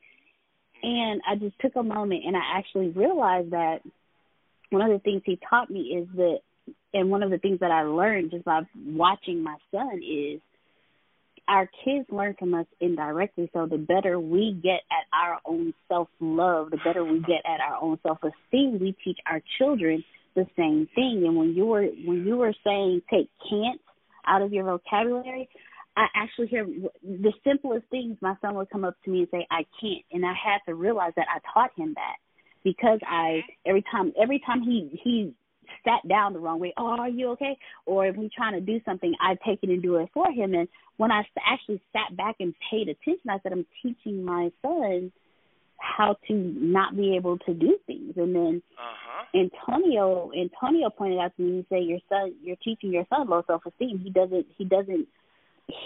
And 0.84 1.22
I 1.28 1.36
just 1.36 1.60
took 1.60 1.76
a 1.76 1.84
moment 1.84 2.24
and 2.26 2.36
I 2.36 2.58
actually 2.58 2.90
realized 2.90 3.52
that 3.52 3.80
one 4.70 4.82
of 4.82 4.92
the 4.92 5.00
things 5.00 5.22
he 5.26 5.40
taught 5.50 5.70
me 5.70 5.82
is 5.82 6.08
that 6.16 6.40
and 6.94 7.10
one 7.10 7.24
of 7.24 7.32
the 7.32 7.38
things 7.38 7.60
that 7.60 7.72
I 7.72 7.84
learned 7.84 8.32
just 8.32 8.46
by 8.46 8.62
watching 8.76 9.44
my 9.44 9.56
son 9.72 10.02
is 10.04 10.42
our 11.48 11.70
kids 11.84 12.06
learn 12.10 12.36
from 12.38 12.54
us 12.54 12.66
indirectly. 12.80 13.50
So 13.54 13.66
the 13.66 13.78
better 13.78 14.20
we 14.20 14.54
get 14.54 14.82
at 14.92 15.06
our 15.14 15.40
own 15.46 15.74
self 15.88 16.08
love, 16.20 16.72
the 16.72 16.78
better 16.78 17.04
we 17.04 17.20
get 17.20 17.44
at 17.46 17.60
our 17.60 17.82
own 17.82 18.00
self 18.04 18.20
esteem, 18.24 18.80
we 18.80 18.96
teach 19.04 19.18
our 19.26 19.42
children 19.58 20.04
the 20.36 20.46
same 20.58 20.88
thing. 20.96 21.24
And 21.26 21.36
when 21.36 21.54
you 21.54 21.66
were 21.66 21.84
when 21.84 22.26
you 22.26 22.38
were 22.38 22.54
saying 22.64 23.02
take 23.10 23.30
can't 23.50 23.82
out 24.26 24.42
of 24.42 24.54
your 24.54 24.66
vocabulary, 24.66 25.50
I 25.96 26.08
actually 26.16 26.48
hear 26.48 26.66
the 27.04 27.34
simplest 27.44 27.86
things. 27.92 28.18
My 28.22 28.36
son 28.42 28.56
would 28.56 28.70
come 28.70 28.86
up 28.86 28.96
to 29.04 29.10
me 29.10 29.20
and 29.20 29.28
say, 29.30 29.48
"I 29.52 29.66
can't," 29.80 30.06
and 30.12 30.26
I 30.26 30.34
had 30.34 30.60
to 30.68 30.76
realize 30.76 31.14
that 31.16 31.28
I 31.30 31.40
taught 31.54 31.72
him 31.78 31.94
that 31.96 32.18
because 32.64 33.00
I 33.06 33.44
every 33.66 33.84
time 33.92 34.14
every 34.18 34.40
time 34.40 34.62
he 34.62 35.00
he 35.04 35.34
sat 35.86 36.08
down 36.08 36.34
the 36.34 36.40
wrong 36.40 36.60
way. 36.60 36.74
Oh, 36.78 36.88
are 36.88 37.10
you 37.10 37.30
okay? 37.30 37.58
Or 37.86 38.06
if 38.06 38.16
he's 38.16 38.32
trying 38.36 38.54
to 38.54 38.62
do 38.62 38.80
something, 38.86 39.14
I 39.22 39.36
take 39.46 39.60
it 39.64 39.70
and 39.70 39.82
do 39.82 39.98
it 39.98 40.10
for 40.14 40.32
him. 40.32 40.54
And 40.54 40.68
when 40.98 41.12
I 41.12 41.24
actually 41.46 41.82
sat 41.94 42.16
back 42.16 42.36
and 42.40 42.54
paid 42.70 42.90
attention, 42.90 43.30
I 43.30 43.40
said, 43.42 43.52
I'm 43.52 43.66
teaching 43.82 44.24
my 44.24 44.52
son 44.62 45.12
how 45.78 46.16
to 46.28 46.34
not 46.34 46.96
be 46.96 47.16
able 47.16 47.38
to 47.40 47.54
do 47.54 47.78
things. 47.88 48.14
And 48.16 48.36
then 48.36 48.62
uh-huh. 48.78 49.26
Antonio 49.34 50.32
Antonio 50.38 50.90
pointed 50.90 51.20
out 51.20 51.36
to 51.38 51.42
me, 51.42 51.58
he 51.58 51.66
said, 51.70 51.84
Your 51.86 52.00
son 52.10 52.36
you're 52.44 52.58
teaching 52.64 52.94
your 52.94 53.06
son 53.10 53.28
low 53.28 53.44
self 53.48 53.66
esteem. 53.66 54.00
He 54.00 54.12
doesn't 54.12 54.46
he 54.58 54.66
doesn't 54.66 55.08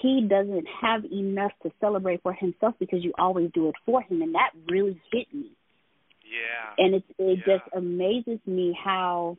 he 0.01 0.27
doesn't 0.27 0.67
have 0.81 1.05
enough 1.05 1.51
to 1.63 1.71
celebrate 1.79 2.21
for 2.23 2.33
himself 2.33 2.75
because 2.79 3.03
you 3.03 3.13
always 3.17 3.51
do 3.53 3.69
it 3.69 3.75
for 3.85 4.01
him 4.01 4.21
and 4.21 4.35
that 4.35 4.51
really 4.69 4.99
hit 5.11 5.33
me. 5.33 5.51
Yeah. 6.23 6.85
And 6.85 6.95
it 6.95 7.03
it 7.17 7.39
yeah. 7.45 7.57
just 7.57 7.75
amazes 7.75 8.39
me 8.45 8.77
how 8.83 9.37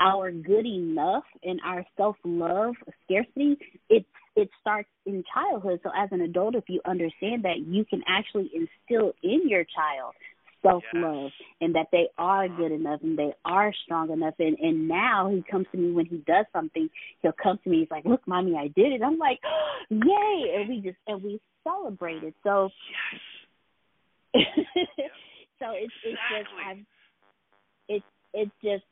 our 0.00 0.30
good 0.30 0.66
enough 0.66 1.24
and 1.42 1.60
our 1.64 1.84
self 1.96 2.16
love 2.24 2.74
scarcity 3.04 3.56
it 3.88 4.04
it 4.34 4.50
starts 4.60 4.88
in 5.06 5.24
childhood 5.32 5.80
so 5.82 5.90
as 5.96 6.08
an 6.12 6.20
adult 6.20 6.54
if 6.54 6.64
you 6.68 6.80
understand 6.84 7.44
that 7.44 7.58
you 7.66 7.84
can 7.84 8.02
actually 8.06 8.50
instill 8.52 9.12
in 9.22 9.48
your 9.48 9.64
child 9.64 10.12
self 10.66 10.82
love 10.94 11.30
yes. 11.38 11.48
and 11.60 11.74
that 11.74 11.86
they 11.92 12.08
are 12.18 12.48
good 12.48 12.72
enough 12.72 13.00
and 13.02 13.18
they 13.18 13.32
are 13.44 13.72
strong 13.84 14.10
enough 14.10 14.34
and 14.38 14.58
and 14.58 14.88
now 14.88 15.30
he 15.30 15.44
comes 15.50 15.66
to 15.72 15.78
me 15.78 15.92
when 15.92 16.06
he 16.06 16.16
does 16.26 16.46
something 16.52 16.88
he'll 17.22 17.32
come 17.42 17.58
to 17.62 17.70
me 17.70 17.80
he's 17.80 17.90
like 17.90 18.04
look 18.04 18.26
mommy 18.26 18.54
i 18.56 18.68
did 18.68 18.92
it 18.92 19.02
i'm 19.02 19.18
like 19.18 19.38
oh, 19.44 19.80
yay 19.90 20.56
and 20.56 20.68
we 20.68 20.80
just 20.80 20.98
and 21.06 21.22
we 21.22 21.40
celebrate 21.64 22.22
it 22.22 22.34
so 22.42 22.68
yes. 24.34 24.44
so 25.58 25.66
it's 25.72 25.92
it's 26.04 26.18
just 26.30 26.48
Exactly. 26.50 26.62
i've 26.68 26.78
it's 27.88 28.04
it's 28.34 28.52
just 28.62 28.84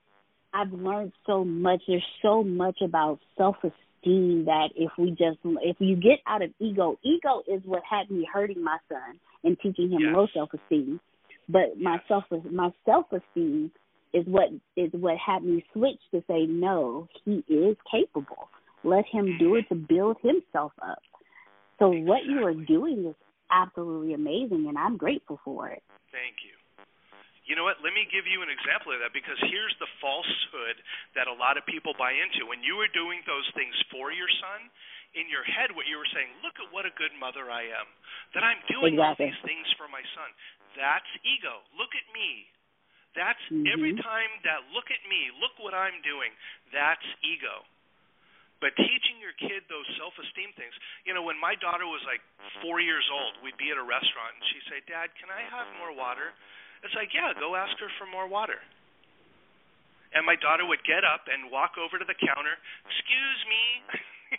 I've 0.55 0.72
learned 0.72 1.12
so 1.27 1.45
much. 1.45 1.83
There's 1.89 2.05
so 2.22 2.45
much 2.45 2.79
about 2.81 3.18
self 3.37 3.57
esteem 3.57 4.45
that 4.45 4.68
if 4.77 4.93
we 4.97 5.11
just 5.11 5.39
if 5.62 5.77
you 5.81 5.97
get 5.97 6.20
out 6.27 6.43
of 6.43 6.51
ego, 6.61 6.97
ego 7.03 7.43
is 7.49 7.61
what 7.64 7.83
had 7.89 8.09
me 8.11 8.27
hurting 8.33 8.62
my 8.62 8.79
son 8.89 9.18
and 9.43 9.59
teaching 9.61 9.91
him 9.91 10.01
Yes. 10.01 10.14
low 10.14 10.27
self 10.33 10.51
esteem. 10.55 11.01
But 11.49 11.78
my 11.78 11.99
self 12.09 12.24
my 12.51 12.70
self 12.84 13.07
esteem 13.12 13.70
is 14.12 14.24
what 14.26 14.49
is 14.76 14.90
what 14.92 15.16
had 15.18 15.42
me 15.42 15.64
switch 15.72 16.01
to 16.12 16.22
say 16.28 16.47
no, 16.47 17.09
he 17.24 17.45
is 17.49 17.76
capable. 17.90 18.49
Let 18.84 19.05
him 19.11 19.36
do 19.38 19.57
it 19.57 19.68
to 19.70 19.74
build 19.74 20.18
himself 20.22 20.72
up. 20.80 21.01
So 21.78 21.88
what 21.90 22.24
you 22.24 22.47
are 22.47 22.55
doing 22.55 23.07
is 23.07 23.14
absolutely 23.51 24.14
amazing 24.14 24.66
and 24.68 24.78
I'm 24.78 24.97
grateful 24.97 25.40
for 25.45 25.68
it. 25.68 25.82
Thank 26.12 26.45
you. 26.45 26.55
You 27.45 27.53
know 27.61 27.64
what? 27.68 27.84
Let 27.84 27.92
me 27.92 28.09
give 28.09 28.24
you 28.24 28.40
an 28.40 28.49
example 28.49 28.97
of 28.97 29.05
that 29.05 29.12
because 29.12 29.36
here's 29.53 29.76
the 29.76 29.90
falsehood 30.01 30.80
that 31.12 31.28
a 31.28 31.36
lot 31.36 31.61
of 31.61 31.68
people 31.68 31.92
buy 31.92 32.16
into. 32.16 32.49
When 32.49 32.64
you 32.64 32.80
were 32.80 32.88
doing 32.88 33.20
those 33.28 33.45
things 33.53 33.76
for 33.92 34.09
your 34.09 34.28
son, 34.40 34.72
in 35.15 35.31
your 35.31 35.47
head, 35.47 35.71
what 35.75 35.87
you 35.87 35.97
were 35.97 36.11
saying, 36.11 36.29
look 36.43 36.59
at 36.59 36.69
what 36.75 36.87
a 36.87 36.95
good 36.99 37.15
mother 37.19 37.51
I 37.51 37.62
am, 37.71 37.87
that 38.35 38.43
I'm 38.43 38.59
doing 38.67 38.99
all 38.99 39.15
these 39.19 39.39
things 39.47 39.67
for 39.79 39.87
my 39.89 40.03
son. 40.15 40.31
That's 40.75 41.07
ego. 41.23 41.62
Look 41.79 41.95
at 41.95 42.07
me. 42.12 42.51
That's 43.15 43.39
Mhm. 43.51 43.71
every 43.71 43.95
time 43.95 44.31
that 44.43 44.59
look 44.75 44.91
at 44.91 45.03
me, 45.07 45.31
look 45.39 45.57
what 45.59 45.73
I'm 45.73 46.03
doing. 46.03 46.35
That's 46.73 47.07
ego. 47.23 47.65
But 48.61 48.75
teaching 48.77 49.21
your 49.21 49.33
kid 49.35 49.62
those 49.69 49.87
self 49.97 50.19
esteem 50.19 50.53
things, 50.55 50.75
you 51.05 51.15
know, 51.15 51.23
when 51.23 51.39
my 51.39 51.55
daughter 51.55 51.87
was 51.87 52.03
like 52.05 52.23
four 52.62 52.81
years 52.81 53.09
old, 53.11 53.41
we'd 53.43 53.57
be 53.57 53.71
at 53.71 53.77
a 53.77 53.83
restaurant 53.83 54.35
and 54.35 54.45
she'd 54.47 54.67
say, 54.69 54.81
Dad, 54.87 55.15
can 55.15 55.31
I 55.31 55.43
have 55.43 55.69
more 55.79 55.93
water? 55.93 56.33
It's 56.83 56.95
like, 56.95 57.12
yeah, 57.15 57.33
go 57.35 57.55
ask 57.57 57.77
her 57.79 57.89
for 57.99 58.07
more 58.07 58.27
water. 58.27 58.61
And 60.15 60.25
my 60.25 60.37
daughter 60.37 60.65
would 60.65 60.83
get 60.85 61.05
up 61.05 61.27
and 61.29 61.51
walk 61.51 61.77
over 61.77 61.99
to 61.99 62.05
the 62.05 62.15
counter. 62.15 62.57
Excuse 62.87 63.41
me. 63.47 63.65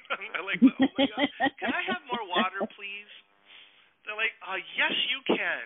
I'm 0.36 0.46
like, 0.46 0.62
oh 0.62 0.88
my 0.98 1.06
god, 1.08 1.28
can 1.60 1.72
I 1.74 1.82
have 1.88 2.02
more 2.10 2.24
water, 2.28 2.66
please? 2.76 3.12
They're 4.06 4.18
like, 4.18 4.34
uh, 4.46 4.62
yes, 4.78 4.94
you 5.10 5.20
can. 5.26 5.66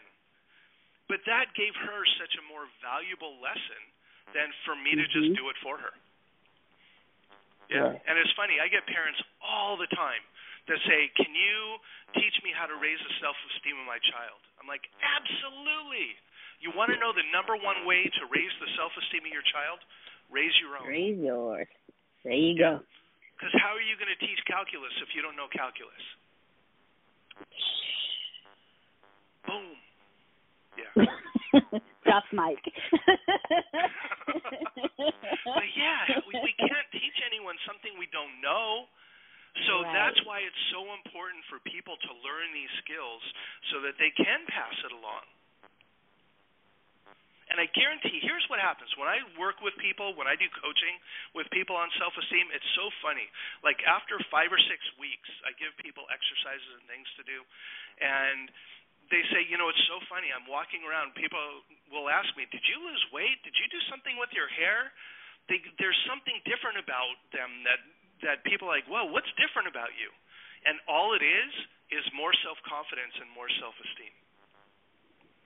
But 1.09 1.25
that 1.25 1.51
gave 1.57 1.73
her 1.75 1.99
such 2.21 2.37
a 2.37 2.43
more 2.47 2.69
valuable 2.79 3.41
lesson 3.41 3.81
than 4.31 4.53
for 4.63 4.77
me 4.77 4.93
to 4.95 5.05
just 5.09 5.33
Mhm. 5.33 5.35
do 5.35 5.49
it 5.49 5.57
for 5.57 5.77
her. 5.77 5.93
Yeah. 7.69 7.93
Right. 7.93 8.01
And 8.05 8.17
it's 8.17 8.31
funny, 8.33 8.59
I 8.59 8.67
get 8.67 8.85
parents 8.85 9.21
all 9.41 9.77
the 9.77 9.87
time 9.87 10.21
that 10.67 10.79
say, 10.85 11.09
"Can 11.09 11.33
you 11.33 11.81
teach 12.13 12.41
me 12.43 12.51
how 12.51 12.65
to 12.65 12.75
raise 12.75 12.99
the 12.99 13.13
self-esteem 13.19 13.77
of 13.79 13.85
my 13.85 13.99
child?" 13.99 14.41
I'm 14.59 14.67
like, 14.67 14.89
"Absolutely." 15.01 16.17
You 16.59 16.71
want 16.71 16.91
to 16.91 16.97
know 16.97 17.13
the 17.13 17.23
number 17.31 17.55
one 17.55 17.85
way 17.85 18.07
to 18.07 18.25
raise 18.27 18.51
the 18.59 18.67
self-esteem 18.75 19.25
of 19.25 19.31
your 19.31 19.43
child? 19.43 19.79
Raise 20.29 20.57
your 20.59 20.77
own. 20.77 20.87
Raise 20.87 21.17
yours. 21.17 21.67
There 22.23 22.33
you 22.33 22.53
Yeah. 22.53 22.79
go. 22.79 22.85
Because 23.39 23.55
how 23.63 23.71
are 23.71 23.79
you 23.79 23.95
going 23.95 24.11
to 24.11 24.19
teach 24.19 24.43
calculus 24.43 24.91
if 24.99 25.15
you 25.15 25.23
don't 25.23 25.39
know 25.39 25.47
calculus? 25.47 26.03
Boom. 29.47 29.79
Yeah. 30.75 30.91
Drop 32.03 32.27
mic. 32.35 32.59
but 35.55 35.69
yeah, 35.71 36.19
we, 36.27 36.35
we 36.43 36.51
can't 36.59 36.89
teach 36.91 37.17
anyone 37.23 37.55
something 37.63 37.95
we 37.95 38.11
don't 38.11 38.43
know. 38.43 38.91
So 39.71 39.87
Right. 39.87 39.95
that's 39.95 40.19
why 40.27 40.43
it's 40.43 40.63
so 40.75 40.83
important 40.99 41.39
for 41.47 41.63
people 41.63 41.95
to 41.95 42.11
learn 42.19 42.51
these 42.51 42.69
skills 42.83 43.23
so 43.71 43.79
that 43.87 43.95
they 43.97 44.11
can 44.19 44.43
pass 44.51 44.75
it 44.83 44.91
along. 44.91 45.23
And 47.49 47.57
I 47.57 47.65
guarantee, 47.73 48.21
here's 48.21 48.45
what 48.45 48.61
happens 48.61 48.93
when 48.93 49.09
I 49.09 49.25
work 49.41 49.57
with 49.65 49.73
people, 49.81 50.13
when 50.13 50.29
I 50.29 50.37
do 50.37 50.45
coaching 50.61 50.95
with 51.33 51.49
people 51.49 51.73
on 51.73 51.89
self 51.97 52.13
esteem, 52.13 52.45
it's 52.53 52.71
so 52.77 52.93
funny. 53.01 53.25
Like 53.65 53.81
after 53.89 54.21
five 54.29 54.53
or 54.53 54.61
six 54.69 54.79
weeks, 55.01 55.29
I 55.41 55.57
give 55.57 55.73
people 55.81 56.05
exercises 56.13 56.71
and 56.77 56.85
things 56.85 57.09
to 57.17 57.23
do. 57.25 57.41
And 57.99 58.53
they 59.09 59.25
say, 59.33 59.41
you 59.49 59.57
know, 59.57 59.73
it's 59.73 59.85
so 59.89 59.97
funny. 60.05 60.29
I'm 60.29 60.45
walking 60.45 60.85
around, 60.85 61.17
people 61.17 61.41
will 61.89 62.05
ask 62.07 62.29
me, 62.37 62.45
Did 62.53 62.61
you 62.69 62.77
lose 62.85 63.01
weight? 63.09 63.41
Did 63.41 63.57
you 63.57 63.65
do 63.73 63.81
something 63.89 64.13
with 64.21 64.29
your 64.37 64.47
hair? 64.53 64.93
They, 65.49 65.57
there's 65.81 65.97
something 66.05 66.37
different 66.45 66.77
about 66.77 67.17
them 67.33 67.49
that, 67.65 67.81
that 68.21 68.37
people 68.45 68.69
are 68.69 68.77
like, 68.77 68.85
Whoa, 68.85 69.09
what's 69.09 69.29
different 69.41 69.65
about 69.65 69.89
you? 69.97 70.13
And 70.69 70.77
all 70.85 71.17
it 71.17 71.25
is, 71.25 71.51
is 71.89 72.05
more 72.13 72.33
self 72.45 72.61
confidence 72.69 73.17
and 73.17 73.25
more 73.33 73.49
self 73.57 73.73
esteem. 73.81 74.13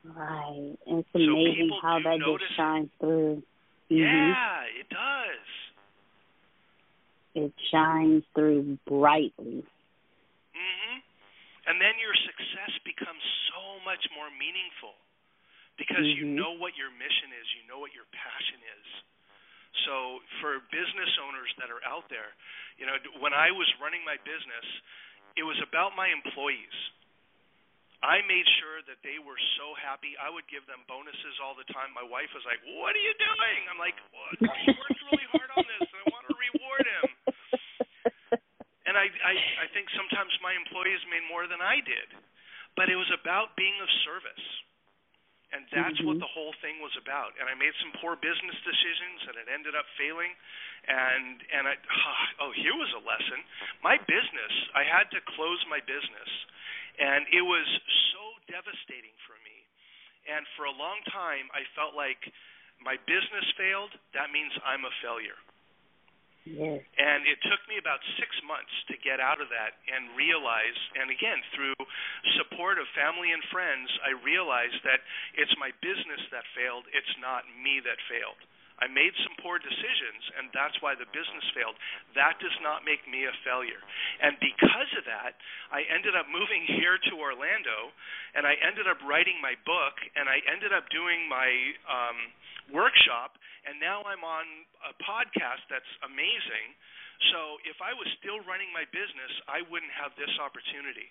Right. 0.04 0.78
And 0.88 1.00
it's 1.00 1.10
amazing 1.16 1.72
how 1.82 2.00
that 2.04 2.20
notice 2.20 2.48
just 2.48 2.58
shines 2.58 2.90
through. 3.00 3.44
Mhm. 3.90 4.34
Yeah, 4.34 4.64
it 4.80 4.90
does. 4.90 5.48
It 7.36 7.54
shines 7.72 8.24
through 8.36 8.78
brightly. 8.86 9.66
Mhm. 10.54 11.02
And 11.66 11.82
then 11.82 11.98
your 12.00 12.14
success 12.16 12.78
becomes 12.84 13.24
so 13.54 13.80
much 13.86 14.10
more 14.12 14.30
meaningful 14.32 14.96
because 15.78 16.06
mm-hmm. 16.06 16.20
you 16.20 16.26
know 16.26 16.52
what 16.52 16.76
your 16.78 16.92
mission 16.92 17.34
is, 17.34 17.48
you 17.56 17.68
know 17.68 17.80
what 17.80 17.94
your 17.94 18.06
passion 18.12 18.60
is. 18.80 18.88
So 19.88 20.22
for 20.40 20.62
business 20.70 21.12
owners 21.26 21.50
that 21.58 21.74
are 21.74 21.82
out 21.84 22.06
there, 22.10 22.36
you 22.78 22.86
know, 22.86 22.94
when 23.20 23.34
I 23.34 23.50
was 23.50 23.66
running 23.82 24.06
my 24.06 24.18
business, 24.22 24.68
it 25.36 25.44
was 25.44 25.58
about 25.66 25.98
my 25.98 26.14
employees. 26.14 26.78
I 28.04 28.20
made 28.28 28.44
sure 28.60 28.84
that 28.92 29.00
they 29.00 29.16
were 29.16 29.40
so 29.56 29.72
happy. 29.80 30.14
I 30.20 30.28
would 30.28 30.44
give 30.52 30.68
them 30.68 30.84
bonuses 30.92 31.40
all 31.40 31.56
the 31.56 31.64
time. 31.72 31.96
My 31.96 32.04
wife 32.04 32.28
was 32.36 32.44
like, 32.44 32.60
"What 32.76 32.92
are 32.92 33.04
you 33.04 33.16
doing?" 33.16 33.60
I'm 33.72 33.80
like, 33.80 33.96
"What? 34.12 34.36
He 34.44 34.76
worked 34.76 35.02
really 35.08 35.28
hard 35.32 35.50
on 35.56 35.64
this, 35.64 35.88
and 35.88 36.00
I 36.04 36.08
want 36.12 36.26
to 36.28 36.36
reward 36.36 36.86
him." 36.86 37.08
And 38.84 39.00
I, 39.00 39.08
I, 39.08 39.34
I 39.64 39.68
think 39.72 39.88
sometimes 39.96 40.30
my 40.44 40.54
employees 40.54 41.00
made 41.10 41.24
more 41.26 41.48
than 41.48 41.64
I 41.64 41.80
did, 41.82 42.14
but 42.76 42.92
it 42.92 43.00
was 43.00 43.10
about 43.16 43.56
being 43.56 43.74
of 43.80 43.90
service 44.04 44.46
and 45.54 45.70
that's 45.70 46.02
mm-hmm. 46.02 46.10
what 46.10 46.18
the 46.18 46.28
whole 46.28 46.52
thing 46.66 46.82
was 46.82 46.92
about. 46.98 47.38
And 47.38 47.46
I 47.46 47.54
made 47.54 47.72
some 47.78 47.94
poor 48.02 48.18
business 48.18 48.58
decisions, 48.66 49.30
and 49.30 49.38
it 49.38 49.48
ended 49.54 49.78
up 49.78 49.86
failing. 50.02 50.34
And 50.90 51.40
and 51.54 51.70
I 51.70 51.78
oh, 52.42 52.52
here 52.58 52.74
was 52.74 52.90
a 52.98 53.02
lesson. 53.06 53.40
My 53.86 54.02
business, 54.10 54.54
I 54.74 54.82
had 54.82 55.14
to 55.14 55.22
close 55.38 55.62
my 55.70 55.80
business, 55.86 56.30
and 57.00 57.26
it 57.34 57.44
was 57.44 57.66
so 58.14 58.24
devastating 58.50 59.16
for 59.26 59.38
me. 59.42 59.58
And 60.30 60.48
for 60.56 60.66
a 60.66 60.76
long 60.76 61.04
time, 61.12 61.52
I 61.52 61.68
felt 61.76 61.96
like 61.98 62.20
my 62.80 62.96
business 63.08 63.48
failed. 63.60 63.92
That 64.16 64.32
means 64.32 64.52
I'm 64.64 64.88
a 64.88 64.94
failure. 65.04 65.36
Yes. 66.44 66.84
And 67.00 67.24
it 67.24 67.40
took 67.48 67.64
me 67.72 67.80
about 67.80 68.04
six 68.20 68.28
months 68.44 68.72
to 68.92 69.00
get 69.00 69.24
out 69.24 69.40
of 69.40 69.48
that 69.48 69.80
and 69.88 70.12
realize, 70.12 70.76
and 71.00 71.08
again, 71.08 71.40
through 71.56 71.76
support 72.36 72.76
of 72.84 72.88
family 72.92 73.32
and 73.32 73.40
friends, 73.48 73.88
I 74.04 74.12
realized 74.28 74.84
that 74.84 75.00
it's 75.40 75.56
my 75.56 75.72
business 75.80 76.20
that 76.36 76.44
failed, 76.52 76.84
it's 76.92 77.16
not 77.24 77.48
me 77.64 77.80
that 77.88 77.96
failed. 78.12 78.40
I 78.82 78.90
made 78.90 79.14
some 79.22 79.38
poor 79.40 79.62
decisions, 79.62 80.24
and 80.38 80.50
that's 80.52 80.76
why 80.82 80.98
the 80.98 81.08
business 81.14 81.46
failed. 81.54 81.78
That 82.18 82.42
does 82.42 82.56
not 82.66 82.84
make 82.84 83.06
me 83.06 83.26
a 83.30 83.36
failure. 83.46 83.80
And 84.22 84.38
because 84.42 84.92
of 84.98 85.06
that, 85.06 85.38
I 85.70 85.86
ended 85.90 86.18
up 86.18 86.26
moving 86.30 86.66
here 86.66 86.98
to 86.98 87.14
Orlando, 87.18 87.94
and 88.34 88.50
I 88.50 88.58
ended 88.66 88.90
up 88.90 88.98
writing 89.06 89.38
my 89.40 89.54
book, 89.64 89.96
and 90.18 90.26
I 90.26 90.42
ended 90.50 90.74
up 90.74 90.90
doing 90.90 91.30
my 91.30 91.50
um, 91.86 92.18
workshop, 92.74 93.38
and 93.64 93.80
now 93.80 94.04
I'm 94.04 94.26
on 94.26 94.46
a 94.84 94.94
podcast 95.00 95.64
that's 95.72 95.94
amazing. 96.04 96.76
So 97.32 97.62
if 97.64 97.80
I 97.80 97.96
was 97.96 98.10
still 98.20 98.44
running 98.44 98.68
my 98.76 98.84
business, 98.92 99.32
I 99.48 99.64
wouldn't 99.70 99.94
have 99.96 100.12
this 100.20 100.32
opportunity. 100.42 101.08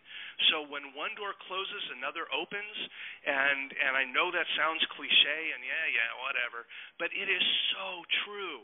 So 0.52 0.66
when 0.68 0.92
one 0.92 1.16
door 1.16 1.32
closes, 1.48 1.84
another 1.96 2.28
opens, 2.34 2.76
and 3.24 3.72
and 3.72 3.92
I 3.96 4.04
know 4.10 4.28
that 4.34 4.48
sounds 4.58 4.82
cliche, 4.92 5.40
and 5.56 5.64
yeah, 5.64 5.86
yeah, 5.88 6.10
whatever, 6.20 6.68
but 7.00 7.08
it 7.16 7.28
is 7.30 7.44
so 7.72 8.04
true, 8.26 8.60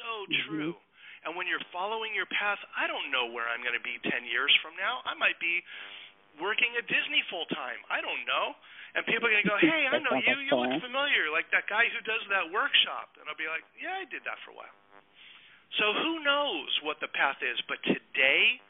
so 0.00 0.10
mm-hmm. 0.24 0.44
true. 0.48 0.74
And 1.26 1.34
when 1.34 1.50
you're 1.50 1.64
following 1.74 2.14
your 2.14 2.30
path, 2.30 2.62
I 2.78 2.86
don't 2.86 3.10
know 3.10 3.26
where 3.34 3.50
I'm 3.50 3.58
going 3.58 3.74
to 3.74 3.82
be 3.82 3.98
10 3.98 4.30
years 4.30 4.54
from 4.62 4.78
now. 4.78 5.02
I 5.02 5.18
might 5.18 5.34
be 5.42 5.58
working 6.38 6.70
at 6.78 6.86
Disney 6.86 7.18
full 7.26 7.50
time. 7.50 7.82
I 7.90 7.98
don't 7.98 8.22
know. 8.30 8.54
And 8.94 9.04
people 9.04 9.26
are 9.28 9.34
going 9.34 9.42
to 9.42 9.50
go, 9.50 9.58
hey, 9.58 9.90
I 9.90 9.98
know 10.00 10.14
you. 10.16 10.38
You 10.46 10.54
look 10.54 10.80
familiar, 10.80 11.28
like 11.28 11.50
that 11.52 11.66
guy 11.66 11.90
who 11.90 12.00
does 12.06 12.22
that 12.30 12.48
workshop. 12.48 13.12
And 13.20 13.26
I'll 13.26 13.36
be 13.36 13.50
like, 13.50 13.66
yeah, 13.76 14.00
I 14.00 14.08
did 14.08 14.22
that 14.24 14.38
for 14.46 14.54
a 14.54 14.56
while. 14.56 14.72
So 15.74 15.92
who 15.92 16.22
knows 16.22 16.70
what 16.86 17.02
the 17.02 17.10
path 17.10 17.42
is? 17.42 17.58
But 17.66 17.82
today, 17.82 18.62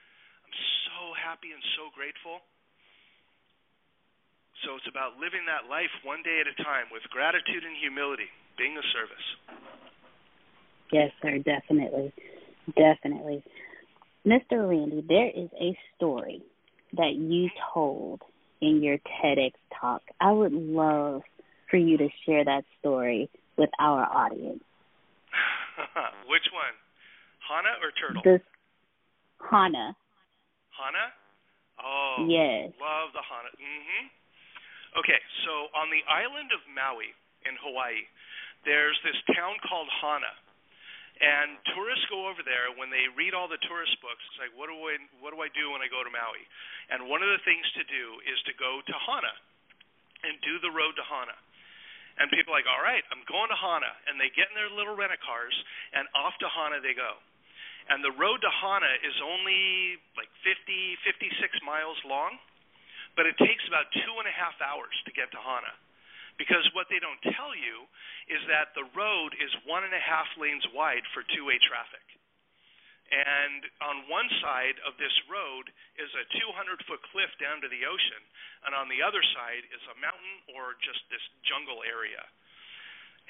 I'm 0.44 0.56
so 0.88 1.12
happy 1.14 1.52
and 1.52 1.62
so 1.76 1.92
grateful. 1.92 2.40
So 4.64 4.74
it's 4.80 4.88
about 4.88 5.20
living 5.20 5.44
that 5.46 5.68
life 5.68 5.92
one 6.02 6.24
day 6.24 6.40
at 6.40 6.48
a 6.48 6.56
time 6.64 6.88
with 6.90 7.04
gratitude 7.12 7.62
and 7.62 7.76
humility, 7.76 8.32
being 8.56 8.74
a 8.74 8.86
service. 8.96 9.26
Yes, 10.90 11.12
sir, 11.20 11.38
definitely. 11.38 12.12
Definitely. 12.74 13.44
Mr. 14.26 14.68
Randy, 14.68 15.04
there 15.06 15.30
is 15.30 15.50
a 15.60 15.78
story 15.94 16.42
that 16.96 17.14
you 17.14 17.48
told 17.74 18.22
in 18.60 18.82
your 18.82 18.98
TEDx 18.98 19.52
talk. 19.80 20.02
I 20.20 20.32
would 20.32 20.52
love 20.52 21.22
for 21.70 21.76
you 21.76 21.98
to 21.98 22.08
share 22.24 22.44
that 22.44 22.64
story 22.80 23.30
with 23.56 23.70
our 23.78 24.04
audience. 24.04 24.64
Which 26.28 26.48
one? 26.52 26.74
Hana 27.48 27.72
or 27.82 27.90
Turtle? 27.94 28.22
The 28.22 28.40
Hana. 29.50 29.96
Hana? 30.74 31.06
Oh. 31.82 32.26
Yes. 32.28 32.72
Love 32.80 33.12
the 33.12 33.22
Hana. 33.22 33.50
Mhm. 33.56 34.10
Okay, 34.96 35.20
so 35.44 35.68
on 35.74 35.90
the 35.90 36.02
island 36.08 36.52
of 36.52 36.66
Maui 36.68 37.14
in 37.44 37.56
Hawaii, 37.56 38.06
there's 38.64 38.98
this 39.02 39.16
town 39.36 39.58
called 39.60 39.88
Hana 39.90 40.34
and 41.20 41.56
tourists 41.72 42.04
go 42.12 42.28
over 42.28 42.44
there 42.44 42.68
when 42.76 42.92
they 42.92 43.08
read 43.16 43.32
all 43.32 43.48
the 43.48 43.60
tourist 43.64 43.96
books. 44.04 44.20
It's 44.28 44.40
like, 44.40 44.52
what 44.52 44.68
do 44.68 44.76
I 44.76 45.00
what 45.24 45.32
do 45.32 45.40
I 45.40 45.48
do 45.56 45.72
when 45.72 45.80
I 45.80 45.88
go 45.88 46.04
to 46.04 46.12
Maui? 46.12 46.44
And 46.92 47.08
one 47.08 47.24
of 47.24 47.30
the 47.32 47.40
things 47.48 47.64
to 47.80 47.84
do 47.88 48.20
is 48.28 48.36
to 48.44 48.52
go 48.60 48.84
to 48.84 48.94
Hana 49.00 49.32
and 50.28 50.36
do 50.44 50.60
the 50.60 50.72
road 50.72 50.92
to 51.00 51.04
Hana. 51.04 51.36
And 52.16 52.32
people 52.32 52.52
are 52.52 52.60
like, 52.60 52.68
all 52.68 52.80
right, 52.80 53.04
I'm 53.12 53.20
going 53.28 53.52
to 53.52 53.58
Hana, 53.60 53.92
and 54.08 54.16
they 54.16 54.32
get 54.32 54.48
in 54.48 54.56
their 54.56 54.72
little 54.72 54.96
rent 54.96 55.12
a 55.12 55.20
cars, 55.20 55.52
and 55.92 56.08
off 56.16 56.32
to 56.40 56.48
Hana 56.48 56.80
they 56.80 56.96
go. 56.96 57.20
And 57.86 58.02
the 58.02 58.14
road 58.18 58.42
to 58.42 58.50
Hana 58.50 58.92
is 59.06 59.14
only 59.22 59.98
like 60.18 60.30
50, 60.42 60.98
56 61.06 61.38
miles 61.62 61.98
long, 62.02 62.34
but 63.14 63.30
it 63.30 63.38
takes 63.38 63.62
about 63.70 63.86
two 63.94 64.14
and 64.18 64.26
a 64.26 64.34
half 64.34 64.58
hours 64.58 64.94
to 65.06 65.14
get 65.14 65.30
to 65.30 65.40
Hana 65.40 65.70
because 66.36 66.64
what 66.76 66.88
they 66.92 67.00
don't 67.00 67.20
tell 67.32 67.56
you 67.56 67.88
is 68.28 68.40
that 68.48 68.72
the 68.76 68.84
road 68.92 69.32
is 69.40 69.52
one 69.64 69.84
and 69.84 69.92
a 69.92 70.00
half 70.00 70.28
lanes 70.36 70.64
wide 70.72 71.04
for 71.12 71.24
two-way 71.32 71.56
traffic. 71.64 72.04
And 73.06 73.62
on 73.86 74.10
one 74.10 74.26
side 74.42 74.82
of 74.82 74.98
this 74.98 75.14
road 75.30 75.70
is 75.94 76.10
a 76.18 76.26
200 76.42 76.90
foot 76.90 77.00
cliff 77.14 77.30
down 77.38 77.62
to 77.62 77.70
the 77.70 77.86
ocean, 77.86 78.22
and 78.66 78.74
on 78.74 78.90
the 78.90 78.98
other 78.98 79.22
side 79.22 79.62
is 79.70 79.84
a 79.86 80.00
mountain 80.02 80.36
or 80.58 80.74
just 80.82 81.06
this 81.06 81.22
jungle 81.46 81.86
area. 81.86 82.22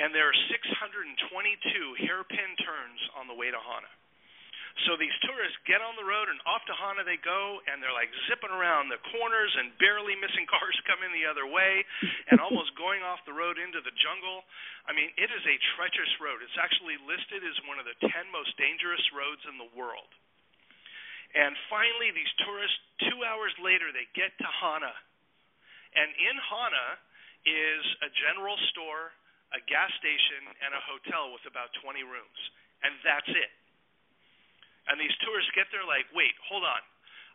And 0.00 0.16
there 0.16 0.28
are 0.28 0.38
622 0.48 2.08
hairpin 2.08 2.50
turns 2.60 3.00
on 3.20 3.28
the 3.28 3.36
way 3.36 3.52
to 3.52 3.60
Hana. 3.60 3.92
So 4.84 4.92
these 5.00 5.14
tourists 5.24 5.56
get 5.64 5.80
on 5.80 5.96
the 5.96 6.04
road 6.04 6.28
and 6.28 6.36
off 6.44 6.60
to 6.68 6.76
Hana 6.76 7.00
they 7.00 7.16
go, 7.16 7.64
and 7.64 7.80
they're 7.80 7.96
like 7.96 8.12
zipping 8.28 8.52
around 8.52 8.92
the 8.92 9.00
corners 9.08 9.48
and 9.56 9.72
barely 9.80 10.12
missing 10.24 10.44
cars 10.44 10.76
coming 10.84 11.08
the 11.16 11.24
other 11.24 11.48
way, 11.48 11.80
and 12.28 12.36
almost 12.36 12.76
going 12.80 13.00
off 13.00 13.24
the 13.24 13.32
road 13.32 13.56
into 13.56 13.80
the 13.80 13.94
jungle. 14.04 14.44
I 14.84 14.92
mean, 14.92 15.08
it 15.16 15.32
is 15.32 15.44
a 15.48 15.56
treacherous 15.80 16.12
road. 16.20 16.44
It's 16.44 16.60
actually 16.60 17.00
listed 17.08 17.40
as 17.40 17.56
one 17.64 17.80
of 17.80 17.88
the 17.88 17.96
10 18.04 18.28
most 18.28 18.52
dangerous 18.60 19.02
roads 19.16 19.40
in 19.48 19.56
the 19.56 19.70
world. 19.72 20.12
And 21.32 21.56
finally, 21.72 22.12
these 22.12 22.30
tourists, 22.44 22.76
two 23.08 23.24
hours 23.24 23.56
later, 23.64 23.90
they 23.96 24.04
get 24.12 24.36
to 24.44 24.48
Hana. 24.60 24.92
And 25.96 26.12
in 26.20 26.36
Hana 26.36 26.86
is 27.48 27.82
a 28.04 28.10
general 28.28 28.60
store, 28.76 29.12
a 29.56 29.60
gas 29.64 29.88
station, 29.96 30.52
and 30.60 30.76
a 30.76 30.82
hotel 30.84 31.32
with 31.32 31.48
about 31.48 31.72
20 31.80 32.04
rooms. 32.04 32.40
And 32.84 32.92
that's 33.00 33.28
it. 33.32 33.52
And 34.86 34.98
these 34.98 35.14
tourists 35.22 35.50
get 35.54 35.66
there 35.74 35.82
like, 35.82 36.06
wait, 36.14 36.34
hold 36.46 36.62
on. 36.62 36.82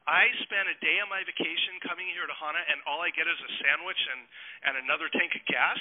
I 0.10 0.34
spent 0.42 0.66
a 0.66 0.78
day 0.82 0.98
on 0.98 1.14
my 1.14 1.22
vacation 1.22 1.78
coming 1.86 2.10
here 2.10 2.26
to 2.26 2.34
Hana, 2.34 2.58
and 2.74 2.82
all 2.90 3.06
I 3.06 3.14
get 3.14 3.30
is 3.30 3.38
a 3.38 3.52
sandwich 3.62 4.02
and 4.10 4.22
and 4.66 4.74
another 4.82 5.10
tank 5.14 5.38
of 5.38 5.46
gas, 5.46 5.78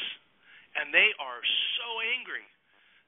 and 0.77 0.93
they 0.93 1.09
are 1.17 1.41
so 1.81 1.89
angry. 2.21 2.45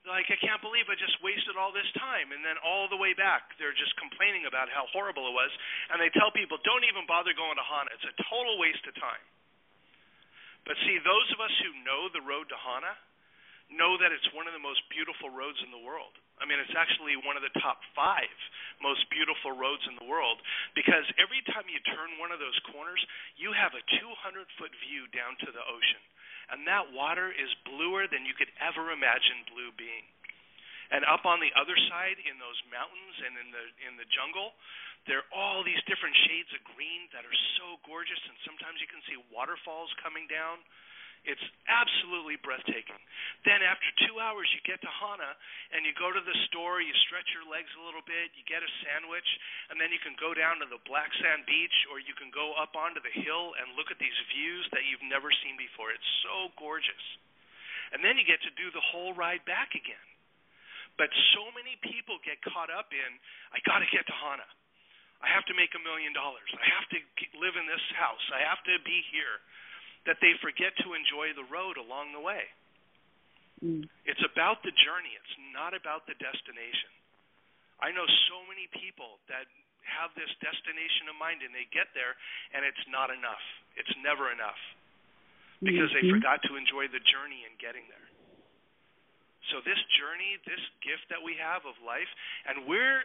They're 0.03 0.17
like, 0.17 0.27
I 0.33 0.41
can't 0.41 0.59
believe 0.65 0.91
I 0.91 0.99
just 0.99 1.15
wasted 1.23 1.55
all 1.55 1.71
this 1.71 1.87
time, 1.95 2.35
and 2.35 2.43
then 2.43 2.59
all 2.65 2.91
the 2.91 2.99
way 2.99 3.15
back, 3.15 3.55
they're 3.61 3.77
just 3.77 3.95
complaining 4.01 4.51
about 4.51 4.67
how 4.67 4.91
horrible 4.91 5.31
it 5.31 5.35
was, 5.37 5.53
and 5.95 6.03
they 6.03 6.11
tell 6.11 6.35
people, 6.35 6.59
don't 6.67 6.83
even 6.83 7.07
bother 7.07 7.31
going 7.37 7.55
to 7.55 7.63
Hana. 7.63 7.93
It's 7.95 8.09
a 8.09 8.17
total 8.27 8.59
waste 8.59 8.83
of 8.89 8.97
time. 8.99 9.23
But 10.67 10.75
see, 10.83 10.99
those 11.03 11.29
of 11.35 11.39
us 11.39 11.55
who 11.63 11.87
know 11.87 12.11
the 12.11 12.23
road 12.23 12.51
to 12.51 12.59
Hana 12.59 12.99
know 13.75 13.97
that 14.01 14.13
it's 14.13 14.29
one 14.37 14.47
of 14.47 14.55
the 14.55 14.63
most 14.63 14.85
beautiful 14.93 15.33
roads 15.33 15.59
in 15.65 15.73
the 15.73 15.81
world. 15.81 16.13
I 16.41 16.49
mean, 16.49 16.59
it's 16.59 16.75
actually 16.75 17.17
one 17.23 17.39
of 17.39 17.45
the 17.45 17.55
top 17.63 17.81
five 17.97 18.33
most 18.83 19.07
beautiful 19.15 19.55
roads 19.55 19.87
in 19.87 19.95
the 19.95 20.09
world 20.11 20.43
because 20.75 21.07
every 21.17 21.39
time 21.55 21.71
you 21.71 21.79
turn 21.87 22.19
one 22.19 22.35
of 22.35 22.43
those 22.43 22.59
corners, 22.75 22.99
you 23.39 23.55
have 23.55 23.73
a 23.79 23.85
200 24.03 24.11
foot 24.59 24.75
view 24.83 25.07
down 25.15 25.39
to 25.47 25.49
the 25.55 25.63
ocean. 25.63 26.03
And 26.51 26.67
that 26.67 26.91
water 26.91 27.31
is 27.31 27.49
bluer 27.65 28.11
than 28.11 28.27
you 28.27 28.35
could 28.35 28.51
ever 28.59 28.91
imagine 28.91 29.47
blue 29.49 29.71
being. 29.79 30.05
And 30.93 31.07
up 31.09 31.25
on 31.25 31.41
the 31.41 31.55
other 31.57 31.79
side 31.89 32.21
in 32.21 32.37
those 32.37 32.59
mountains 32.69 33.17
and 33.25 33.33
in 33.41 33.49
the 33.49 33.65
in 33.89 33.95
the 33.97 34.05
jungle, 34.13 34.53
there 35.09 35.25
are 35.25 35.31
all 35.33 35.65
these 35.65 35.81
different 35.89 36.13
shades 36.29 36.53
of 36.53 36.61
green 36.77 37.09
that 37.17 37.25
are 37.25 37.39
so 37.57 37.81
gorgeous 37.89 38.21
and 38.29 38.37
sometimes 38.45 38.77
you 38.79 38.91
can 38.91 39.01
see 39.09 39.17
waterfalls 39.33 39.89
coming 40.05 40.29
down 40.29 40.61
It's 41.23 41.43
absolutely 41.71 42.35
breathtaking. 42.43 42.99
Then 43.47 43.63
after 43.63 43.87
two 44.11 44.19
hours, 44.19 44.51
you 44.51 44.59
get 44.67 44.83
to 44.83 44.91
Hana 44.91 45.39
and 45.71 45.87
you 45.87 45.95
go 45.95 46.11
to 46.11 46.19
the 46.19 46.35
store, 46.51 46.83
you 46.83 46.91
stretch 47.07 47.31
your 47.31 47.47
legs 47.47 47.71
a 47.79 47.83
little 47.87 48.03
bit, 48.03 48.35
you 48.35 48.43
get 48.43 48.59
a 48.59 48.71
sandwich, 48.83 49.27
and 49.71 49.79
then 49.79 49.95
you 49.95 50.03
can 50.03 50.19
go 50.19 50.35
down 50.35 50.59
to 50.59 50.67
the 50.67 50.83
black 50.83 51.15
sand 51.23 51.47
beach 51.47 51.75
or 51.95 52.03
you 52.03 52.19
can 52.19 52.35
go 52.35 52.59
up 52.59 52.75
onto 52.75 52.99
the 52.99 53.15
hill 53.23 53.55
and 53.55 53.79
look 53.79 53.95
at 53.95 54.03
these 54.03 54.19
views 54.35 54.67
that 54.75 54.83
you've 54.83 55.07
never 55.07 55.31
seen 55.47 55.55
before. 55.55 55.95
It's 55.95 56.13
so 56.27 56.51
gorgeous. 56.59 57.05
And 57.95 58.03
then 58.03 58.19
you 58.19 58.27
get 58.27 58.43
to 58.43 58.53
do 58.59 58.75
the 58.75 58.83
whole 58.83 59.15
ride 59.15 59.47
back 59.47 59.79
again. 59.79 60.07
But 60.99 61.09
so 61.39 61.55
many 61.55 61.79
people 61.87 62.19
get 62.27 62.43
caught 62.43 62.69
up 62.69 62.91
in, 62.91 63.11
I 63.55 63.63
got 63.63 63.79
to 63.79 63.89
get 63.95 64.05
to 64.11 64.17
Hana. 64.27 64.49
I 65.23 65.31
have 65.31 65.47
to 65.47 65.55
make 65.55 65.71
a 65.79 65.83
million 65.87 66.11
dollars. 66.11 66.51
I 66.51 66.67
have 66.67 66.87
to 66.91 66.99
live 67.39 67.55
in 67.55 67.71
this 67.71 67.85
house. 67.95 68.27
I 68.35 68.43
have 68.43 68.59
to 68.67 68.75
be 68.83 69.07
here 69.15 69.39
that 70.07 70.19
they 70.19 70.35
forget 70.43 70.75
to 70.83 70.95
enjoy 70.95 71.31
the 71.35 71.47
road 71.47 71.79
along 71.79 72.11
the 72.11 72.23
way. 72.23 72.45
Mm. 73.63 73.87
It's 74.05 74.23
about 74.27 74.63
the 74.67 74.75
journey, 74.75 75.15
it's 75.15 75.37
not 75.55 75.73
about 75.73 76.05
the 76.11 76.19
destination. 76.19 76.91
I 77.79 77.91
know 77.91 78.07
so 78.31 78.47
many 78.47 78.71
people 78.71 79.19
that 79.27 79.47
have 79.83 80.15
this 80.15 80.31
destination 80.39 81.11
in 81.11 81.17
mind 81.19 81.43
and 81.43 81.51
they 81.51 81.67
get 81.75 81.91
there 81.95 82.15
and 82.55 82.63
it's 82.63 82.87
not 82.87 83.11
enough. 83.11 83.43
It's 83.75 83.91
never 83.99 84.31
enough 84.31 84.59
because 85.63 85.91
mm-hmm. 85.91 86.07
they 86.07 86.15
forgot 86.19 86.43
to 86.47 86.55
enjoy 86.59 86.91
the 86.91 87.03
journey 87.03 87.43
in 87.47 87.55
getting 87.59 87.87
there. 87.91 88.07
So 89.51 89.59
this 89.67 89.79
journey, 89.99 90.39
this 90.47 90.63
gift 90.87 91.11
that 91.11 91.19
we 91.19 91.35
have 91.39 91.67
of 91.67 91.75
life, 91.83 92.09
and 92.47 92.63
we're 92.71 93.03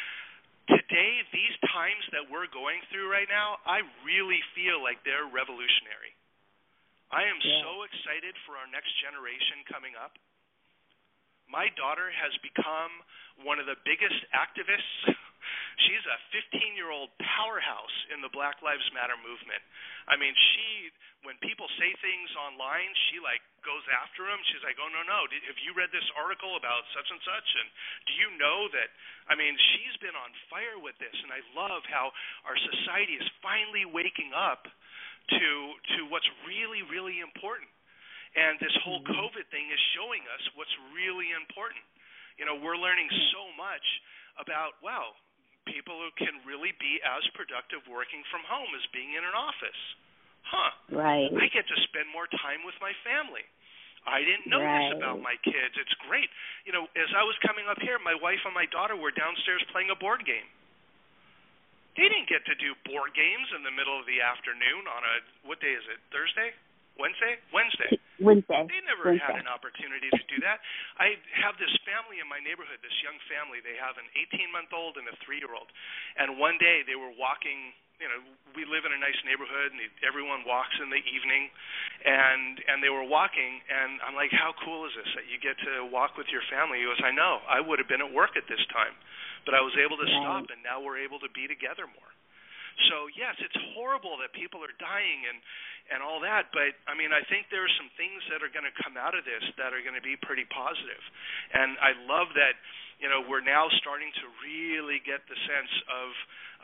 today 0.72 1.20
these 1.32 1.56
times 1.68 2.04
that 2.16 2.24
we're 2.32 2.48
going 2.48 2.80
through 2.88 3.12
right 3.12 3.28
now, 3.28 3.60
I 3.68 3.84
really 4.04 4.40
feel 4.56 4.80
like 4.80 5.04
they're 5.04 5.28
revolutionary. 5.28 6.16
I 7.14 7.22
am 7.22 7.38
yeah. 7.38 7.62
so 7.62 7.86
excited 7.86 8.34
for 8.46 8.58
our 8.58 8.66
next 8.66 8.90
generation 8.98 9.62
coming 9.70 9.94
up. 9.94 10.18
My 11.46 11.70
daughter 11.78 12.10
has 12.10 12.34
become 12.42 12.90
one 13.46 13.62
of 13.62 13.70
the 13.70 13.78
biggest 13.86 14.18
activists. 14.34 15.14
She's 15.86 16.02
a 16.10 16.18
15 16.34 16.74
year 16.74 16.90
old 16.90 17.14
powerhouse 17.22 17.96
in 18.10 18.18
the 18.18 18.32
Black 18.34 18.58
Lives 18.66 18.82
Matter 18.90 19.14
movement. 19.22 19.62
I 20.10 20.18
mean, 20.18 20.34
she, 20.34 20.90
when 21.22 21.38
people 21.38 21.70
say 21.78 21.94
things 22.02 22.30
online, 22.34 22.90
she 23.06 23.22
like 23.22 23.44
goes 23.62 23.86
after 23.94 24.26
them. 24.26 24.42
She's 24.50 24.64
like, 24.66 24.74
oh, 24.82 24.90
no, 24.90 25.06
no. 25.06 25.30
Did, 25.30 25.46
have 25.46 25.62
you 25.62 25.70
read 25.78 25.94
this 25.94 26.06
article 26.18 26.58
about 26.58 26.82
such 26.90 27.06
and 27.06 27.22
such? 27.22 27.48
And 27.62 27.68
do 28.10 28.12
you 28.18 28.28
know 28.34 28.66
that? 28.74 28.90
I 29.30 29.38
mean, 29.38 29.54
she's 29.54 29.94
been 30.02 30.18
on 30.18 30.34
fire 30.50 30.82
with 30.82 30.98
this. 30.98 31.14
And 31.22 31.30
I 31.30 31.46
love 31.54 31.86
how 31.86 32.10
our 32.42 32.58
society 32.58 33.14
is 33.14 33.26
finally 33.38 33.86
waking 33.86 34.34
up 34.34 34.66
to 35.30 35.50
to 35.96 35.98
what's 36.08 36.28
really 36.46 36.82
really 36.86 37.20
important. 37.20 37.70
And 38.36 38.60
this 38.60 38.74
whole 38.84 39.00
mm-hmm. 39.00 39.16
COVID 39.16 39.46
thing 39.48 39.66
is 39.72 39.80
showing 39.96 40.20
us 40.36 40.42
what's 40.58 40.72
really 40.92 41.32
important. 41.32 41.82
You 42.36 42.44
know, 42.44 42.60
we're 42.60 42.76
learning 42.76 43.08
so 43.32 43.48
much 43.56 43.86
about 44.36 44.76
wow, 44.84 45.16
people 45.64 45.96
who 45.98 46.12
can 46.20 46.44
really 46.44 46.76
be 46.76 47.00
as 47.02 47.24
productive 47.32 47.82
working 47.88 48.20
from 48.28 48.44
home 48.44 48.70
as 48.76 48.84
being 48.92 49.16
in 49.16 49.24
an 49.24 49.34
office. 49.34 49.82
Huh. 50.46 50.72
Right. 50.94 51.26
I 51.26 51.46
get 51.50 51.66
to 51.66 51.76
spend 51.90 52.06
more 52.14 52.30
time 52.38 52.62
with 52.62 52.78
my 52.78 52.94
family. 53.02 53.42
I 54.06 54.22
didn't 54.22 54.46
know 54.46 54.62
right. 54.62 54.94
this 54.94 55.02
about 55.02 55.18
my 55.18 55.34
kids. 55.42 55.74
It's 55.74 55.96
great. 56.06 56.30
You 56.62 56.70
know, 56.70 56.86
as 56.94 57.10
I 57.10 57.26
was 57.26 57.34
coming 57.42 57.66
up 57.66 57.82
here, 57.82 57.98
my 57.98 58.14
wife 58.14 58.38
and 58.46 58.54
my 58.54 58.70
daughter 58.70 58.94
were 58.94 59.10
downstairs 59.10 59.66
playing 59.74 59.90
a 59.90 59.98
board 59.98 60.22
game. 60.22 60.46
They 61.96 62.08
didn't 62.12 62.28
get 62.28 62.44
to 62.44 62.54
do 62.60 62.76
board 62.84 63.16
games 63.16 63.48
in 63.56 63.64
the 63.64 63.72
middle 63.72 63.96
of 63.96 64.04
the 64.04 64.20
afternoon 64.20 64.84
on 64.84 65.00
a 65.00 65.14
what 65.48 65.58
day 65.64 65.72
is 65.72 65.84
it? 65.88 65.98
Thursday? 66.12 66.52
Wednesday? 66.96 67.36
Wednesday. 67.52 67.92
Wednesday. 68.20 68.64
They 68.68 68.80
never 68.88 69.12
Wednesday. 69.12 69.24
had 69.24 69.36
an 69.40 69.48
opportunity 69.48 70.08
to 70.12 70.24
do 70.32 70.40
that. 70.44 70.60
I 70.96 71.16
have 71.44 71.56
this 71.60 71.72
family 71.84 72.20
in 72.24 72.28
my 72.28 72.40
neighborhood, 72.40 72.80
this 72.80 72.96
young 73.04 73.16
family. 73.28 73.60
They 73.60 73.76
have 73.76 74.00
an 74.00 74.08
18 74.32 74.48
month 74.52 74.72
old 74.72 74.96
and 74.96 75.04
a 75.08 75.16
three 75.24 75.40
year 75.40 75.52
old. 75.52 75.68
And 76.16 76.40
one 76.40 76.56
day 76.60 76.84
they 76.84 76.96
were 76.96 77.12
walking. 77.16 77.72
You 77.96 78.12
know, 78.12 78.20
we 78.52 78.68
live 78.68 78.84
in 78.84 78.92
a 78.92 79.00
nice 79.00 79.16
neighborhood, 79.24 79.72
and 79.72 79.80
everyone 80.04 80.44
walks 80.44 80.76
in 80.84 80.92
the 80.92 81.00
evening. 81.00 81.48
And 82.04 82.60
and 82.68 82.84
they 82.84 82.92
were 82.92 83.04
walking, 83.08 83.64
and 83.72 84.04
I'm 84.04 84.12
like, 84.12 84.28
how 84.36 84.52
cool 84.64 84.84
is 84.84 84.92
this 85.00 85.08
that 85.16 85.24
you 85.32 85.40
get 85.40 85.56
to 85.64 85.88
walk 85.88 86.20
with 86.20 86.28
your 86.28 86.44
family? 86.52 86.80
He 86.80 86.84
goes, 86.84 87.00
I 87.00 87.08
know. 87.12 87.40
I 87.48 87.60
would 87.64 87.80
have 87.80 87.88
been 87.88 88.04
at 88.04 88.12
work 88.12 88.36
at 88.36 88.44
this 88.52 88.60
time, 88.68 88.92
but 89.46 89.54
I 89.54 89.62
was 89.62 89.72
able 89.78 89.96
to 89.96 90.08
stop, 90.20 90.50
and 90.50 90.60
now 90.66 90.82
we're 90.82 90.98
able 90.98 91.22
to 91.22 91.30
be 91.30 91.46
together 91.46 91.86
more. 91.86 92.10
So 92.92 93.08
yes, 93.16 93.32
it's 93.40 93.56
horrible 93.72 94.20
that 94.20 94.36
people 94.36 94.60
are 94.60 94.74
dying 94.76 95.24
and 95.24 95.40
and 95.86 96.02
all 96.02 96.18
that, 96.18 96.50
but 96.50 96.74
I 96.90 96.98
mean, 96.98 97.14
I 97.14 97.22
think 97.30 97.46
there 97.48 97.62
are 97.62 97.76
some 97.78 97.86
things 97.94 98.18
that 98.26 98.42
are 98.42 98.50
going 98.50 98.66
to 98.66 98.74
come 98.82 98.98
out 98.98 99.14
of 99.14 99.22
this 99.22 99.40
that 99.54 99.70
are 99.70 99.78
going 99.86 99.94
to 99.94 100.02
be 100.02 100.18
pretty 100.18 100.42
positive. 100.50 100.98
And 101.54 101.78
I 101.78 101.94
love 102.10 102.34
that, 102.34 102.58
you 102.98 103.06
know, 103.06 103.22
we're 103.22 103.44
now 103.44 103.70
starting 103.78 104.10
to 104.18 104.26
really 104.42 104.98
get 105.06 105.22
the 105.30 105.38
sense 105.46 105.72
of 105.86 106.10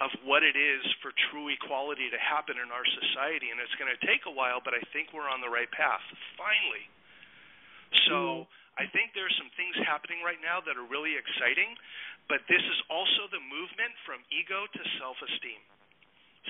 of 0.02 0.10
what 0.26 0.42
it 0.42 0.58
is 0.58 0.82
for 0.98 1.14
true 1.30 1.46
equality 1.52 2.10
to 2.10 2.18
happen 2.18 2.58
in 2.58 2.74
our 2.74 2.82
society 2.82 3.54
and 3.54 3.62
it's 3.62 3.76
going 3.78 3.92
to 3.92 4.00
take 4.02 4.26
a 4.26 4.34
while, 4.34 4.58
but 4.58 4.74
I 4.74 4.82
think 4.90 5.14
we're 5.14 5.30
on 5.30 5.38
the 5.38 5.52
right 5.52 5.70
path 5.70 6.02
finally. 6.34 6.84
So, 8.08 8.44
mm-hmm. 8.44 8.60
I 8.72 8.88
think 8.88 9.12
there's 9.12 9.36
some 9.36 9.52
things 9.52 9.76
happening 9.84 10.24
right 10.24 10.40
now 10.40 10.64
that 10.64 10.80
are 10.80 10.88
really 10.88 11.12
exciting, 11.20 11.76
but 12.30 12.44
this 12.46 12.62
is 12.62 12.78
also 12.90 13.28
the 13.30 13.42
movement 13.42 13.92
from 14.06 14.22
ego 14.30 14.66
to 14.66 14.82
self-esteem. 14.98 15.62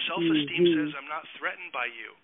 Self-esteem 0.08 0.64
mm-hmm. 0.64 0.76
says 0.88 0.90
I'm 0.96 1.10
not 1.10 1.28
threatened 1.36 1.72
by 1.72 1.88
you. 1.88 2.16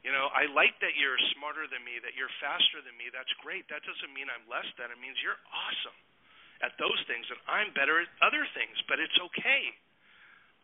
You 0.00 0.16
know, 0.16 0.32
I 0.32 0.48
like 0.56 0.80
that 0.80 0.96
you're 0.96 1.20
smarter 1.36 1.68
than 1.68 1.84
me, 1.84 2.00
that 2.00 2.16
you're 2.16 2.32
faster 2.40 2.80
than 2.80 2.96
me. 2.96 3.12
That's 3.12 3.30
great. 3.44 3.68
That 3.68 3.84
doesn't 3.84 4.12
mean 4.16 4.32
I'm 4.32 4.48
less 4.48 4.64
than. 4.80 4.88
It 4.88 4.96
means 4.96 5.20
you're 5.20 5.38
awesome 5.52 5.98
at 6.64 6.76
those 6.76 7.00
things 7.08 7.24
and 7.28 7.40
I'm 7.48 7.72
better 7.72 8.00
at 8.00 8.08
other 8.20 8.44
things, 8.52 8.76
but 8.88 9.00
it's 9.00 9.16
okay. 9.32 9.72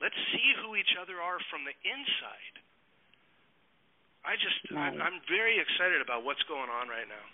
Let's 0.00 0.16
see 0.32 0.48
who 0.60 0.76
each 0.76 0.92
other 1.00 1.20
are 1.20 1.40
from 1.48 1.64
the 1.64 1.72
inside. 1.84 2.54
I 4.24 4.36
just 4.36 4.58
right. 4.74 4.92
I'm 4.92 5.22
very 5.30 5.56
excited 5.56 6.02
about 6.02 6.26
what's 6.26 6.42
going 6.50 6.68
on 6.68 6.90
right 6.90 7.06
now. 7.08 7.26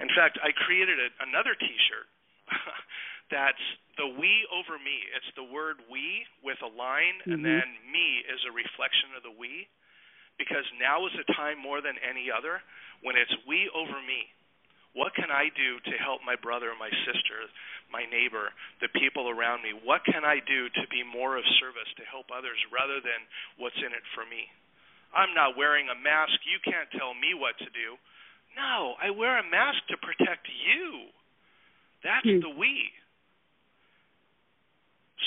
In 0.00 0.08
fact, 0.16 0.40
I 0.40 0.50
created 0.56 0.96
a, 0.96 1.08
another 1.22 1.52
T-shirt 1.52 2.08
that's 3.30 3.64
the 3.96 4.06
we 4.06 4.46
over 4.50 4.78
me. 4.78 4.96
It's 5.16 5.32
the 5.34 5.46
word 5.46 5.82
we 5.90 6.26
with 6.42 6.58
a 6.62 6.70
line, 6.70 7.22
mm-hmm. 7.22 7.38
and 7.38 7.40
then 7.42 7.66
me 7.90 8.26
is 8.26 8.42
a 8.46 8.52
reflection 8.52 9.14
of 9.16 9.22
the 9.22 9.34
we. 9.34 9.66
Because 10.38 10.64
now 10.80 11.04
is 11.04 11.12
a 11.20 11.26
time 11.36 11.60
more 11.60 11.84
than 11.84 12.00
any 12.00 12.32
other 12.32 12.64
when 13.04 13.12
it's 13.12 13.32
we 13.44 13.68
over 13.76 14.00
me. 14.04 14.24
What 14.96 15.14
can 15.14 15.30
I 15.30 15.52
do 15.54 15.78
to 15.84 15.94
help 16.02 16.24
my 16.26 16.34
brother, 16.34 16.74
my 16.74 16.90
sister, 17.06 17.46
my 17.92 18.08
neighbor, 18.10 18.50
the 18.82 18.90
people 18.98 19.30
around 19.30 19.62
me? 19.62 19.70
What 19.70 20.02
can 20.02 20.26
I 20.26 20.42
do 20.42 20.66
to 20.66 20.84
be 20.90 21.06
more 21.06 21.38
of 21.38 21.44
service 21.62 21.86
to 22.00 22.04
help 22.08 22.32
others 22.34 22.58
rather 22.74 22.98
than 22.98 23.20
what's 23.60 23.78
in 23.78 23.94
it 23.94 24.02
for 24.16 24.26
me? 24.26 24.50
I'm 25.14 25.30
not 25.34 25.54
wearing 25.54 25.86
a 25.92 25.98
mask. 25.98 26.34
You 26.42 26.58
can't 26.62 26.90
tell 26.96 27.14
me 27.14 27.38
what 27.38 27.54
to 27.62 27.70
do. 27.70 28.00
No, 28.58 28.98
I 28.98 29.14
wear 29.14 29.38
a 29.38 29.46
mask 29.46 29.78
to 29.94 29.96
protect 30.02 30.48
you. 30.48 31.10
That's 32.02 32.26
mm. 32.26 32.42
the 32.42 32.50
we. 32.50 32.90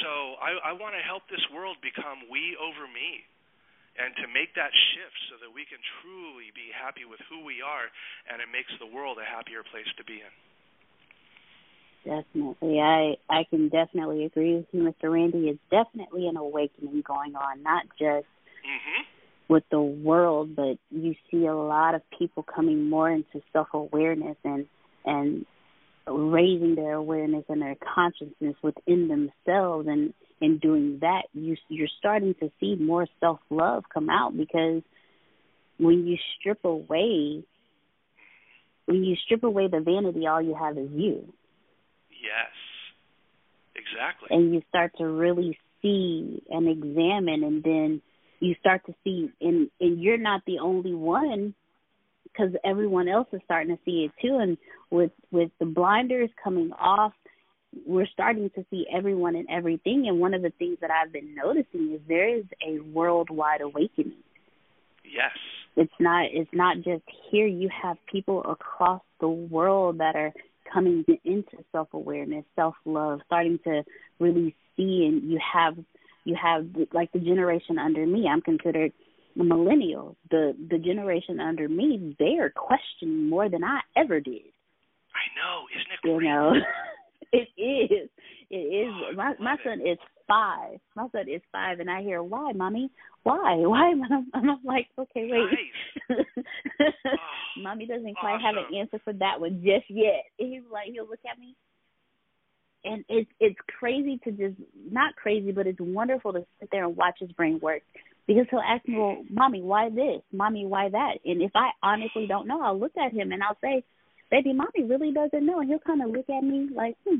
So 0.01 0.41
I, 0.41 0.71
I 0.71 0.73
want 0.73 0.97
to 0.97 1.03
help 1.05 1.29
this 1.29 1.43
world 1.53 1.77
become 1.83 2.25
we 2.31 2.57
over 2.57 2.89
me 2.89 3.21
and 3.93 4.09
to 4.17 4.25
make 4.25 4.57
that 4.57 4.73
shift 4.93 5.17
so 5.29 5.37
that 5.37 5.53
we 5.53 5.69
can 5.69 5.77
truly 6.01 6.49
be 6.57 6.73
happy 6.73 7.05
with 7.05 7.21
who 7.29 7.45
we 7.45 7.61
are 7.61 7.93
and 8.25 8.41
it 8.41 8.49
makes 8.49 8.73
the 8.81 8.89
world 8.89 9.21
a 9.21 9.27
happier 9.27 9.61
place 9.61 9.89
to 10.01 10.03
be 10.03 10.17
in. 10.17 10.33
Definitely. 12.03 12.81
I 12.81 13.15
I 13.29 13.45
can 13.49 13.69
definitely 13.69 14.25
agree 14.25 14.55
with 14.55 14.65
you, 14.71 14.81
Mr. 14.83 15.11
Randy. 15.13 15.47
It's 15.47 15.59
definitely 15.71 16.27
an 16.27 16.35
awakening 16.35 17.01
going 17.07 17.35
on, 17.35 17.63
not 17.63 17.85
just 17.97 18.27
mm-hmm. 18.65 19.03
with 19.47 19.63
the 19.71 19.79
world, 19.79 20.55
but 20.55 20.77
you 20.91 21.15
see 21.31 21.45
a 21.45 21.55
lot 21.55 21.95
of 21.95 22.01
people 22.17 22.43
coming 22.43 22.89
more 22.89 23.09
into 23.09 23.41
self 23.53 23.69
awareness 23.73 24.35
and 24.43 24.65
and 25.05 25.45
raising 26.07 26.75
their 26.75 26.93
awareness 26.93 27.45
and 27.49 27.61
their 27.61 27.75
consciousness 27.95 28.55
within 28.61 29.07
themselves 29.07 29.87
and 29.87 30.13
in 30.41 30.57
doing 30.57 30.97
that 30.99 31.23
you 31.33 31.55
you're 31.69 31.87
starting 31.99 32.35
to 32.35 32.51
see 32.59 32.75
more 32.75 33.07
self 33.19 33.39
love 33.49 33.83
come 33.93 34.09
out 34.09 34.35
because 34.35 34.81
when 35.77 36.05
you 36.05 36.17
strip 36.37 36.63
away 36.65 37.43
when 38.85 39.03
you 39.03 39.15
strip 39.25 39.43
away 39.43 39.67
the 39.67 39.79
vanity 39.79 40.27
all 40.27 40.41
you 40.41 40.55
have 40.55 40.77
is 40.77 40.89
you. 40.91 41.33
Yes. 42.09 42.51
Exactly. 43.75 44.27
And 44.31 44.53
you 44.53 44.61
start 44.69 44.91
to 44.97 45.05
really 45.05 45.57
see 45.81 46.43
and 46.49 46.67
examine 46.67 47.43
and 47.43 47.63
then 47.63 48.01
you 48.39 48.55
start 48.59 48.85
to 48.87 48.93
see 49.03 49.31
and 49.39 49.69
and 49.79 50.01
you're 50.01 50.17
not 50.17 50.41
the 50.45 50.59
only 50.59 50.93
one 50.93 51.55
because 52.33 52.53
everyone 52.63 53.07
else 53.07 53.27
is 53.31 53.41
starting 53.45 53.75
to 53.75 53.81
see 53.85 54.05
it 54.05 54.11
too. 54.21 54.37
And 54.37 54.57
with 54.89 55.11
with 55.31 55.51
the 55.59 55.65
blinders 55.65 56.29
coming 56.43 56.71
off, 56.73 57.13
we're 57.85 58.07
starting 58.07 58.49
to 58.55 58.65
see 58.69 58.85
everyone 58.93 59.35
and 59.35 59.47
everything. 59.49 60.07
And 60.07 60.19
one 60.19 60.33
of 60.33 60.41
the 60.41 60.51
things 60.59 60.77
that 60.81 60.91
I've 60.91 61.13
been 61.13 61.35
noticing 61.35 61.93
is 61.93 62.01
there 62.07 62.35
is 62.35 62.45
a 62.67 62.79
worldwide 62.79 63.61
awakening. 63.61 64.23
Yes, 65.03 65.31
it's 65.75 65.93
not 65.99 66.27
it's 66.31 66.49
not 66.53 66.77
just 66.77 67.03
here 67.31 67.47
you 67.47 67.69
have 67.69 67.97
people 68.11 68.43
across 68.43 69.01
the 69.19 69.27
world 69.27 69.99
that 69.99 70.15
are 70.15 70.33
coming 70.71 71.03
into 71.23 71.57
self 71.71 71.87
awareness 71.93 72.45
self 72.55 72.75
love 72.85 73.19
starting 73.25 73.59
to 73.63 73.83
really 74.19 74.55
see 74.77 75.05
and 75.05 75.29
you 75.29 75.39
have 75.53 75.75
you 76.25 76.35
have 76.41 76.67
like 76.93 77.11
the 77.11 77.19
generation 77.19 77.77
under 77.77 78.05
me 78.05 78.27
i'm 78.27 78.41
considered 78.41 78.91
a 79.39 79.43
millennial 79.43 80.15
the 80.29 80.55
the 80.69 80.77
generation 80.77 81.39
under 81.39 81.67
me 81.67 82.15
they 82.19 82.37
are 82.39 82.51
questioning 82.51 83.29
more 83.29 83.49
than 83.49 83.63
i 83.63 83.79
ever 83.97 84.19
did 84.19 84.41
i 85.13 85.25
know 85.35 85.65
isn't 85.71 85.93
it 85.93 86.01
great? 86.01 86.13
you 86.13 86.29
know 86.29 86.53
it 87.31 87.47
is 87.59 88.09
it 88.49 88.55
is 88.55 88.93
oh, 88.93 89.15
my 89.15 89.33
my 89.39 89.55
son 89.63 89.81
it. 89.81 89.91
is 89.91 89.97
five. 90.27 90.79
My 90.95 91.07
son 91.11 91.27
is 91.27 91.41
five, 91.51 91.79
and 91.79 91.89
I 91.89 92.01
hear, 92.01 92.21
"Why, 92.21 92.51
mommy? 92.53 92.89
Why? 93.23 93.55
Why?" 93.65 93.91
And 93.91 94.03
I'm, 94.05 94.27
I'm 94.33 94.59
like, 94.63 94.87
"Okay, 94.97 95.27
wait." 95.29 95.49
Nice. 96.09 96.25
Oh, 97.05 97.61
mommy 97.61 97.85
doesn't 97.85 98.03
awesome. 98.03 98.15
quite 98.19 98.41
have 98.41 98.55
an 98.55 98.75
answer 98.75 98.99
for 99.03 99.13
that 99.13 99.39
one 99.39 99.61
just 99.63 99.85
yet. 99.89 100.23
And 100.39 100.51
he's 100.51 100.63
like, 100.71 100.87
he'll 100.91 101.07
look 101.07 101.19
at 101.29 101.39
me, 101.39 101.55
and 102.83 103.05
it's 103.07 103.29
it's 103.39 103.59
crazy 103.79 104.19
to 104.23 104.31
just 104.31 104.55
not 104.91 105.15
crazy, 105.15 105.51
but 105.51 105.67
it's 105.67 105.79
wonderful 105.79 106.33
to 106.33 106.45
sit 106.59 106.69
there 106.71 106.85
and 106.85 106.97
watch 106.97 107.17
his 107.19 107.31
brain 107.31 107.59
work. 107.61 107.83
Because 108.25 108.45
he'll 108.49 108.59
ask 108.59 108.87
me, 108.87 108.97
"Well, 108.97 109.23
mommy, 109.29 109.61
why 109.61 109.89
this? 109.89 110.21
Mommy, 110.31 110.65
why 110.65 110.89
that?" 110.89 111.19
And 111.25 111.41
if 111.41 111.51
I 111.55 111.71
honestly 111.81 112.25
don't 112.27 112.47
know, 112.47 112.61
I'll 112.61 112.79
look 112.79 112.95
at 112.97 113.11
him 113.11 113.31
and 113.31 113.43
I'll 113.43 113.57
say, 113.61 113.83
"Baby, 114.31 114.53
mommy 114.53 114.83
really 114.83 115.11
doesn't 115.11 115.45
know." 115.45 115.59
And 115.59 115.69
he'll 115.69 115.79
kind 115.79 116.01
of 116.01 116.09
look 116.09 116.29
at 116.29 116.43
me 116.43 116.69
like, 116.73 116.95
"Hmm." 117.07 117.19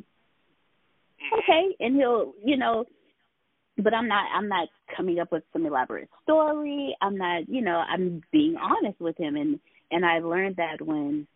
okay 1.32 1.76
and 1.80 1.96
he'll 1.96 2.34
you 2.44 2.58
know 2.58 2.86
but 3.78 3.94
i'm 3.94 4.08
not 4.08 4.26
i'm 4.36 4.48
not 4.48 4.68
coming 4.96 5.20
up 5.20 5.32
with 5.32 5.44
some 5.54 5.66
elaborate 5.66 6.10
story 6.24 6.96
i'm 7.02 7.18
not 7.18 7.48
you 7.48 7.62
know 7.62 7.84
i'm 7.90 8.22
being 8.32 8.56
honest 8.58 9.00
with 9.00 9.18
him 9.18 9.36
and 9.36 9.60
and 9.92 10.06
i 10.06 10.20
learned 10.20 10.56
that 10.58 10.82
when 10.82 11.28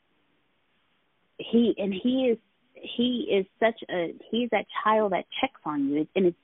he 1.37 1.73
and 1.77 1.93
he 1.93 2.31
is 2.31 2.37
he 2.73 3.27
is 3.31 3.45
such 3.59 3.79
a 3.89 4.13
he's 4.29 4.49
that 4.51 4.65
child 4.83 5.11
that 5.11 5.25
checks 5.41 5.59
on 5.65 5.89
you 5.89 6.07
and 6.15 6.27
it's 6.27 6.37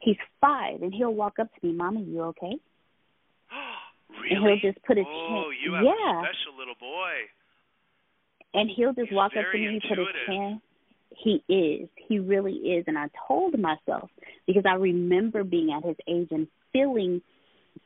he's 0.00 0.16
five 0.40 0.82
and 0.82 0.92
he'll 0.94 1.14
walk 1.14 1.38
up 1.38 1.48
to 1.54 1.66
me 1.66 1.72
mama 1.72 2.00
you 2.00 2.22
okay 2.22 2.54
really? 4.10 4.30
and 4.30 4.60
he'll 4.60 4.72
just 4.72 4.84
put 4.84 4.96
his 4.96 5.06
oh, 5.08 5.28
hand 5.28 5.54
you 5.62 5.72
have 5.74 5.84
yeah 5.84 6.20
a 6.20 6.24
special 6.24 6.58
little 6.58 6.78
boy 6.80 7.12
and 8.54 8.70
he'll 8.74 8.92
just 8.92 9.08
he's 9.08 9.16
walk 9.16 9.32
up 9.36 9.44
to 9.52 9.58
me 9.58 9.66
and 9.66 9.82
put 9.82 9.98
his 9.98 10.08
hand 10.26 10.60
he 11.22 11.42
is. 11.48 11.88
He 11.96 12.18
really 12.18 12.52
is. 12.52 12.84
And 12.86 12.98
I 12.98 13.06
told 13.26 13.58
myself 13.58 14.10
because 14.46 14.64
I 14.68 14.74
remember 14.74 15.44
being 15.44 15.72
at 15.76 15.86
his 15.86 15.96
age 16.06 16.28
and 16.30 16.46
feeling 16.72 17.22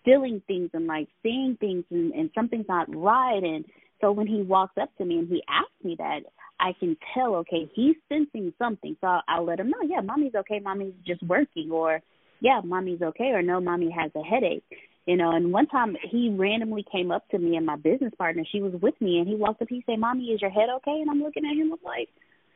feeling 0.05 0.43
things 0.47 0.71
and 0.73 0.87
like 0.87 1.07
seeing 1.23 1.57
things 1.61 1.85
and, 1.91 2.13
and 2.13 2.31
something's 2.35 2.67
not 2.69 2.93
right 2.95 3.43
and 3.43 3.65
so 4.01 4.11
when 4.11 4.27
he 4.27 4.43
walks 4.43 4.73
up 4.81 4.89
to 4.99 5.05
me 5.05 5.19
and 5.19 5.29
he 5.29 5.43
asks 5.49 5.85
me 5.85 5.95
that, 5.99 6.21
I 6.63 6.73
can 6.79 6.97
tell, 7.13 7.35
okay, 7.37 7.69
he's 7.75 7.97
sensing 8.09 8.53
something. 8.59 8.97
So 9.01 9.07
I'll, 9.09 9.23
I'll 9.29 9.45
let 9.45 9.61
him 9.61 9.69
know, 9.71 9.83
yeah, 9.85 10.01
mommy's 10.01 10.35
okay, 10.35 10.61
mommy's 10.61 10.95
just 11.05 11.23
working, 11.25 11.71
or 11.73 12.01
yeah, 12.41 12.61
mommy's 12.65 13.03
okay, 13.03 13.31
or 13.33 13.43
no, 13.43 13.61
mommy 13.61 13.91
has 13.91 14.13
a 14.15 14.23
headache. 14.23 14.65
You 15.07 15.17
know, 15.17 15.33
and 15.33 15.53
one 15.53 15.67
time 15.67 15.97
he 16.11 16.31
randomly 16.39 16.85
came 16.91 17.11
up 17.11 17.29
to 17.31 17.39
me 17.39 17.57
and 17.57 17.67
my 17.67 17.75
business 17.75 18.13
partner, 18.17 18.45
she 18.53 18.63
was 18.63 18.73
with 18.81 18.95
me, 19.01 19.19
and 19.19 19.27
he 19.27 19.35
walked 19.35 19.61
up, 19.61 19.69
he 19.69 19.83
said, 19.85 19.99
Mommy, 19.99 20.27
is 20.27 20.41
your 20.41 20.51
head 20.51 20.69
okay? 20.77 21.01
And 21.01 21.11
I'm 21.11 21.21
looking 21.21 21.45
at 21.45 21.57
him, 21.57 21.73
I'm 21.73 21.79
like, 21.85 22.09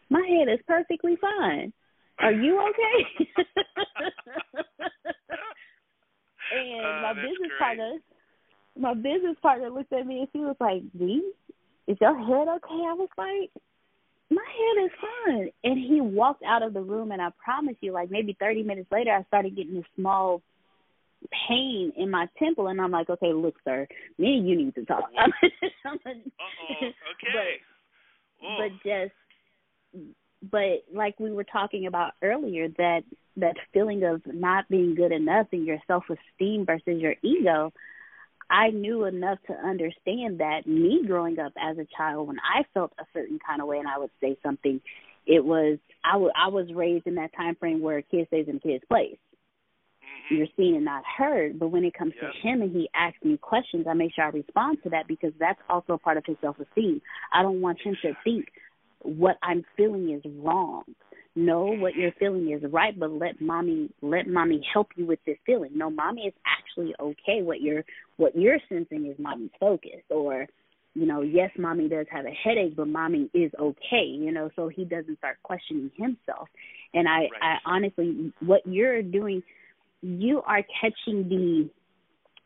my 0.08 0.20
head 0.20 0.48
is 0.52 0.60
perfectly 0.68 1.16
fine. 1.20 1.72
Are 2.20 2.32
you 2.32 2.60
okay? 2.70 3.26
and 6.56 6.86
uh, 6.86 7.02
my 7.02 7.12
business 7.14 7.36
great. 7.38 7.58
partner 7.58 7.98
my 8.78 8.94
business 8.94 9.36
partner 9.40 9.70
looked 9.70 9.92
at 9.92 10.06
me 10.06 10.20
and 10.20 10.28
she 10.32 10.38
was 10.38 10.56
like, 10.60 10.82
D, 10.96 11.32
is 11.86 11.96
your 12.00 12.16
head 12.16 12.48
okay? 12.48 12.82
I 12.86 12.94
was 12.94 13.08
like, 13.16 13.50
My 14.30 14.42
head 14.42 14.84
is 14.84 14.90
fine 15.00 15.50
and 15.64 15.78
he 15.78 16.00
walked 16.00 16.42
out 16.42 16.62
of 16.62 16.74
the 16.74 16.80
room 16.80 17.12
and 17.12 17.22
I 17.22 17.28
promise 17.42 17.76
you, 17.80 17.92
like 17.92 18.10
maybe 18.10 18.36
thirty 18.38 18.62
minutes 18.62 18.90
later 18.90 19.12
I 19.12 19.22
started 19.24 19.56
getting 19.56 19.76
a 19.76 19.82
small 19.96 20.42
pain 21.48 21.92
in 21.96 22.10
my 22.10 22.26
temple 22.38 22.68
and 22.68 22.80
I'm 22.80 22.90
like, 22.90 23.08
Okay, 23.08 23.32
look, 23.32 23.54
sir, 23.64 23.86
me 24.18 24.38
and 24.38 24.48
you 24.48 24.56
need 24.56 24.74
to 24.74 24.84
talk. 24.84 25.04
Uh 25.86 25.90
oh, 25.94 26.86
okay. 26.86 27.60
But, 28.40 28.58
but 28.58 28.70
just 28.84 29.12
but 30.50 30.84
like 30.92 31.18
we 31.18 31.32
were 31.32 31.44
talking 31.44 31.86
about 31.86 32.12
earlier 32.22 32.68
that 32.76 33.02
that 33.36 33.54
feeling 33.72 34.02
of 34.04 34.22
not 34.26 34.68
being 34.68 34.94
good 34.94 35.12
enough 35.12 35.46
and 35.52 35.66
your 35.66 35.78
self 35.86 36.04
esteem 36.10 36.66
versus 36.66 37.00
your 37.00 37.14
ego 37.22 37.72
i 38.50 38.70
knew 38.70 39.04
enough 39.04 39.38
to 39.46 39.52
understand 39.52 40.40
that 40.40 40.62
me 40.66 41.02
growing 41.06 41.38
up 41.38 41.52
as 41.60 41.78
a 41.78 41.86
child 41.96 42.28
when 42.28 42.38
i 42.40 42.62
felt 42.74 42.92
a 42.98 43.04
certain 43.12 43.38
kind 43.46 43.60
of 43.60 43.68
way 43.68 43.78
and 43.78 43.88
i 43.88 43.98
would 43.98 44.10
say 44.20 44.36
something 44.42 44.80
it 45.26 45.44
was 45.44 45.78
i 46.04 46.12
w- 46.12 46.32
I 46.36 46.48
was 46.48 46.72
raised 46.74 47.06
in 47.06 47.16
that 47.16 47.34
time 47.34 47.56
frame 47.56 47.80
where 47.80 47.98
a 47.98 48.02
kid 48.02 48.26
stays 48.28 48.46
in 48.48 48.56
a 48.56 48.60
kid's 48.60 48.84
place 48.88 49.18
mm-hmm. 50.02 50.34
you're 50.34 50.46
seen 50.56 50.76
and 50.76 50.84
not 50.84 51.02
heard 51.04 51.58
but 51.58 51.68
when 51.68 51.84
it 51.84 51.94
comes 51.94 52.12
yep. 52.20 52.32
to 52.32 52.48
him 52.48 52.62
and 52.62 52.72
he 52.72 52.88
asks 52.94 53.22
me 53.24 53.36
questions 53.36 53.86
i 53.88 53.94
make 53.94 54.14
sure 54.14 54.24
i 54.24 54.28
respond 54.28 54.78
to 54.82 54.90
that 54.90 55.08
because 55.08 55.32
that's 55.38 55.60
also 55.68 55.98
part 55.98 56.16
of 56.16 56.24
his 56.26 56.36
self 56.40 56.56
esteem 56.60 57.00
i 57.32 57.42
don't 57.42 57.60
want 57.60 57.78
him 57.80 57.96
to 58.02 58.12
think 58.24 58.46
what 59.06 59.36
I'm 59.42 59.64
feeling 59.76 60.10
is 60.10 60.22
wrong. 60.42 60.82
Know 61.38 61.66
what 61.66 61.94
you're 61.94 62.12
feeling 62.18 62.50
is 62.50 62.72
right, 62.72 62.98
but 62.98 63.12
let 63.12 63.40
mommy 63.42 63.90
let 64.00 64.26
mommy 64.26 64.66
help 64.72 64.88
you 64.96 65.04
with 65.04 65.18
this 65.26 65.36
feeling. 65.44 65.70
No, 65.74 65.90
mommy 65.90 66.22
is 66.22 66.34
actually 66.46 66.94
okay. 66.98 67.42
What 67.42 67.60
you're 67.60 67.84
what 68.16 68.34
you're 68.34 68.58
sensing 68.70 69.06
is 69.06 69.18
mommy's 69.18 69.50
focus, 69.60 70.00
or 70.08 70.46
you 70.94 71.04
know, 71.04 71.20
yes, 71.20 71.50
mommy 71.58 71.90
does 71.90 72.06
have 72.10 72.24
a 72.24 72.30
headache, 72.30 72.74
but 72.74 72.88
mommy 72.88 73.28
is 73.34 73.52
okay. 73.60 74.06
You 74.06 74.32
know, 74.32 74.48
so 74.56 74.68
he 74.68 74.86
doesn't 74.86 75.18
start 75.18 75.36
questioning 75.42 75.90
himself. 75.94 76.48
And 76.94 77.06
I, 77.06 77.18
right. 77.18 77.30
I 77.42 77.56
honestly, 77.66 78.32
what 78.40 78.62
you're 78.64 79.02
doing, 79.02 79.42
you 80.00 80.40
are 80.46 80.62
catching 80.80 81.28
the 81.28 81.70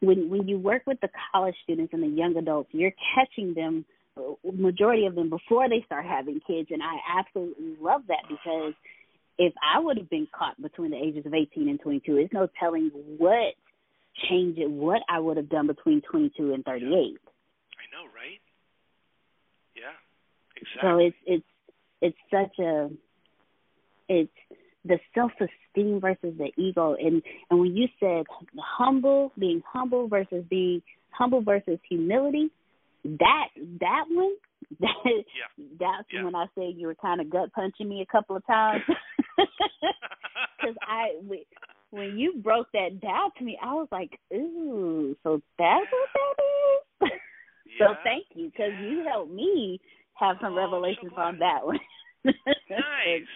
when 0.05 0.29
when 0.31 0.49
you 0.49 0.59
work 0.59 0.83
with 0.87 1.01
the 1.01 1.11
college 1.33 1.55
students 1.63 1.93
and 1.93 2.03
the 2.03 2.09
young 2.09 2.37
adults, 2.37 2.71
you're 2.73 2.95
catching 3.15 3.55
them 3.55 3.85
Uh, 4.17 4.35
majority 4.53 5.07
of 5.07 5.15
them 5.15 5.31
before 5.31 5.69
they 5.69 5.83
start 5.87 6.05
having 6.05 6.41
kids 6.47 6.69
and 6.71 6.83
I 6.83 7.19
absolutely 7.19 7.77
love 7.81 8.03
that 8.09 8.25
because 8.29 8.75
if 9.39 9.55
I 9.63 9.79
would 9.79 9.97
have 9.97 10.11
been 10.11 10.27
caught 10.37 10.61
between 10.61 10.91
the 10.91 10.97
ages 10.97 11.25
of 11.27 11.35
18 11.35 11.69
and 11.69 11.81
22 11.81 12.15
there's 12.15 12.29
no 12.33 12.49
telling 12.59 12.91
what 13.19 13.55
change 14.29 14.59
it 14.59 14.71
what 14.71 15.03
I 15.09 15.21
would 15.21 15.37
have 15.37 15.49
done 15.49 15.67
between 15.69 16.03
22 16.03 16.53
and 16.53 16.65
38 16.65 16.83
I 16.87 16.91
know 16.91 18.05
right? 18.15 18.41
Yeah 19.77 19.95
exactly. 20.57 20.81
so 20.83 20.99
it's 20.99 21.17
it's 21.27 21.47
it's 22.03 22.19
such 22.31 22.59
a 22.59 22.91
it's 24.09 24.33
the 24.85 24.99
self 25.15 25.33
esteem 25.35 26.01
versus 26.01 26.35
the 26.39 26.51
ego. 26.57 26.95
And 26.95 27.23
and 27.51 27.61
when 27.61 27.77
you 27.77 27.89
said 27.99 28.27
humble 28.59 29.33
being 29.39 29.63
humble 29.67 30.09
versus 30.09 30.45
being 30.49 30.83
humble 31.11 31.43
versus 31.43 31.79
humility 31.89 32.51
that 33.05 33.49
that 33.81 34.05
one 34.09 34.35
that 34.81 34.95
yeah. 35.05 35.65
that's 35.79 36.09
yeah. 36.13 36.25
when 36.25 36.35
I 36.35 36.47
say 36.57 36.73
you 36.77 36.87
were 36.87 36.95
kind 36.95 37.21
of 37.21 37.31
gut 37.31 37.53
punching 37.53 37.89
me 37.89 38.03
a 38.03 38.13
couple 38.13 38.37
of 38.37 38.47
times 38.47 38.83
because 39.37 40.77
I 40.83 41.09
when 41.91 42.19
you 42.19 42.35
broke 42.43 42.69
that 42.73 43.01
down 43.01 43.31
to 43.39 43.45
me 43.45 43.59
I 43.63 43.75
was 43.75 43.89
like 43.91 44.19
ooh 44.33 45.17
so 45.23 45.41
that's 45.59 45.87
what 45.91 46.09
that 46.15 47.07
is 47.07 47.11
yeah. 47.67 47.87
so 47.87 47.95
thank 48.05 48.27
you 48.35 48.51
because 48.51 48.73
you 48.81 49.05
helped 49.09 49.33
me 49.33 49.81
have 50.15 50.37
some 50.41 50.53
oh, 50.53 50.57
revelations 50.57 51.13
so 51.15 51.21
on 51.21 51.39
that 51.39 51.65
one 51.65 51.81
nice 52.25 53.27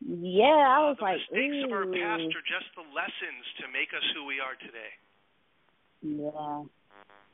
yeah 0.00 0.44
I 0.46 0.88
was 0.88 0.96
uh, 1.00 1.04
the 1.04 1.04
like 1.04 1.18
mistakes 1.30 1.56
ooh. 1.58 1.66
of 1.66 1.72
our 1.72 1.84
past 1.86 2.22
are 2.22 2.48
just 2.48 2.70
the 2.76 2.86
lessons 2.94 3.44
to 3.60 3.64
make 3.72 3.90
us 3.92 4.04
who 4.14 4.24
we 4.24 4.38
are 4.38 4.54
today 4.54 4.92
yeah 6.02 6.62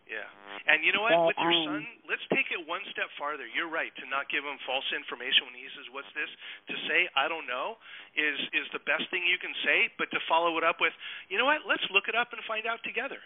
yeah. 0.07 0.27
And 0.71 0.83
you 0.87 0.91
know 0.95 1.03
what? 1.03 1.15
But, 1.15 1.35
With 1.35 1.41
your 1.43 1.55
um, 1.55 1.67
son, 1.67 1.83
let's 2.07 2.23
take 2.31 2.51
it 2.55 2.63
one 2.67 2.83
step 2.95 3.11
farther. 3.19 3.47
You're 3.47 3.71
right 3.71 3.91
to 3.99 4.05
not 4.07 4.31
give 4.31 4.43
him 4.47 4.59
false 4.67 4.87
information 4.95 5.47
when 5.51 5.55
he 5.59 5.67
says, 5.75 5.87
"What's 5.91 6.11
this?" 6.15 6.31
To 6.71 6.75
say, 6.87 7.07
"I 7.19 7.27
don't 7.27 7.47
know," 7.47 7.79
is 8.15 8.39
is 8.55 8.67
the 8.75 8.83
best 8.87 9.07
thing 9.11 9.27
you 9.27 9.39
can 9.39 9.53
say. 9.67 9.91
But 9.99 10.11
to 10.15 10.19
follow 10.31 10.55
it 10.59 10.65
up 10.67 10.79
with, 10.83 10.95
"You 11.31 11.39
know 11.39 11.47
what? 11.47 11.67
Let's 11.67 11.85
look 11.91 12.07
it 12.09 12.15
up 12.15 12.31
and 12.33 12.41
find 12.47 12.67
out 12.67 12.83
together." 12.87 13.19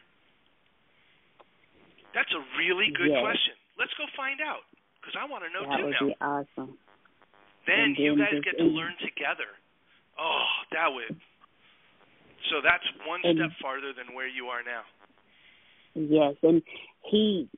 That's 2.12 2.30
a 2.34 2.42
really 2.58 2.90
good 2.90 3.12
yes. 3.14 3.22
question. 3.22 3.54
Let's 3.78 3.94
go 3.94 4.04
find 4.18 4.40
out 4.42 4.66
because 4.98 5.14
I 5.14 5.24
want 5.30 5.44
to 5.46 5.50
know 5.54 5.62
too. 5.64 5.70
that 5.70 5.78
too 5.78 5.86
would 5.86 5.96
now. 6.00 6.06
be 6.10 6.16
awesome 6.20 6.70
Then 7.66 7.94
you 7.96 8.16
guys 8.18 8.34
get 8.42 8.58
to 8.58 8.66
in- 8.66 8.74
learn 8.74 8.96
together. 9.00 9.46
Oh, 10.18 10.48
that 10.74 10.90
would. 10.92 11.14
So 12.50 12.60
that's 12.60 12.84
one 13.06 13.20
And- 13.22 13.38
step 13.38 13.52
farther 13.62 13.92
than 13.94 14.12
where 14.12 14.26
you 14.26 14.48
are 14.50 14.62
now. 14.66 14.82
Yes, 15.94 16.34
and 16.42 16.62
he 17.10 17.48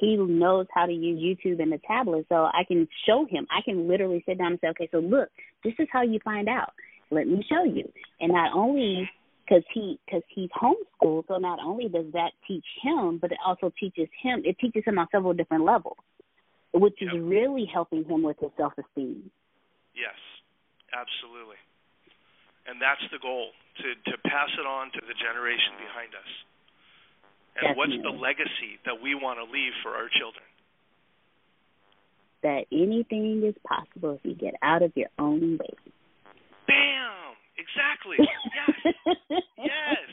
he 0.00 0.16
knows 0.16 0.66
how 0.74 0.86
to 0.86 0.92
use 0.92 1.20
YouTube 1.20 1.62
and 1.62 1.72
the 1.72 1.80
tablet, 1.86 2.26
so 2.28 2.46
I 2.46 2.64
can 2.66 2.88
show 3.06 3.24
him. 3.28 3.46
I 3.50 3.62
can 3.62 3.86
literally 3.86 4.22
sit 4.26 4.38
down 4.38 4.52
and 4.52 4.58
say, 4.60 4.68
okay, 4.68 4.88
so 4.90 4.98
look, 4.98 5.28
this 5.62 5.74
is 5.78 5.86
how 5.92 6.02
you 6.02 6.18
find 6.24 6.48
out. 6.48 6.72
Let 7.10 7.28
me 7.28 7.44
show 7.48 7.62
you. 7.62 7.88
And 8.20 8.32
not 8.32 8.52
only 8.52 9.08
because 9.46 9.62
he 9.72 9.98
because 10.04 10.22
he's 10.28 10.50
homeschooled. 10.50 11.24
So 11.28 11.38
not 11.38 11.58
only 11.64 11.88
does 11.88 12.06
that 12.12 12.32
teach 12.46 12.64
him, 12.82 13.18
but 13.20 13.32
it 13.32 13.38
also 13.44 13.72
teaches 13.78 14.08
him. 14.22 14.42
It 14.44 14.58
teaches 14.58 14.82
him 14.84 14.98
on 14.98 15.06
several 15.12 15.34
different 15.34 15.64
levels, 15.64 15.98
which 16.72 17.00
is 17.00 17.10
really 17.14 17.66
helping 17.72 18.04
him 18.04 18.22
with 18.22 18.36
his 18.40 18.50
self 18.56 18.72
esteem. 18.78 19.30
Yes, 19.94 20.18
absolutely, 20.92 21.60
and 22.66 22.82
that's 22.82 23.02
the 23.12 23.18
goal 23.18 23.50
to 23.82 24.10
to 24.10 24.18
pass 24.26 24.50
it 24.58 24.66
on 24.66 24.90
to 24.92 25.00
the 25.06 25.14
generation 25.14 25.78
behind 25.78 26.14
us. 26.14 26.30
And 27.56 27.72
Definitely. 27.72 27.98
what's 27.98 27.98
the 28.04 28.14
legacy 28.20 28.76
that 28.84 29.00
we 29.00 29.14
want 29.16 29.38
to 29.40 29.46
leave 29.48 29.72
for 29.82 29.96
our 29.96 30.08
children? 30.12 30.44
That 32.44 32.68
anything 32.70 33.42
is 33.42 33.56
possible 33.64 34.20
if 34.20 34.22
you 34.22 34.36
get 34.36 34.54
out 34.62 34.82
of 34.84 34.92
your 34.94 35.08
own 35.18 35.56
way. 35.58 35.74
Bam! 36.68 37.32
Exactly. 37.56 38.20
Yes. 38.20 38.92
yes. 39.56 40.06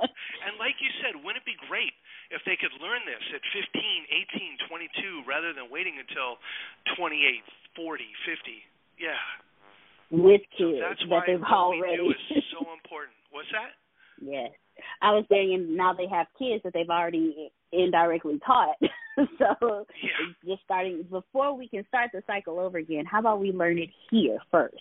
And 0.00 0.56
like 0.56 0.80
you 0.80 0.88
said, 1.04 1.20
wouldn't 1.20 1.44
it 1.44 1.48
be 1.48 1.58
great 1.68 1.92
if 2.32 2.40
they 2.48 2.56
could 2.56 2.72
learn 2.80 3.04
this 3.04 3.20
at 3.36 3.44
15, 3.52 3.76
18, 4.32 4.56
22 4.72 5.28
rather 5.28 5.52
than 5.52 5.68
waiting 5.68 6.00
until 6.00 6.40
28, 6.96 7.44
40, 7.76 8.08
50? 8.24 8.64
Yeah. 8.96 9.12
With 10.08 10.40
So 10.56 10.72
kids 10.72 10.80
that's 10.80 11.04
that 11.04 11.28
they've 11.28 11.36
what 11.44 11.76
we 11.76 11.84
already. 11.84 12.00
do 12.00 12.08
is 12.16 12.44
so 12.56 12.64
important. 12.72 13.12
What's 13.28 13.52
that? 13.52 13.76
yes. 14.24 14.48
I 15.02 15.12
was 15.12 15.24
saying 15.28 15.76
now 15.76 15.92
they 15.92 16.06
have 16.08 16.26
kids 16.38 16.62
that 16.64 16.72
they've 16.72 16.88
already 16.88 17.50
indirectly 17.72 18.40
taught. 18.44 18.76
so 19.38 19.86
Yeah. 20.02 20.32
just 20.46 20.62
starting 20.64 21.02
before 21.10 21.56
we 21.56 21.68
can 21.68 21.86
start 21.88 22.10
the 22.12 22.22
cycle 22.26 22.58
over 22.58 22.78
again. 22.78 23.04
How 23.06 23.20
about 23.20 23.40
we 23.40 23.52
learn 23.52 23.78
it 23.78 23.90
here 24.10 24.38
first? 24.50 24.76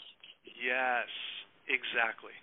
Yes, 0.45 1.07
exactly. 1.67 2.33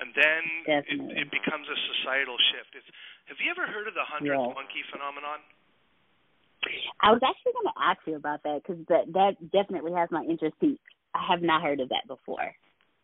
And 0.00 0.10
then 0.16 0.42
it, 0.66 0.84
it 0.88 1.28
becomes 1.30 1.68
a 1.68 1.78
societal 1.94 2.36
shift. 2.50 2.74
It's, 2.74 2.86
have 3.28 3.38
you 3.38 3.50
ever 3.50 3.70
heard 3.70 3.86
of 3.86 3.94
the 3.94 4.04
hundredth 4.04 4.40
Yeah. 4.40 4.54
monkey 4.54 4.82
phenomenon? 4.90 5.40
I 7.00 7.10
was 7.10 7.20
actually 7.22 7.52
going 7.58 7.74
to 7.74 7.82
ask 7.82 8.00
you 8.06 8.16
about 8.16 8.42
that 8.44 8.62
because 8.62 8.84
that 8.88 9.12
that 9.12 9.50
definitely 9.50 9.92
has 9.92 10.08
my 10.10 10.22
interest 10.22 10.54
peaked. 10.60 10.82
I 11.14 11.26
have 11.28 11.42
not 11.42 11.62
heard 11.62 11.80
of 11.80 11.88
that 11.90 12.06
before. 12.06 12.54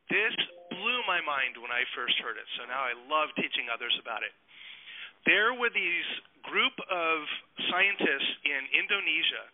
This 0.09 0.34
blew 0.72 1.00
my 1.04 1.20
mind 1.20 1.61
when 1.61 1.72
I 1.72 1.84
first 1.92 2.16
heard 2.24 2.40
it, 2.40 2.48
so 2.56 2.64
now 2.64 2.80
I 2.80 2.96
love 3.09 3.28
teaching 3.36 3.68
others 3.68 3.92
about 4.00 4.24
it. 4.24 4.32
There 5.28 5.52
were 5.52 5.68
these 5.68 6.09
group 6.40 6.72
of 6.88 7.16
scientists 7.68 8.32
in 8.48 8.62
Indonesia 8.72 9.44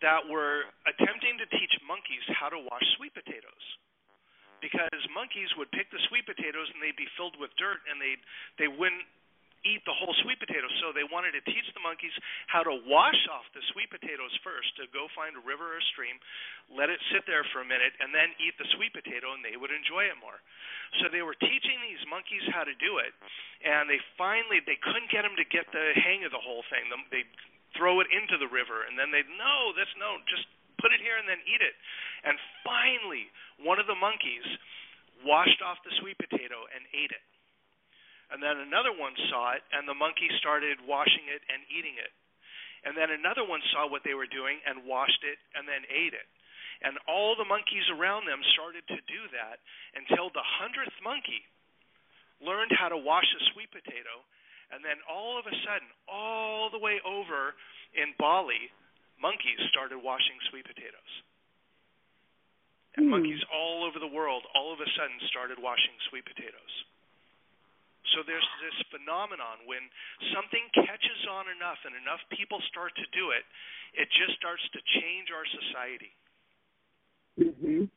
that 0.00 0.24
were 0.24 0.68
attempting 0.88 1.36
to 1.40 1.46
teach 1.52 1.74
monkeys 1.84 2.24
how 2.36 2.48
to 2.48 2.58
wash 2.58 2.84
sweet 2.96 3.12
potatoes. 3.12 3.64
Because 4.64 4.96
monkeys 5.12 5.52
would 5.60 5.68
pick 5.76 5.92
the 5.92 6.00
sweet 6.08 6.24
potatoes 6.24 6.72
and 6.72 6.80
they'd 6.80 6.96
be 6.96 7.08
filled 7.20 7.36
with 7.36 7.52
dirt 7.60 7.84
and 7.84 8.00
they'd 8.00 8.22
they 8.56 8.68
wouldn't 8.68 9.04
eat 9.64 9.82
the 9.88 9.96
whole 9.96 10.12
sweet 10.22 10.38
potato. 10.38 10.68
So 10.80 10.92
they 10.92 11.04
wanted 11.08 11.32
to 11.36 11.42
teach 11.48 11.66
the 11.72 11.82
monkeys 11.82 12.12
how 12.46 12.62
to 12.64 12.74
wash 12.86 13.18
off 13.32 13.48
the 13.56 13.64
sweet 13.72 13.88
potatoes 13.88 14.32
first, 14.44 14.72
to 14.78 14.88
go 14.92 15.08
find 15.16 15.34
a 15.34 15.42
river 15.42 15.76
or 15.76 15.82
stream, 15.92 16.16
let 16.72 16.88
it 16.88 17.00
sit 17.10 17.24
there 17.24 17.44
for 17.50 17.64
a 17.64 17.68
minute, 17.68 17.92
and 17.98 18.12
then 18.12 18.32
eat 18.40 18.54
the 18.60 18.68
sweet 18.76 18.92
potato, 18.92 19.32
and 19.32 19.42
they 19.42 19.56
would 19.56 19.72
enjoy 19.72 20.06
it 20.08 20.16
more. 20.20 20.38
So 21.02 21.10
they 21.10 21.24
were 21.24 21.36
teaching 21.36 21.78
these 21.84 22.00
monkeys 22.06 22.44
how 22.52 22.62
to 22.62 22.74
do 22.78 23.02
it, 23.02 23.12
and 23.64 23.90
they 23.90 23.98
finally 24.14 24.62
they 24.62 24.78
couldn't 24.78 25.10
get 25.10 25.26
them 25.26 25.34
to 25.34 25.46
get 25.48 25.66
the 25.74 25.96
hang 25.98 26.22
of 26.22 26.30
the 26.30 26.40
whole 26.40 26.62
thing. 26.70 26.86
They 27.10 27.26
throw 27.74 27.98
it 27.98 28.08
into 28.14 28.38
the 28.38 28.46
river, 28.46 28.86
and 28.86 28.94
then 28.94 29.10
they'd 29.10 29.28
no, 29.34 29.74
that's 29.74 29.90
no, 29.98 30.22
just 30.30 30.46
put 30.78 30.94
it 30.94 31.00
here 31.00 31.16
and 31.18 31.26
then 31.26 31.40
eat 31.48 31.64
it. 31.64 31.74
And 32.22 32.36
finally, 32.62 33.32
one 33.58 33.80
of 33.80 33.88
the 33.88 33.96
monkeys 33.96 34.44
washed 35.24 35.64
off 35.64 35.80
the 35.82 35.94
sweet 35.98 36.20
potato 36.20 36.68
and 36.70 36.84
ate 36.92 37.10
it. 37.10 37.24
And 38.32 38.40
then 38.42 38.56
another 38.56 38.92
one 38.92 39.12
saw 39.28 39.52
it, 39.52 39.62
and 39.72 39.88
the 39.88 39.94
monkey 39.94 40.28
started 40.40 40.80
washing 40.84 41.28
it 41.28 41.42
and 41.48 41.60
eating 41.68 41.96
it. 42.00 42.12
And 42.84 42.92
then 42.96 43.08
another 43.10 43.44
one 43.44 43.64
saw 43.72 43.88
what 43.88 44.04
they 44.04 44.12
were 44.12 44.28
doing 44.28 44.60
and 44.68 44.84
washed 44.84 45.24
it 45.24 45.40
and 45.56 45.64
then 45.64 45.88
ate 45.88 46.12
it. 46.12 46.28
And 46.84 47.00
all 47.08 47.32
the 47.32 47.48
monkeys 47.48 47.88
around 47.88 48.28
them 48.28 48.44
started 48.52 48.84
to 48.92 49.00
do 49.08 49.20
that 49.32 49.64
until 49.96 50.28
the 50.28 50.44
hundredth 50.44 50.92
monkey 51.00 51.40
learned 52.44 52.76
how 52.76 52.92
to 52.92 53.00
wash 53.00 53.24
a 53.24 53.40
sweet 53.56 53.72
potato. 53.72 54.20
And 54.68 54.84
then 54.84 55.00
all 55.08 55.40
of 55.40 55.48
a 55.48 55.56
sudden, 55.64 55.88
all 56.08 56.68
the 56.68 56.80
way 56.80 57.00
over 57.08 57.56
in 57.96 58.12
Bali, 58.20 58.68
monkeys 59.16 59.60
started 59.72 59.96
washing 59.96 60.36
sweet 60.52 60.68
potatoes. 60.68 61.12
And 62.96 63.06
Hmm. 63.06 63.16
monkeys 63.16 63.42
all 63.48 63.84
over 63.84 63.98
the 63.98 64.10
world 64.10 64.44
all 64.54 64.72
of 64.72 64.80
a 64.80 64.88
sudden 64.90 65.20
started 65.32 65.58
washing 65.58 65.94
sweet 66.10 66.24
potatoes. 66.24 66.84
So 68.12 68.22
there's 68.22 68.46
this 68.60 68.76
phenomenon 68.92 69.64
when 69.64 69.88
something 70.36 70.64
catches 70.76 71.20
on 71.30 71.48
enough 71.48 71.80
and 71.88 71.96
enough 71.96 72.20
people 72.28 72.60
start 72.68 72.92
to 73.00 73.06
do 73.16 73.32
it, 73.32 73.44
it 73.96 74.10
just 74.12 74.36
starts 74.36 74.62
to 74.76 74.80
change 75.00 75.32
our 75.32 75.46
society. 75.46 76.12
Mhm. 77.38 77.88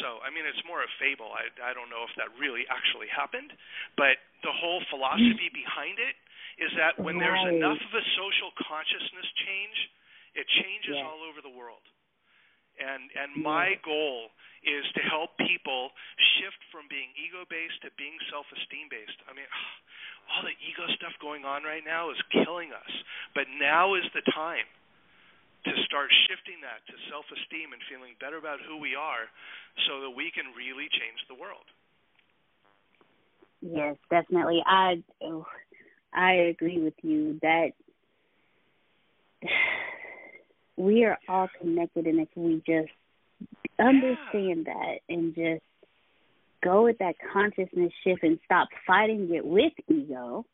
So, 0.00 0.20
I 0.20 0.30
mean, 0.30 0.44
it's 0.44 0.62
more 0.64 0.82
a 0.82 0.88
fable. 0.98 1.32
I, 1.32 1.48
I 1.62 1.72
don't 1.72 1.88
know 1.88 2.04
if 2.04 2.14
that 2.16 2.28
really 2.36 2.66
actually 2.68 3.08
happened, 3.08 3.52
but 3.96 4.18
the 4.42 4.52
whole 4.52 4.82
philosophy 4.90 5.48
behind 5.52 5.98
it 5.98 6.16
is 6.58 6.72
that 6.76 6.98
when 7.00 7.18
there's 7.18 7.46
enough 7.48 7.80
of 7.80 7.92
a 7.94 8.04
social 8.16 8.52
consciousness 8.60 9.28
change, 9.46 9.78
it 10.34 10.46
changes 10.60 10.96
Yes. 10.96 11.04
all 11.04 11.22
over 11.24 11.40
the 11.40 11.52
world. 11.52 11.82
And 12.76 13.08
and 13.16 13.30
my 13.40 13.80
goal 13.80 14.32
is 14.66 14.84
to 14.98 15.02
help 15.06 15.38
people 15.38 15.94
shift 16.36 16.58
from 16.74 16.90
being 16.90 17.08
ego 17.16 17.46
based 17.48 17.80
to 17.86 17.90
being 17.96 18.16
self 18.28 18.44
esteem 18.52 18.90
based. 18.90 19.16
I 19.28 19.32
mean, 19.32 19.48
all 20.30 20.42
the 20.44 20.56
ego 20.60 20.84
stuff 20.98 21.14
going 21.22 21.46
on 21.46 21.62
right 21.62 21.84
now 21.84 22.10
is 22.10 22.20
killing 22.32 22.74
us. 22.74 22.92
But 23.32 23.48
now 23.56 23.94
is 23.94 24.04
the 24.12 24.24
time 24.34 24.66
to 25.66 25.72
start 25.86 26.10
shifting 26.30 26.62
that 26.62 26.84
to 26.86 26.94
self 27.10 27.26
esteem 27.32 27.72
and 27.72 27.82
feeling 27.90 28.14
better 28.22 28.38
about 28.38 28.62
who 28.62 28.78
we 28.78 28.94
are 28.94 29.26
so 29.88 30.04
that 30.04 30.12
we 30.12 30.30
can 30.30 30.52
really 30.54 30.86
change 30.92 31.20
the 31.26 31.38
world. 31.38 31.66
Yes, 33.60 33.96
definitely. 34.10 34.62
I 34.66 35.02
oh, 35.22 35.46
I 36.12 36.52
agree 36.52 36.78
with 36.78 36.94
you 37.02 37.38
that 37.42 37.72
we 40.76 41.04
are 41.04 41.18
all 41.28 41.48
connected, 41.60 42.06
and 42.06 42.20
if 42.20 42.28
we 42.36 42.62
just 42.66 42.92
understand 43.78 44.66
that 44.66 44.98
and 45.08 45.34
just 45.34 45.62
go 46.62 46.84
with 46.84 46.98
that 46.98 47.14
consciousness 47.32 47.92
shift 48.04 48.22
and 48.22 48.38
stop 48.44 48.68
fighting 48.86 49.28
it 49.34 49.44
with 49.44 49.72
ego, 49.88 50.44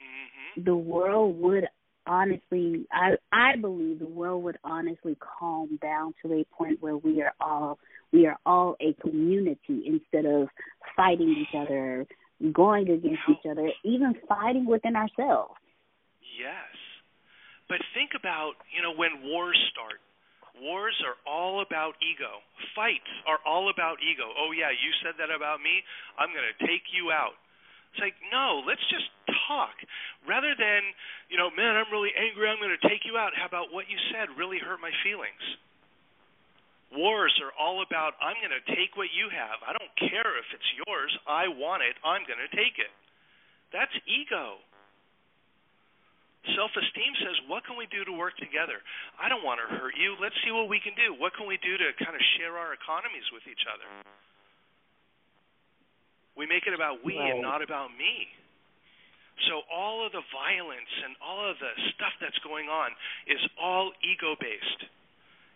hmm 0.00 0.64
the 0.64 0.74
world 0.76 1.38
would 1.38 1.66
honestly 2.06 2.86
I 2.92 3.16
I 3.32 3.56
believe 3.56 3.98
the 4.00 4.06
world 4.06 4.42
would 4.44 4.58
honestly 4.64 5.16
calm 5.20 5.78
down 5.82 6.14
to 6.22 6.32
a 6.34 6.44
point 6.56 6.82
where 6.82 6.96
we 6.96 7.22
are 7.22 7.32
all 7.40 7.78
we 8.12 8.26
are 8.26 8.38
all 8.44 8.76
a 8.80 8.92
community 9.00 9.84
instead 9.86 10.26
of 10.26 10.48
fighting 10.96 11.36
each 11.40 11.54
other, 11.56 12.06
going 12.52 12.90
against 12.90 13.22
each 13.30 13.46
other, 13.50 13.70
even 13.84 14.14
fighting 14.28 14.66
within 14.66 14.96
ourselves. 14.96 15.54
Yes. 16.38 16.71
But 17.72 17.80
think 17.96 18.12
about, 18.12 18.60
you 18.68 18.84
know, 18.84 18.92
when 18.92 19.24
wars 19.24 19.56
start. 19.72 19.96
Wars 20.60 20.92
are 21.08 21.16
all 21.24 21.64
about 21.64 21.96
ego. 22.04 22.44
Fights 22.76 23.08
are 23.24 23.40
all 23.48 23.72
about 23.72 23.96
ego. 24.04 24.28
Oh, 24.28 24.52
yeah, 24.52 24.68
you 24.68 24.92
said 25.00 25.16
that 25.16 25.32
about 25.32 25.64
me. 25.64 25.80
I'm 26.20 26.36
going 26.36 26.44
to 26.44 26.68
take 26.68 26.92
you 26.92 27.08
out. 27.08 27.32
It's 27.88 28.04
like, 28.04 28.12
no, 28.28 28.60
let's 28.68 28.84
just 28.92 29.08
talk. 29.48 29.72
Rather 30.28 30.52
than, 30.52 30.84
you 31.32 31.40
know, 31.40 31.48
man, 31.48 31.80
I'm 31.80 31.88
really 31.88 32.12
angry. 32.12 32.44
I'm 32.44 32.60
going 32.60 32.76
to 32.76 32.84
take 32.92 33.08
you 33.08 33.16
out. 33.16 33.32
How 33.32 33.48
about 33.48 33.72
what 33.72 33.88
you 33.88 33.96
said 34.12 34.28
really 34.36 34.60
hurt 34.60 34.76
my 34.84 34.92
feelings? 35.00 35.40
Wars 36.92 37.32
are 37.40 37.56
all 37.56 37.80
about, 37.80 38.20
I'm 38.20 38.36
going 38.44 38.52
to 38.52 38.64
take 38.76 39.00
what 39.00 39.08
you 39.16 39.32
have. 39.32 39.64
I 39.64 39.72
don't 39.72 39.96
care 39.96 40.36
if 40.36 40.44
it's 40.52 40.70
yours. 40.84 41.08
I 41.24 41.48
want 41.48 41.80
it. 41.80 41.96
I'm 42.04 42.28
going 42.28 42.44
to 42.44 42.52
take 42.52 42.76
it. 42.76 42.92
That's 43.72 43.96
ego. 44.04 44.60
Self 46.42 46.74
esteem 46.74 47.14
says, 47.22 47.38
what 47.46 47.62
can 47.62 47.78
we 47.78 47.86
do 47.86 48.02
to 48.02 48.10
work 48.10 48.34
together? 48.42 48.82
I 49.14 49.30
don't 49.30 49.46
want 49.46 49.62
to 49.62 49.66
hurt 49.78 49.94
you. 49.94 50.18
Let's 50.18 50.34
see 50.42 50.50
what 50.50 50.66
we 50.66 50.82
can 50.82 50.90
do. 50.98 51.14
What 51.14 51.38
can 51.38 51.46
we 51.46 51.54
do 51.62 51.78
to 51.78 51.94
kind 52.02 52.18
of 52.18 52.22
share 52.34 52.58
our 52.58 52.74
economies 52.74 53.22
with 53.30 53.46
each 53.46 53.62
other? 53.70 53.86
We 56.34 56.50
make 56.50 56.66
it 56.66 56.74
about 56.74 57.06
we 57.06 57.14
and 57.14 57.38
not 57.38 57.62
about 57.62 57.94
me. 57.94 58.26
So 59.46 59.62
all 59.70 60.02
of 60.02 60.10
the 60.10 60.22
violence 60.34 60.92
and 61.06 61.14
all 61.22 61.46
of 61.46 61.56
the 61.62 61.72
stuff 61.94 62.14
that's 62.18 62.38
going 62.42 62.66
on 62.66 62.90
is 63.30 63.40
all 63.54 63.94
ego 64.02 64.34
based. 64.42 64.82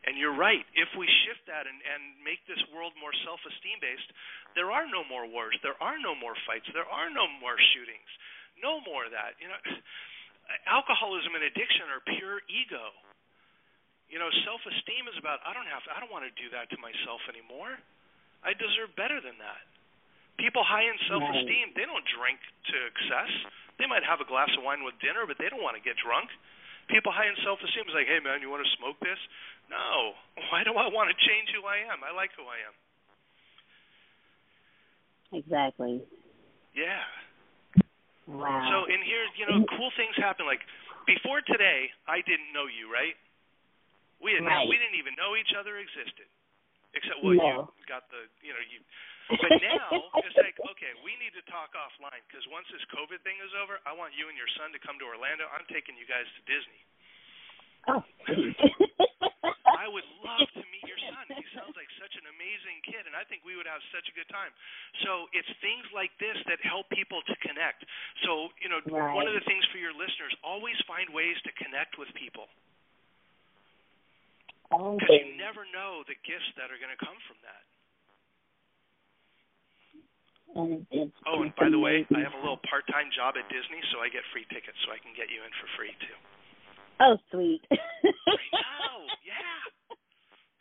And 0.07 0.15
you're 0.15 0.39
right. 0.39 0.63
If 0.79 0.87
we 0.95 1.11
shift 1.27 1.51
that 1.51 1.67
and, 1.67 1.83
and 1.83 2.15
make 2.23 2.39
this 2.47 2.63
world 2.71 2.95
more 3.03 3.11
self 3.27 3.43
esteem 3.43 3.83
based, 3.83 4.07
there 4.55 4.71
are 4.71 4.87
no 4.87 5.03
more 5.03 5.27
wars. 5.27 5.59
There 5.67 5.77
are 5.83 5.99
no 5.99 6.15
more 6.15 6.39
fights. 6.47 6.71
There 6.71 6.87
are 6.87 7.11
no 7.11 7.27
more 7.43 7.59
shootings. 7.75 8.11
No 8.63 8.79
more 8.87 9.11
of 9.11 9.13
that. 9.13 9.35
You 9.43 9.51
know, 9.51 9.59
alcoholism 10.67 11.35
and 11.35 11.45
addiction 11.45 11.87
are 11.91 12.03
pure 12.17 12.43
ego. 12.47 12.93
You 14.07 14.23
know, 14.23 14.31
self 14.47 14.63
esteem 14.63 15.11
is 15.11 15.19
about 15.19 15.43
I 15.43 15.51
don't 15.51 15.67
have 15.67 15.83
I 15.91 15.99
don't 15.99 16.13
want 16.13 16.27
to 16.27 16.35
do 16.39 16.51
that 16.55 16.71
to 16.71 16.79
myself 16.79 17.21
anymore. 17.31 17.75
I 18.47 18.55
deserve 18.55 18.95
better 18.95 19.19
than 19.19 19.39
that. 19.43 19.65
People 20.37 20.61
high 20.61 20.85
in 20.85 20.97
self-esteem, 21.09 21.73
they 21.73 21.89
don't 21.89 22.05
drink 22.13 22.37
to 22.69 22.77
excess. 22.93 23.33
They 23.81 23.89
might 23.89 24.05
have 24.05 24.21
a 24.21 24.29
glass 24.29 24.53
of 24.53 24.65
wine 24.65 24.85
with 24.85 24.93
dinner, 25.01 25.25
but 25.25 25.41
they 25.41 25.49
don't 25.49 25.65
want 25.65 25.81
to 25.81 25.85
get 25.85 25.97
drunk. 25.97 26.29
People 26.93 27.09
high 27.09 27.27
in 27.27 27.37
self-esteem 27.41 27.89
is 27.89 27.97
like, 27.97 28.07
hey 28.07 28.21
man, 28.21 28.45
you 28.45 28.53
want 28.53 28.61
to 28.61 28.73
smoke 28.77 29.01
this? 29.01 29.19
No. 29.73 30.13
Why 30.53 30.61
do 30.63 30.77
I 30.77 30.93
want 30.93 31.09
to 31.09 31.17
change 31.17 31.49
who 31.57 31.65
I 31.65 31.89
am? 31.89 32.05
I 32.05 32.13
like 32.13 32.37
who 32.37 32.45
I 32.45 32.61
am. 32.69 32.77
Exactly. 35.41 36.05
Yeah. 36.77 37.03
Wow. 38.27 38.67
So 38.71 38.77
in 38.91 39.01
here, 39.07 39.23
you 39.39 39.47
know, 39.47 39.63
cool 39.79 39.91
things 39.95 40.15
happen. 40.19 40.47
Like 40.47 40.63
before 41.07 41.43
today, 41.47 41.91
I 42.11 42.23
didn't 42.27 42.51
know 42.51 42.67
you, 42.67 42.91
right? 42.91 43.15
We 44.19 44.35
had 44.35 44.43
right. 44.43 44.67
we 44.67 44.75
didn't 44.75 44.99
even 44.99 45.15
know 45.15 45.39
each 45.39 45.55
other 45.55 45.79
existed, 45.79 46.27
except 46.97 47.23
well, 47.23 47.37
no. 47.37 47.71
you 47.79 47.87
got 47.87 48.09
the 48.11 48.27
you 48.43 48.51
know 48.51 48.63
you 48.67 48.83
but 49.27 49.59
now 49.59 49.91
it's 50.23 50.39
like, 50.39 50.55
okay, 50.55 50.95
we 51.03 51.19
need 51.19 51.35
to 51.35 51.43
talk 51.51 51.75
offline 51.75 52.23
because 52.31 52.47
once 52.47 52.67
this 52.71 52.83
COVID 52.95 53.19
thing 53.27 53.35
is 53.43 53.51
over, 53.59 53.83
I 53.83 53.91
want 53.91 54.15
you 54.15 54.31
and 54.31 54.39
your 54.39 54.47
son 54.55 54.71
to 54.71 54.79
come 54.79 55.03
to 55.03 55.07
Orlando. 55.07 55.51
I'm 55.51 55.67
taking 55.67 55.99
you 55.99 56.07
guys 56.07 56.27
to 56.31 56.41
Disney. 56.47 56.83
Oh. 57.91 58.03
I 59.77 59.85
would 59.85 60.09
love 60.25 60.49
to 60.57 60.65
meet 60.73 60.85
your 60.89 60.97
son. 61.13 61.37
He 61.37 61.45
sounds 61.53 61.77
like 61.77 61.89
such 62.01 62.17
an 62.17 62.25
amazing 62.33 62.81
kid, 62.89 63.05
and 63.05 63.13
I 63.13 63.29
think 63.29 63.45
we 63.45 63.61
would 63.61 63.69
have 63.69 63.85
such 63.93 64.09
a 64.09 64.15
good 64.17 64.29
time. 64.33 64.49
So 65.05 65.29
it's 65.37 65.49
things 65.61 65.85
like 65.93 66.11
this 66.17 66.41
that 66.49 66.57
help 66.65 66.89
people 66.89 67.21
to 67.29 67.35
connect. 67.45 67.85
So 68.25 68.49
you 68.65 68.73
know, 68.73 68.81
right. 68.89 69.13
one 69.13 69.29
of 69.29 69.37
the 69.37 69.45
things 69.45 69.63
for 69.69 69.77
your 69.77 69.93
listeners, 69.93 70.33
always 70.41 70.81
find 70.89 71.13
ways 71.13 71.37
to 71.45 71.53
connect 71.61 72.01
with 72.01 72.09
people. 72.17 72.49
Because 74.73 75.23
you 75.23 75.39
never 75.39 75.63
know 75.71 76.03
the 76.11 76.19
gifts 76.27 76.51
that 76.59 76.75
are 76.75 76.81
going 76.81 76.91
to 76.91 76.99
come 76.99 77.15
from 77.31 77.39
that. 77.47 77.65
And 80.57 80.83
it's 80.91 81.17
oh, 81.29 81.45
and 81.45 81.55
by 81.55 81.69
the 81.71 81.79
way, 81.79 82.03
I 82.11 82.21
have 82.25 82.35
a 82.35 82.43
little 82.43 82.59
part-time 82.67 83.13
job 83.15 83.37
at 83.37 83.47
Disney, 83.53 83.79
so 83.93 84.01
I 84.01 84.09
get 84.09 84.25
free 84.33 84.49
tickets, 84.49 84.79
so 84.83 84.91
I 84.91 84.99
can 84.99 85.13
get 85.13 85.29
you 85.29 85.45
in 85.45 85.53
for 85.61 85.69
free 85.77 85.93
too. 86.01 86.19
Oh, 87.01 87.17
sweet. 87.29 87.61
oh, 87.71 89.03
yeah. 89.21 89.61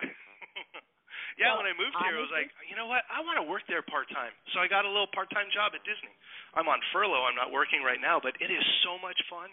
yeah, 1.39 1.55
well, 1.55 1.63
when 1.63 1.71
I 1.71 1.75
moved 1.75 1.95
here, 2.03 2.15
I 2.15 2.19
was 2.19 2.33
like, 2.35 2.51
you 2.67 2.75
know 2.75 2.91
what? 2.91 3.07
I 3.07 3.23
want 3.23 3.39
to 3.39 3.45
work 3.47 3.63
there 3.71 3.81
part-time, 3.87 4.35
so 4.51 4.59
I 4.59 4.67
got 4.67 4.83
a 4.83 4.91
little 4.91 5.07
part-time 5.15 5.47
job 5.55 5.71
at 5.71 5.83
Disney. 5.87 6.11
I'm 6.55 6.67
on 6.67 6.79
furlough. 6.91 7.23
I'm 7.23 7.35
not 7.39 7.51
working 7.55 7.83
right 7.83 7.99
now, 7.99 8.19
but 8.19 8.35
it 8.43 8.51
is 8.51 8.63
so 8.83 8.99
much 8.99 9.19
fun. 9.31 9.47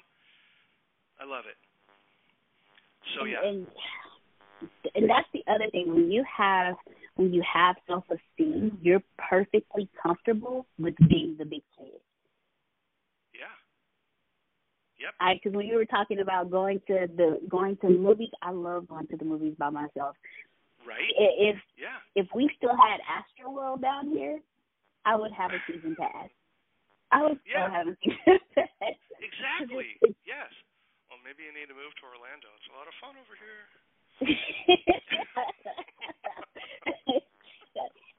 I 1.22 1.24
love 1.24 1.46
it. 1.46 1.58
So 3.14 3.26
yeah. 3.26 3.42
And, 3.42 3.66
and 4.94 5.10
that's 5.10 5.28
the 5.34 5.42
other 5.50 5.70
thing 5.70 5.90
when 5.90 6.10
you 6.10 6.24
have 6.26 6.74
when 7.16 7.32
you 7.32 7.42
have 7.42 7.76
self 7.86 8.04
esteem, 8.10 8.78
you're 8.80 9.02
perfectly 9.18 9.88
comfortable 10.02 10.66
with 10.78 10.94
being 11.08 11.36
the 11.38 11.44
big 11.44 11.62
kid. 11.78 12.00
Yep. 15.02 15.18
I 15.18 15.34
because 15.34 15.50
when 15.56 15.66
you 15.66 15.74
were 15.74 15.84
talking 15.84 16.20
about 16.20 16.48
going 16.50 16.80
to 16.86 17.08
the 17.10 17.40
going 17.50 17.76
to 17.82 17.90
movies, 17.90 18.30
I 18.40 18.52
love 18.52 18.86
going 18.86 19.08
to 19.08 19.16
the 19.16 19.24
movies 19.24 19.56
by 19.58 19.70
myself. 19.70 20.14
Right. 20.86 21.10
If 21.18 21.56
yeah. 21.74 21.98
if 22.14 22.28
we 22.34 22.48
still 22.56 22.76
had 22.78 23.00
Astroworld 23.02 23.82
down 23.82 24.10
here, 24.10 24.38
I 25.04 25.16
would 25.16 25.32
have 25.32 25.50
a 25.50 25.58
season 25.66 25.96
pass. 25.98 26.30
I 27.10 27.22
would 27.22 27.40
yeah. 27.42 27.66
still 27.66 27.74
have 27.74 27.88
a 27.90 27.96
season 27.98 28.38
pass. 28.54 28.94
Exactly. 29.18 29.98
yes. 30.22 30.54
Well, 31.10 31.18
maybe 31.26 31.42
you 31.42 31.50
need 31.50 31.66
to 31.66 31.74
move 31.74 31.90
to 31.98 32.06
Orlando. 32.06 32.46
It's 32.62 32.70
a 32.70 32.78
lot 32.78 32.86
of 32.86 32.94
fun 33.02 33.18
over 33.18 33.34
here. 33.34 33.66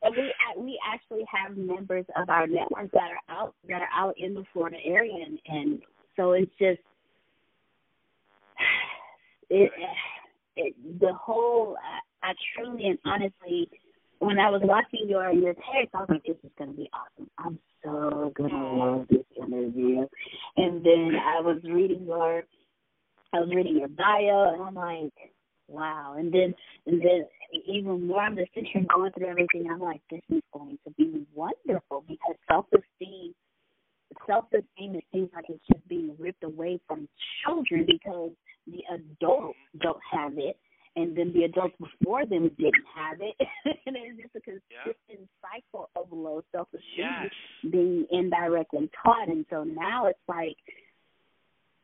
and 0.03 0.11
we 0.15 0.33
we 0.59 0.79
actually 0.83 1.23
have 1.31 1.55
members 1.55 2.03
of 2.19 2.29
our 2.29 2.47
network 2.47 2.91
that 2.91 3.11
are 3.11 3.21
out 3.31 3.55
that 3.69 3.81
are 3.81 3.87
out 3.95 4.15
in 4.17 4.33
the 4.33 4.43
Florida 4.51 4.75
area, 4.83 5.15
and, 5.15 5.39
and 5.47 5.81
so 6.15 6.31
it's 6.33 6.51
just 6.59 6.79
it, 9.49 9.71
it 10.55 10.99
the 10.99 11.13
whole. 11.13 11.77
I, 11.81 12.29
I 12.29 12.33
truly 12.55 12.85
and 12.87 12.99
honestly, 13.05 13.69
when 14.19 14.39
I 14.39 14.49
was 14.49 14.61
watching 14.63 15.07
your 15.09 15.31
your 15.31 15.53
text, 15.53 15.93
I 15.93 15.99
was 15.99 16.07
like, 16.09 16.23
"This 16.23 16.37
is 16.43 16.51
to 16.59 16.67
be 16.67 16.89
awesome. 16.93 17.29
I'm 17.37 17.59
so 17.83 18.31
gonna 18.35 18.75
love 18.75 19.07
this 19.09 19.25
interview." 19.37 20.05
And 20.57 20.85
then 20.85 21.11
I 21.15 21.41
was 21.41 21.59
reading 21.63 22.05
your, 22.05 22.43
I 23.33 23.39
was 23.39 23.49
reading 23.53 23.77
your 23.77 23.89
bio, 23.89 24.53
and 24.53 24.63
I'm 24.63 24.75
like, 24.75 25.13
wow. 25.67 26.15
And 26.17 26.33
then 26.33 26.53
and 26.85 27.01
then 27.01 27.25
even 27.67 28.07
more 28.07 28.21
I'm 28.21 28.35
just 28.35 28.53
sitting 28.53 28.69
here 28.71 28.85
going 28.93 29.11
through 29.11 29.27
everything, 29.27 29.67
I'm 29.69 29.79
like, 29.79 30.01
this 30.09 30.21
is 30.29 30.41
going 30.53 30.77
to 30.85 30.91
be 30.91 31.25
wonderful 31.33 32.03
because 32.07 32.35
self 32.49 32.65
esteem 32.73 33.33
self 34.27 34.45
esteem 34.53 34.95
it 34.95 35.03
seems 35.13 35.29
like 35.35 35.45
it's 35.49 35.63
just 35.71 35.87
being 35.87 36.15
ripped 36.19 36.43
away 36.43 36.79
from 36.87 37.07
children 37.45 37.85
because 37.85 38.31
the 38.67 38.81
adults 38.93 39.57
don't 39.81 39.99
have 40.11 40.33
it 40.37 40.57
and 40.95 41.17
then 41.17 41.33
the 41.33 41.43
adults 41.43 41.75
before 41.79 42.25
them 42.25 42.49
didn't 42.57 42.85
have 42.95 43.17
it 43.19 43.35
and 43.85 43.95
it's 43.95 44.21
just 44.21 44.35
a 44.35 44.41
consistent 44.41 44.95
yeah. 45.09 45.15
cycle 45.41 45.89
of 45.95 46.07
low 46.11 46.43
self 46.51 46.67
esteem 46.73 46.83
yes. 46.97 47.71
being 47.71 48.05
indirectly 48.11 48.89
taught 49.03 49.27
and 49.29 49.45
so 49.49 49.63
now 49.63 50.05
it's 50.07 50.19
like 50.27 50.57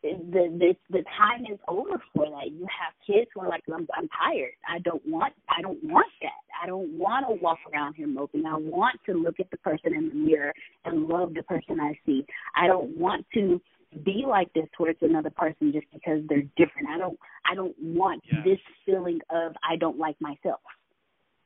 the 0.02 0.58
the 0.60 0.76
the 0.90 1.04
time 1.18 1.42
is 1.52 1.60
over 1.68 2.02
for 2.14 2.26
that. 2.26 2.52
You 2.52 2.66
have 2.66 2.94
kids 3.06 3.30
who 3.34 3.42
are 3.42 3.50
like, 3.50 3.64
I'm, 3.68 3.88
I'm 3.96 4.08
tired. 4.10 4.54
I 4.68 4.80
don't 4.80 5.06
want 5.06 5.34
I 5.50 5.62
don't 5.62 5.84
want 5.84 6.08
that. 6.22 6.32
I 6.62 6.68
don't 6.68 6.98
want 6.98 7.28
to 7.28 7.36
walk 7.44 7.60
around 7.74 7.96
here 7.96 8.08
moping. 8.08 8.46
I 8.46 8.56
want 8.56 9.00
to 9.08 9.14
look 9.14 9.40
at 9.40 9.52
the 9.52 9.58
person 9.58 9.94
in 9.94 10.10
the 10.10 10.16
mirror 10.16 10.54
and 10.86 11.08
love 11.08 11.34
the 11.34 11.44
person 11.44 11.80
I 11.80 11.98
see. 12.06 12.26
I 12.56 12.68
don't 12.68 12.98
want 12.98 13.26
to 13.34 13.62
be 14.04 14.24
like 14.28 14.54
this 14.54 14.68
towards 14.78 15.00
another 15.02 15.32
person 15.32 15.72
just 15.74 15.88
because 15.92 16.22
they're 16.30 16.44
different. 16.58 16.90
I 16.90 16.98
don't 16.98 17.20
I 17.50 17.56
don't 17.56 17.76
want 17.82 18.22
yes. 18.32 18.42
this 18.46 18.60
feeling 18.86 19.20
of 19.30 19.54
I 19.68 19.76
don't 19.76 19.98
like 19.98 20.16
myself. 20.22 20.62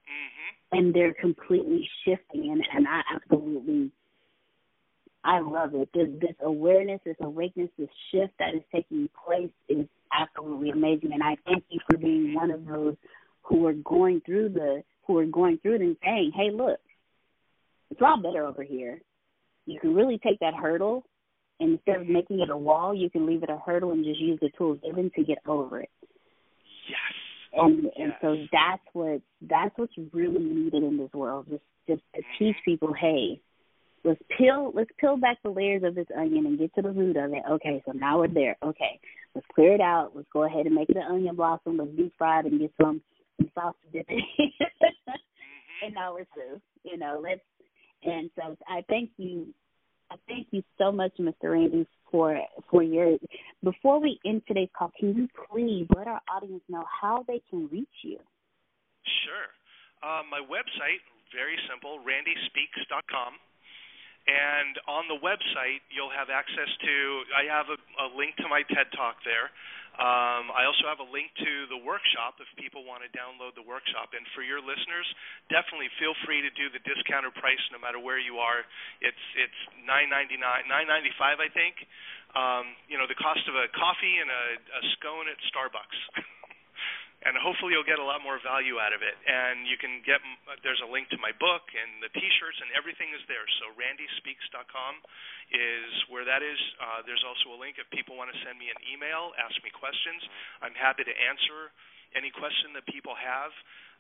Mm-hmm. 0.06 0.78
And 0.78 0.94
they're 0.94 1.14
completely 1.14 1.88
shifting 2.06 2.52
and 2.52 2.64
and 2.74 2.88
I 2.88 3.02
absolutely 3.16 3.92
I 5.26 5.40
love 5.40 5.74
it. 5.74 5.90
This, 5.94 6.08
this 6.20 6.36
awareness, 6.42 7.00
this 7.06 7.16
awakeness, 7.22 7.70
this 7.78 7.90
shift 8.12 8.34
that 8.40 8.54
is 8.56 8.62
taking 8.74 9.10
place 9.26 9.52
is 9.70 9.86
absolutely 10.12 10.72
amazing. 10.72 11.14
And 11.14 11.24
I 11.24 11.38
thank 11.46 11.64
you 11.70 11.80
for 11.90 11.98
being 11.98 12.34
one 12.34 12.52
of 12.52 12.66
those 12.66 12.96
who 13.44 13.66
are 13.66 13.74
going 13.74 14.22
through 14.26 14.50
the 14.50 14.84
who 15.06 15.18
are 15.18 15.26
going 15.26 15.58
through 15.58 15.76
it 15.76 15.82
and 15.82 15.98
saying, 16.04 16.32
"Hey, 16.36 16.50
look, 16.52 16.80
it's 17.90 18.00
a 18.00 18.04
lot 18.04 18.24
better 18.24 18.46
over 18.46 18.64
here. 18.64 19.02
You 19.66 19.80
can 19.80 19.94
really 19.94 20.18
take 20.18 20.40
that 20.40 20.54
hurdle, 20.54 21.06
and 21.60 21.72
instead 21.72 22.02
of 22.02 22.08
making 22.08 22.40
it 22.40 22.50
a 22.50 22.58
wall, 22.58 22.94
you 22.94 23.10
can 23.10 23.26
leave 23.26 23.44
it 23.44 23.50
a 23.50 23.58
hurdle 23.58 23.92
and 23.92 24.04
just 24.04 24.20
use 24.20 24.40
the 24.42 24.50
tools 24.58 24.80
given 24.84 25.12
to 25.16 25.24
get 25.24 25.40
over 25.46 25.82
it." 25.82 25.90
Yes. 26.90 27.00
Oh, 27.56 27.66
and 27.66 27.84
yes. 27.84 27.94
and 27.98 28.14
so 28.22 28.36
that's 28.52 28.84
what 28.94 29.22
that's 29.42 29.78
what's 29.78 29.94
really 30.12 30.40
needed 30.40 30.84
in 30.84 30.98
this 30.98 31.14
world. 31.14 31.48
Just 31.50 31.64
just 31.88 32.02
to 32.16 32.22
teach 32.40 32.56
mm-hmm. 32.56 32.72
people, 32.72 32.94
hey, 32.94 33.42
let's 34.04 34.22
peel 34.38 34.72
let's 34.74 34.90
peel 35.00 35.18
back 35.18 35.38
the 35.44 35.50
layers 35.50 35.84
of 35.84 35.96
this 35.96 36.08
onion 36.18 36.46
and 36.46 36.60
get 36.60 36.74
to 36.76 36.82
the 36.82 36.92
root 36.92 37.18
of 37.18 37.32
it. 37.32 37.44
Okay, 37.50 37.82
so 37.86 37.92
now 37.92 38.20
we're 38.20 38.28
there. 38.28 38.58
Okay, 38.64 39.00
let's 39.36 39.48
clear 39.54 39.74
it 39.74 39.82
out. 39.82 40.12
Let's 40.16 40.28
go 40.32 40.44
ahead 40.44 40.66
and 40.66 40.76
make 40.76 40.88
the 40.88 41.02
onion 41.02 41.36
blossom. 41.36 41.78
Let's 41.78 41.92
deep 41.96 42.14
fry 42.18 42.40
it 42.40 42.46
and 42.46 42.60
get 42.60 42.72
some 42.80 43.02
some 43.38 43.50
sauce 43.56 43.76
to 43.86 43.98
dip 43.98 44.06
it. 44.10 44.24
and 45.84 45.94
now 45.94 46.14
we're 46.14 46.28
through. 46.34 46.62
You 46.84 46.98
know, 46.98 47.22
let's. 47.24 47.42
And 48.04 48.30
so 48.36 48.58
I 48.68 48.84
thank 48.90 49.12
you. 49.18 49.48
I 50.12 50.16
thank 50.28 50.48
you 50.52 50.62
so 50.78 50.92
much, 50.92 51.14
Mr. 51.20 51.52
Randy, 51.52 51.88
for 52.12 52.38
for 52.70 52.84
your. 52.84 53.18
Before 53.64 54.02
we 54.02 54.20
end 54.26 54.44
today's 54.48 54.70
call, 54.78 54.92
can 55.00 55.16
you 55.16 55.28
please 55.50 55.88
let 55.96 56.08
our 56.08 56.22
audience 56.34 56.64
know 56.68 56.84
how 57.02 57.24
they 57.28 57.42
can 57.50 57.70
reach 57.72 57.88
you? 58.04 58.20
Sure. 59.24 59.50
Uh, 60.04 60.22
my 60.30 60.44
website, 60.44 61.00
very 61.32 61.56
simple, 61.72 62.00
randyspeaks.com. 62.04 63.40
And 64.24 64.80
on 64.88 65.12
the 65.12 65.20
website, 65.20 65.84
you'll 65.92 66.14
have 66.14 66.32
access 66.32 66.72
to. 66.80 66.96
I 67.36 67.44
have 67.52 67.68
a, 67.68 67.80
a 68.00 68.08
link 68.16 68.40
to 68.40 68.48
my 68.48 68.64
TED 68.72 68.88
Talk 68.96 69.20
there. 69.28 69.52
Um, 69.94 70.50
I 70.50 70.66
also 70.66 70.90
have 70.90 70.98
a 70.98 71.06
link 71.06 71.30
to 71.38 71.70
the 71.70 71.78
workshop 71.78 72.42
if 72.42 72.50
people 72.58 72.82
want 72.82 73.06
to 73.06 73.10
download 73.14 73.54
the 73.54 73.62
workshop. 73.62 74.18
And 74.18 74.26
for 74.34 74.42
your 74.42 74.58
listeners, 74.58 75.06
definitely 75.54 75.92
feel 76.02 76.18
free 76.26 76.42
to 76.42 76.50
do 76.58 76.72
the 76.74 76.82
discounted 76.82 77.38
price 77.38 77.62
no 77.70 77.78
matter 77.78 78.02
where 78.02 78.18
you 78.18 78.42
are. 78.42 78.66
It's 79.06 79.26
it's 79.38 79.60
nine 79.86 80.10
ninety 80.10 80.40
nine, 80.40 80.66
nine 80.66 80.90
ninety 80.90 81.14
five, 81.20 81.38
I 81.38 81.52
think. 81.52 81.78
Um, 82.34 82.74
you 82.90 82.98
know, 82.98 83.06
the 83.06 83.20
cost 83.20 83.46
of 83.46 83.54
a 83.54 83.70
coffee 83.78 84.18
and 84.18 84.32
a, 84.34 84.44
a 84.58 84.82
scone 84.98 85.30
at 85.30 85.38
Starbucks. 85.54 86.00
and 87.24 87.40
hopefully 87.40 87.72
you'll 87.72 87.88
get 87.88 88.00
a 88.00 88.06
lot 88.06 88.20
more 88.20 88.40
value 88.44 88.84
out 88.84 88.92
of 88.92 89.00
it. 89.00 89.16
And 89.24 89.64
you 89.64 89.80
can 89.80 90.04
get 90.04 90.20
there's 90.62 90.82
a 90.84 90.90
link 90.90 91.08
to 91.16 91.20
my 91.20 91.32
book 91.40 91.64
and 91.72 92.04
the 92.04 92.12
T-shirts 92.12 92.60
and 92.60 92.70
everything 92.76 93.16
is 93.16 93.24
there. 93.32 93.48
So 93.64 93.72
randyspeaks.com 93.80 94.94
is 95.56 95.92
where 96.12 96.28
that 96.28 96.44
is. 96.44 96.60
Uh, 96.80 97.00
there's 97.08 97.24
also 97.24 97.56
a 97.56 97.60
link 97.60 97.80
if 97.80 97.88
people 97.96 98.20
want 98.20 98.32
to 98.32 98.38
send 98.44 98.60
me 98.60 98.68
an 98.68 98.80
email, 98.88 99.32
ask 99.40 99.56
me 99.64 99.72
questions. 99.72 100.20
I'm 100.60 100.76
happy 100.76 101.08
to 101.08 101.16
answer 101.16 101.72
any 102.14 102.30
question 102.30 102.76
that 102.78 102.86
people 102.92 103.16
have. 103.16 103.52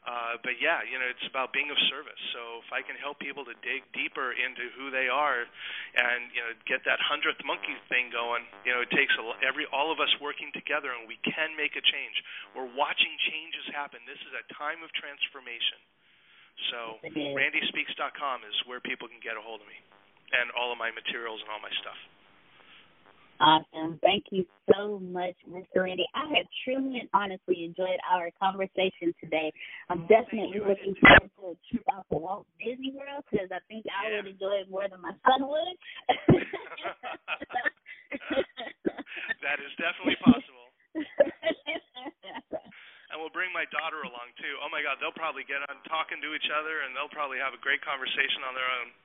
Uh, 0.03 0.35
but 0.43 0.59
yeah, 0.59 0.83
you 0.83 0.99
know, 0.99 1.07
it's 1.07 1.23
about 1.31 1.55
being 1.55 1.71
of 1.71 1.79
service. 1.87 2.19
So 2.35 2.59
if 2.59 2.69
I 2.75 2.83
can 2.83 2.99
help 2.99 3.23
people 3.23 3.47
to 3.47 3.55
dig 3.63 3.87
deeper 3.95 4.35
into 4.35 4.67
who 4.75 4.91
they 4.91 5.07
are, 5.07 5.47
and 5.95 6.27
you 6.35 6.43
know, 6.43 6.51
get 6.67 6.83
that 6.83 6.99
hundredth 6.99 7.39
monkey 7.47 7.71
thing 7.87 8.11
going, 8.11 8.43
you 8.67 8.75
know, 8.75 8.83
it 8.83 8.91
takes 8.91 9.15
a, 9.15 9.23
every 9.39 9.63
all 9.71 9.95
of 9.95 10.03
us 10.03 10.11
working 10.19 10.51
together, 10.51 10.91
and 10.91 11.07
we 11.07 11.15
can 11.23 11.55
make 11.55 11.79
a 11.79 11.83
change. 11.83 12.15
We're 12.51 12.67
watching 12.75 13.15
changes 13.31 13.63
happen. 13.71 14.03
This 14.03 14.19
is 14.27 14.35
a 14.35 14.43
time 14.59 14.83
of 14.83 14.91
transformation. 14.91 15.79
So 16.69 16.99
randyspeaks.com 17.07 18.43
is 18.43 18.55
where 18.67 18.83
people 18.83 19.07
can 19.07 19.23
get 19.23 19.39
a 19.39 19.43
hold 19.43 19.63
of 19.63 19.67
me, 19.71 19.79
and 20.35 20.51
all 20.51 20.75
of 20.75 20.77
my 20.77 20.91
materials 20.91 21.39
and 21.39 21.47
all 21.47 21.63
my 21.63 21.71
stuff. 21.79 21.97
Awesome. 23.43 23.99
Thank 23.99 24.31
you 24.31 24.47
so 24.71 25.03
much, 25.03 25.35
Mr. 25.51 25.83
Randy. 25.83 26.07
I 26.15 26.31
have 26.39 26.47
truly 26.63 27.03
and 27.03 27.11
honestly 27.11 27.67
enjoyed 27.67 27.99
our 28.07 28.31
conversation 28.39 29.11
today. 29.19 29.51
I'm 29.91 30.07
definitely 30.07 30.63
looking 30.63 30.95
forward 30.95 31.27
to 31.27 31.51
a 31.51 31.55
trip 31.67 31.83
out 31.91 32.07
to 32.07 32.23
Walt 32.23 32.47
Disney 32.55 32.95
World 32.95 33.27
because 33.27 33.51
I 33.51 33.59
think 33.67 33.83
I 33.91 34.15
would 34.15 34.31
enjoy 34.31 34.63
it 34.63 34.71
more 34.71 34.87
than 34.87 35.03
my 35.03 35.11
son 35.27 35.43
would. 35.43 35.75
that 39.43 39.59
is 39.59 39.75
definitely 39.75 40.15
possible. 40.23 40.71
and 43.11 43.19
we'll 43.19 43.35
bring 43.35 43.51
my 43.51 43.67
daughter 43.75 44.07
along 44.07 44.31
too. 44.39 44.55
Oh 44.63 44.71
my 44.71 44.79
God, 44.79 45.03
they'll 45.03 45.19
probably 45.19 45.43
get 45.43 45.59
on 45.67 45.83
talking 45.91 46.23
to 46.23 46.31
each 46.31 46.47
other, 46.47 46.87
and 46.87 46.95
they'll 46.95 47.11
probably 47.11 47.43
have 47.43 47.51
a 47.51 47.59
great 47.59 47.83
conversation 47.83 48.47
on 48.47 48.55
their 48.55 48.71
own. 48.71 48.95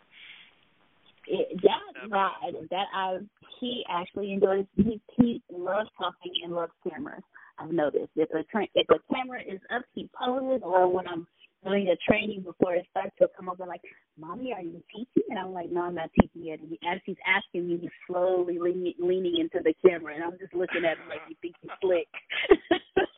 It, 1.30 1.60
that 1.62 2.68
that 2.70 2.86
I 2.94 3.18
he 3.60 3.84
actually 3.90 4.32
enjoys 4.32 4.64
he 4.76 5.00
he 5.16 5.42
loves 5.52 5.90
talking 5.98 6.32
and 6.44 6.54
loves 6.54 6.72
cameras. 6.88 7.22
I've 7.58 7.72
noticed 7.72 8.10
if 8.16 8.30
a 8.30 8.44
tra- 8.44 8.68
if 8.74 8.86
a 8.88 9.14
camera 9.14 9.40
is 9.42 9.60
up, 9.74 9.82
he 9.94 10.08
poses, 10.16 10.62
or 10.62 10.88
when 10.88 11.06
I'm 11.08 11.26
doing 11.64 11.88
a 11.88 11.96
training 12.08 12.42
before 12.42 12.74
it 12.74 12.86
starts, 12.90 13.12
he'll 13.18 13.28
come 13.36 13.48
over 13.48 13.66
like, 13.66 13.82
"Mommy, 14.16 14.52
are 14.54 14.62
you 14.62 14.82
teaching?" 14.94 15.26
And 15.28 15.38
I'm 15.38 15.52
like, 15.52 15.70
"No, 15.70 15.82
I'm 15.82 15.94
not 15.94 16.10
teaching 16.18 16.44
yet." 16.44 16.60
And 16.60 16.70
he, 16.70 16.78
as 16.86 17.00
he's 17.04 17.20
asking 17.26 17.68
me, 17.68 17.78
he's 17.78 17.90
slowly 18.06 18.58
leaning 18.58 18.94
leaning 18.98 19.38
into 19.38 19.60
the 19.62 19.74
camera, 19.84 20.14
and 20.14 20.24
I'm 20.24 20.38
just 20.38 20.54
looking 20.54 20.84
at 20.84 20.98
him 20.98 21.08
like 21.08 21.26
he 21.28 21.34
thinks 21.42 21.58
he's 21.60 21.70
slick. 21.80 22.08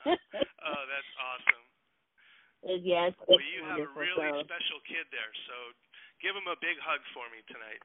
oh, 0.07 0.83
that's 0.89 1.13
awesome. 1.21 1.65
And 2.65 2.85
yes, 2.97 3.13
well, 3.29 3.39
you 3.39 3.65
have 3.69 3.81
a 3.81 3.93
really 3.93 4.19
so. 4.19 4.41
special 4.45 4.81
kid 4.89 5.07
there, 5.13 5.33
so 5.47 5.55
give 6.23 6.37
him 6.37 6.47
a 6.49 6.57
big 6.61 6.77
hug 6.81 7.01
for 7.13 7.27
me 7.33 7.41
tonight. 7.49 7.83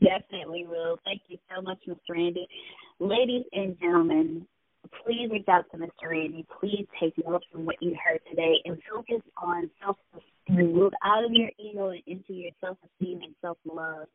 Definitely 0.00 0.64
will. 0.66 0.98
Thank 1.04 1.22
you 1.28 1.38
so 1.50 1.60
much, 1.60 1.78
Mr. 1.86 2.14
Randy. 2.16 2.48
Ladies 2.98 3.44
and 3.52 3.78
gentlemen, 3.78 4.46
please 5.04 5.28
reach 5.30 5.48
out 5.48 5.64
to 5.72 5.78
Mr. 5.78 6.10
Randy. 6.10 6.46
Please 6.60 6.86
take 7.00 7.14
notes 7.26 7.44
from 7.52 7.66
what 7.66 7.76
you 7.80 7.96
heard 8.02 8.20
today 8.30 8.54
and 8.64 8.78
focus 8.90 9.22
on 9.36 9.70
self 9.82 9.96
esteem. 10.14 10.72
Move 10.72 10.92
out 11.04 11.24
of 11.24 11.32
your 11.32 11.50
ego 11.58 11.90
and 11.90 12.02
into 12.06 12.32
your 12.32 12.52
self 12.60 12.78
esteem 12.84 13.20
and 13.22 13.34
self 13.40 13.58
love 13.64 14.06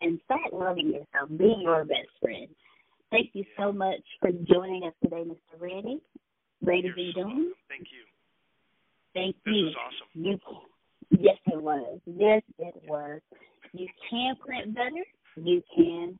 and 0.00 0.20
start 0.24 0.52
loving 0.52 0.88
yourself. 0.88 1.28
Be 1.36 1.54
your 1.60 1.84
best 1.84 2.08
friend. 2.22 2.48
Thank 3.10 3.30
you 3.32 3.44
so 3.58 3.72
much 3.72 4.04
for 4.20 4.30
joining 4.30 4.84
us 4.84 4.92
today, 5.02 5.24
Mr. 5.24 5.60
Randy. 5.60 6.00
Ladies 6.60 6.92
and 6.96 7.14
gentlemen. 7.14 7.52
Thank 7.68 7.88
you. 7.90 8.04
Thank 9.14 9.36
this 9.44 9.54
you. 9.54 9.64
was 9.66 9.74
awesome. 9.76 10.24
You 10.24 10.38
yes 11.10 11.36
it 11.46 11.62
was. 11.62 12.00
Yes 12.06 12.42
it 12.58 12.74
was. 12.88 13.20
You 13.72 13.88
can 14.10 14.36
print 14.36 14.74
better. 14.74 15.04
You 15.36 15.62
can. 15.74 16.18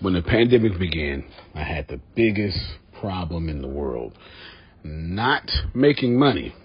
When 0.00 0.14
the 0.14 0.22
pandemic 0.22 0.78
began, 0.78 1.24
I 1.54 1.62
had 1.62 1.88
the 1.88 2.00
biggest 2.14 2.58
problem 3.00 3.48
in 3.48 3.62
the 3.62 3.68
world. 3.68 4.18
Not 4.82 5.50
making 5.74 6.18
money. 6.18 6.54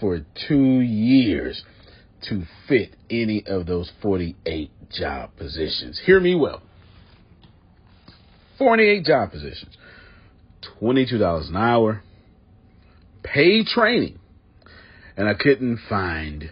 for 0.00 0.20
two 0.48 0.80
years 0.80 1.62
to 2.28 2.42
fit 2.68 2.96
any 3.08 3.44
of 3.46 3.66
those 3.66 3.90
48 4.02 4.70
job 4.90 5.30
positions. 5.36 6.00
Hear 6.04 6.20
me 6.20 6.34
well. 6.34 6.62
48 8.58 9.04
job 9.04 9.30
positions, 9.30 9.74
$22 10.82 11.48
an 11.48 11.56
hour, 11.56 12.02
paid 13.22 13.66
training, 13.66 14.18
and 15.16 15.26
I 15.28 15.34
couldn't 15.34 15.78
find 15.88 16.50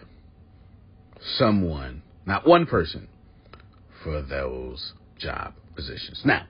someone, 1.37 2.01
not 2.25 2.47
one 2.47 2.65
person, 2.65 3.07
for 4.03 4.23
those 4.23 4.93
job 5.19 5.53
positions. 5.75 6.21
Now, 6.25 6.47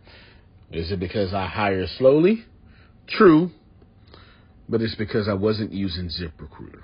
is 0.72 0.92
it 0.92 1.00
because 1.00 1.34
I 1.34 1.48
hire 1.48 1.88
slowly? 1.98 2.46
True, 3.08 3.52
but 4.70 4.82
it's 4.82 4.96
because 4.96 5.28
I 5.28 5.34
wasn't 5.34 5.74
using 5.74 6.10
ZipRecruiter, 6.10 6.84